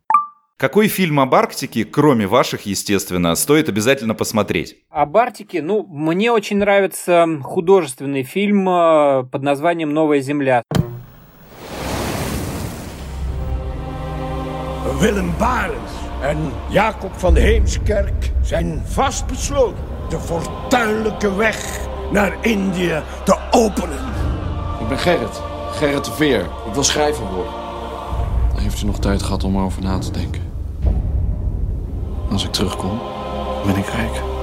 Какой 0.59 0.89
фильм 0.89 1.19
об 1.19 1.35
Арктике, 1.35 1.87
кроме 1.87 2.27
ваших, 2.27 2.67
естественно, 2.67 3.35
стоит 3.35 3.71
обязательно 3.71 4.15
посмотреть? 4.15 4.77
Об 4.91 5.17
Арктике, 5.17 5.63
ну, 5.63 5.83
мне 5.89 6.31
очень 6.31 6.59
нравится 6.59 7.27
художественный 7.43 8.23
фильм 8.23 8.69
э, 8.69 9.25
под 9.25 9.43
названием 9.43 9.95
«Новая 9.95 10.21
Земля». 10.21 10.63
Willem 14.97 15.34
Barens 15.39 15.91
en 16.22 16.53
Jacob 16.68 17.12
van 17.16 17.34
Heemskerk 17.34 18.32
zijn 18.41 18.82
vastbesloten 18.84 19.84
de 20.09 20.18
fortuinlijke 20.18 21.34
weg 21.34 21.80
naar 22.12 22.36
Indië 22.41 23.03
te 23.24 23.39
openen. 23.51 23.99
Ik 24.80 24.89
ben 24.89 24.99
Gerrit, 24.99 25.43
Gerrit 25.70 26.05
de 26.05 26.12
Veer. 26.12 26.41
Ik 26.41 26.72
wil 26.72 26.84
schrijver 26.84 27.26
worden. 27.34 27.53
Heeft 28.55 28.82
u 28.82 28.86
nog 28.86 28.99
tijd 28.99 29.22
gehad 29.22 29.45
om 29.45 29.57
erover 29.57 29.82
na 29.82 29.99
te 29.99 30.11
denken? 30.11 30.43
Als 32.30 32.45
ik 32.45 32.53
terugkom, 32.53 33.01
ben 33.66 33.76
ik 33.76 33.86
rijk. 33.86 34.38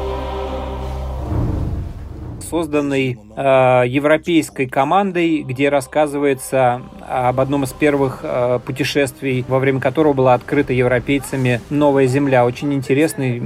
Созданный 2.55 3.17
э, 3.35 3.83
европейской 3.85 4.65
командой, 4.65 5.43
где 5.43 5.67
рассказывается 5.67 6.81
об 7.05 7.41
одном 7.41 7.65
из 7.65 7.73
первых 7.73 8.21
э, 8.23 8.59
путешествий, 8.65 9.43
во 9.49 9.59
время 9.59 9.81
которого 9.81 10.13
была 10.13 10.35
открыта 10.35 10.71
европейцами 10.71 11.59
Новая 11.69 12.07
Земля. 12.07 12.45
Очень 12.45 12.73
интересный 12.73 13.43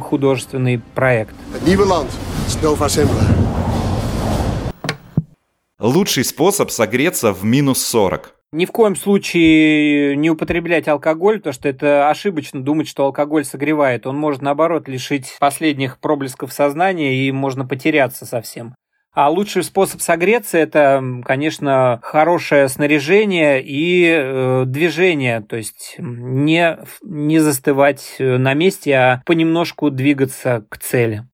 художественный 0.00 0.80
проект. 0.94 1.34
Лучший 5.80 6.24
способ 6.24 6.70
согреться 6.70 7.32
в 7.32 7.44
минус 7.44 7.84
40. 7.84 8.32
Ни 8.52 8.66
в 8.66 8.72
коем 8.72 8.96
случае 8.96 10.14
не 10.16 10.28
употреблять 10.28 10.86
алкоголь, 10.86 11.38
потому 11.38 11.54
что 11.54 11.70
это 11.70 12.10
ошибочно 12.10 12.62
думать, 12.62 12.86
что 12.86 13.06
алкоголь 13.06 13.46
согревает. 13.46 14.06
Он 14.06 14.18
может, 14.18 14.42
наоборот, 14.42 14.88
лишить 14.88 15.36
последних 15.40 15.98
проблесков 15.98 16.52
сознания 16.52 17.26
и 17.26 17.32
можно 17.32 17.66
потеряться 17.66 18.26
совсем. 18.26 18.74
А 19.14 19.28
лучший 19.28 19.62
способ 19.62 20.00
согреться 20.00 20.56
это, 20.56 21.02
конечно, 21.24 22.00
хорошее 22.02 22.68
снаряжение 22.68 23.62
и 23.62 24.06
э, 24.06 24.64
движение, 24.66 25.42
то 25.42 25.56
есть 25.56 25.96
не, 25.98 26.78
не 27.02 27.38
застывать 27.38 28.16
на 28.18 28.54
месте, 28.54 28.94
а 28.94 29.22
понемножку 29.26 29.90
двигаться 29.90 30.64
к 30.70 30.78
цели. 30.78 31.24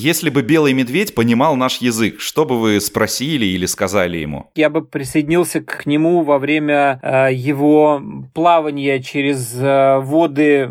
Если 0.00 0.30
бы 0.30 0.42
белый 0.42 0.74
медведь 0.74 1.12
понимал 1.12 1.56
наш 1.56 1.78
язык, 1.78 2.20
что 2.20 2.44
бы 2.44 2.60
вы 2.60 2.80
спросили 2.80 3.44
или 3.44 3.66
сказали 3.66 4.18
ему? 4.18 4.48
Я 4.54 4.70
бы 4.70 4.84
присоединился 4.84 5.60
к 5.60 5.86
нему 5.86 6.22
во 6.22 6.38
время 6.38 7.00
э, 7.02 7.30
его 7.32 8.00
плавания 8.32 9.02
через 9.02 9.60
э, 9.60 9.98
воды 9.98 10.70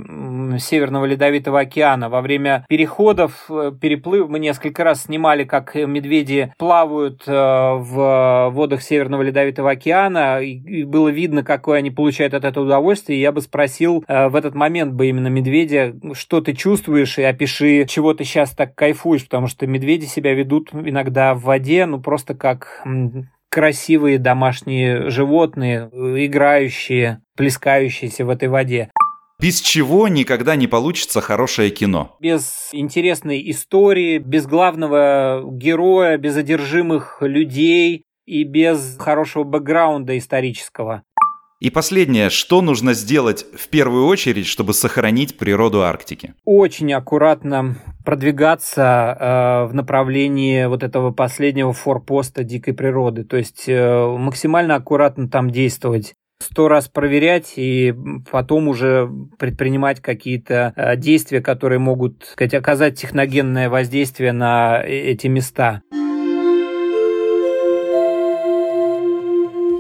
Северного 0.60 1.04
Ледовитого 1.04 1.60
океана. 1.60 2.08
Во 2.08 2.22
время 2.22 2.66
переходов, 2.70 3.48
э, 3.50 3.74
переплыв, 3.80 4.30
мы 4.30 4.40
несколько 4.40 4.86
раз 4.86 5.04
снимали, 5.04 5.44
как 5.44 5.76
медведи 5.76 6.54
плавают 6.58 7.24
э, 7.28 7.32
в 7.34 8.50
водах 8.54 8.82
Северного 8.82 9.24
Ледовитого 9.24 9.72
океана, 9.72 10.40
и 10.42 10.86
было 10.86 11.10
видно, 11.10 11.44
какое 11.44 11.80
они 11.80 11.92
получают 11.92 12.34
от 12.34 12.46
этого 12.46 12.64
удовольствие. 12.64 13.20
И 13.20 13.22
я 13.22 13.34
бы 13.34 13.42
спросил 13.42 14.06
э, 14.08 14.30
в 14.30 14.38
этот 14.38 14.56
момент 14.56 14.94
бы 14.94 15.08
именно 15.08 15.28
медведя, 15.28 15.94
что 16.14 16.40
ты 16.40 16.54
чувствуешь, 16.54 17.20
и 17.20 17.24
опиши, 17.24 17.86
чего 17.90 18.14
ты 18.14 18.24
сейчас 18.24 18.52
так 18.52 18.74
кайфуешь 18.74 19.17
кайфуешь, 19.18 19.26
потому 19.26 19.48
что 19.48 19.68
медведи 19.68 20.06
себя 20.06 20.34
ведут 20.34 20.74
иногда 20.74 21.34
в 21.34 21.42
воде, 21.44 21.86
ну 21.86 22.00
просто 22.00 22.34
как 22.34 22.84
красивые 23.50 24.20
домашние 24.20 25.10
животные, 25.10 25.90
играющие, 25.94 27.22
плескающиеся 27.36 28.26
в 28.26 28.30
этой 28.30 28.50
воде. 28.50 28.90
Без 29.40 29.62
чего 29.62 30.08
никогда 30.08 30.56
не 30.56 30.68
получится 30.68 31.22
хорошее 31.22 31.70
кино. 31.70 32.16
Без 32.20 32.70
интересной 32.72 33.50
истории, 33.52 34.18
без 34.18 34.48
главного 34.48 35.44
героя, 35.46 36.18
без 36.18 36.36
одержимых 36.36 37.20
людей 37.22 38.04
и 38.26 38.44
без 38.44 38.98
хорошего 39.00 39.44
бэкграунда 39.44 40.18
исторического. 40.18 41.04
И 41.60 41.72
последнее, 41.72 42.30
что 42.30 42.62
нужно 42.62 42.94
сделать 42.94 43.46
в 43.56 43.70
первую 43.70 44.06
очередь, 44.06 44.46
чтобы 44.46 44.74
сохранить 44.74 45.38
природу 45.40 45.82
Арктики? 45.82 46.36
Очень 46.46 46.94
аккуратно 46.94 47.78
продвигаться 48.06 49.18
э, 49.20 49.66
в 49.66 49.74
направлении 49.74 50.66
вот 50.66 50.84
этого 50.84 51.12
последнего 51.12 51.74
форпоста 51.74 52.44
дикой 52.44 52.76
природы, 52.76 53.24
то 53.24 53.38
есть 53.38 53.64
э, 53.68 54.18
максимально 54.18 54.76
аккуратно 54.76 55.30
там 55.30 55.50
действовать 55.50 56.14
сто 56.40 56.68
раз 56.68 56.88
проверять 56.88 57.54
и 57.56 57.94
потом 58.32 58.68
уже 58.68 59.10
предпринимать 59.40 60.00
какие-то 60.00 60.74
э, 60.76 60.96
действия, 60.96 61.42
которые 61.42 61.80
могут 61.80 62.26
сказать, 62.26 62.54
оказать 62.54 63.00
техногенное 63.00 63.70
воздействие 63.70 64.32
на 64.32 64.84
э, 64.84 64.90
эти 64.90 65.28
места. 65.28 65.82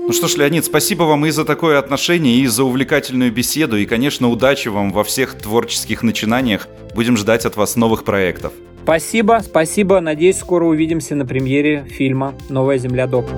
Ну 0.08 0.14
что 0.14 0.30
ж, 0.30 0.38
Леонид, 0.38 0.64
спасибо 0.64 1.04
вам 1.04 1.26
и 1.26 1.32
за 1.32 1.44
такое 1.44 1.78
отношение, 1.78 2.38
и 2.38 2.48
за 2.48 2.64
увлекательную 2.64 3.30
беседу, 3.30 3.76
и, 3.76 3.86
конечно, 3.86 4.30
удачи 4.30 4.70
вам 4.70 4.94
во 4.94 5.04
всех 5.04 5.34
творческих 5.34 6.02
начинаниях. 6.02 6.70
Будем 6.96 7.18
ждать 7.18 7.46
от 7.46 7.58
вас 7.58 7.76
новых 7.76 8.06
проектов. 8.06 8.54
Спасибо, 8.84 9.42
спасибо. 9.44 10.00
Надеюсь, 10.00 10.38
скоро 10.38 10.64
увидимся 10.64 11.14
на 11.16 11.26
премьере 11.26 11.86
фильма 11.90 12.36
«Новая 12.48 12.78
земля 12.78 13.06
доп». 13.06 13.30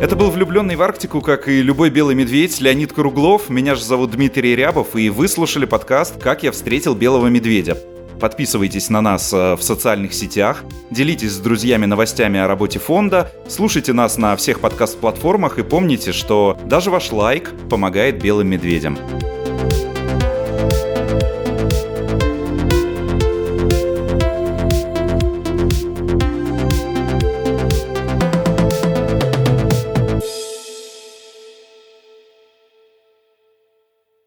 Это 0.00 0.14
был 0.14 0.30
влюбленный 0.30 0.76
в 0.76 0.82
Арктику, 0.82 1.20
как 1.20 1.48
и 1.48 1.60
любой 1.60 1.90
белый 1.90 2.14
медведь, 2.14 2.60
Леонид 2.60 2.92
Круглов. 2.92 3.50
Меня 3.50 3.74
же 3.74 3.82
зовут 3.82 4.12
Дмитрий 4.12 4.54
Рябов, 4.54 4.94
и 4.94 5.10
вы 5.10 5.26
слушали 5.26 5.64
подкаст 5.64 6.22
«Как 6.22 6.44
я 6.44 6.52
встретил 6.52 6.94
белого 6.94 7.26
медведя». 7.26 7.76
Подписывайтесь 8.20 8.90
на 8.90 9.00
нас 9.00 9.32
э, 9.32 9.54
в 9.54 9.62
социальных 9.62 10.12
сетях, 10.12 10.64
делитесь 10.90 11.32
с 11.32 11.38
друзьями 11.38 11.86
новостями 11.86 12.40
о 12.40 12.48
работе 12.48 12.78
фонда, 12.78 13.32
слушайте 13.48 13.92
нас 13.92 14.18
на 14.18 14.34
всех 14.36 14.60
подкаст-платформах. 14.60 15.58
И 15.58 15.62
помните, 15.62 16.12
что 16.12 16.58
даже 16.64 16.90
ваш 16.90 17.12
лайк 17.12 17.52
помогает 17.70 18.20
белым 18.20 18.48
медведям. 18.48 18.98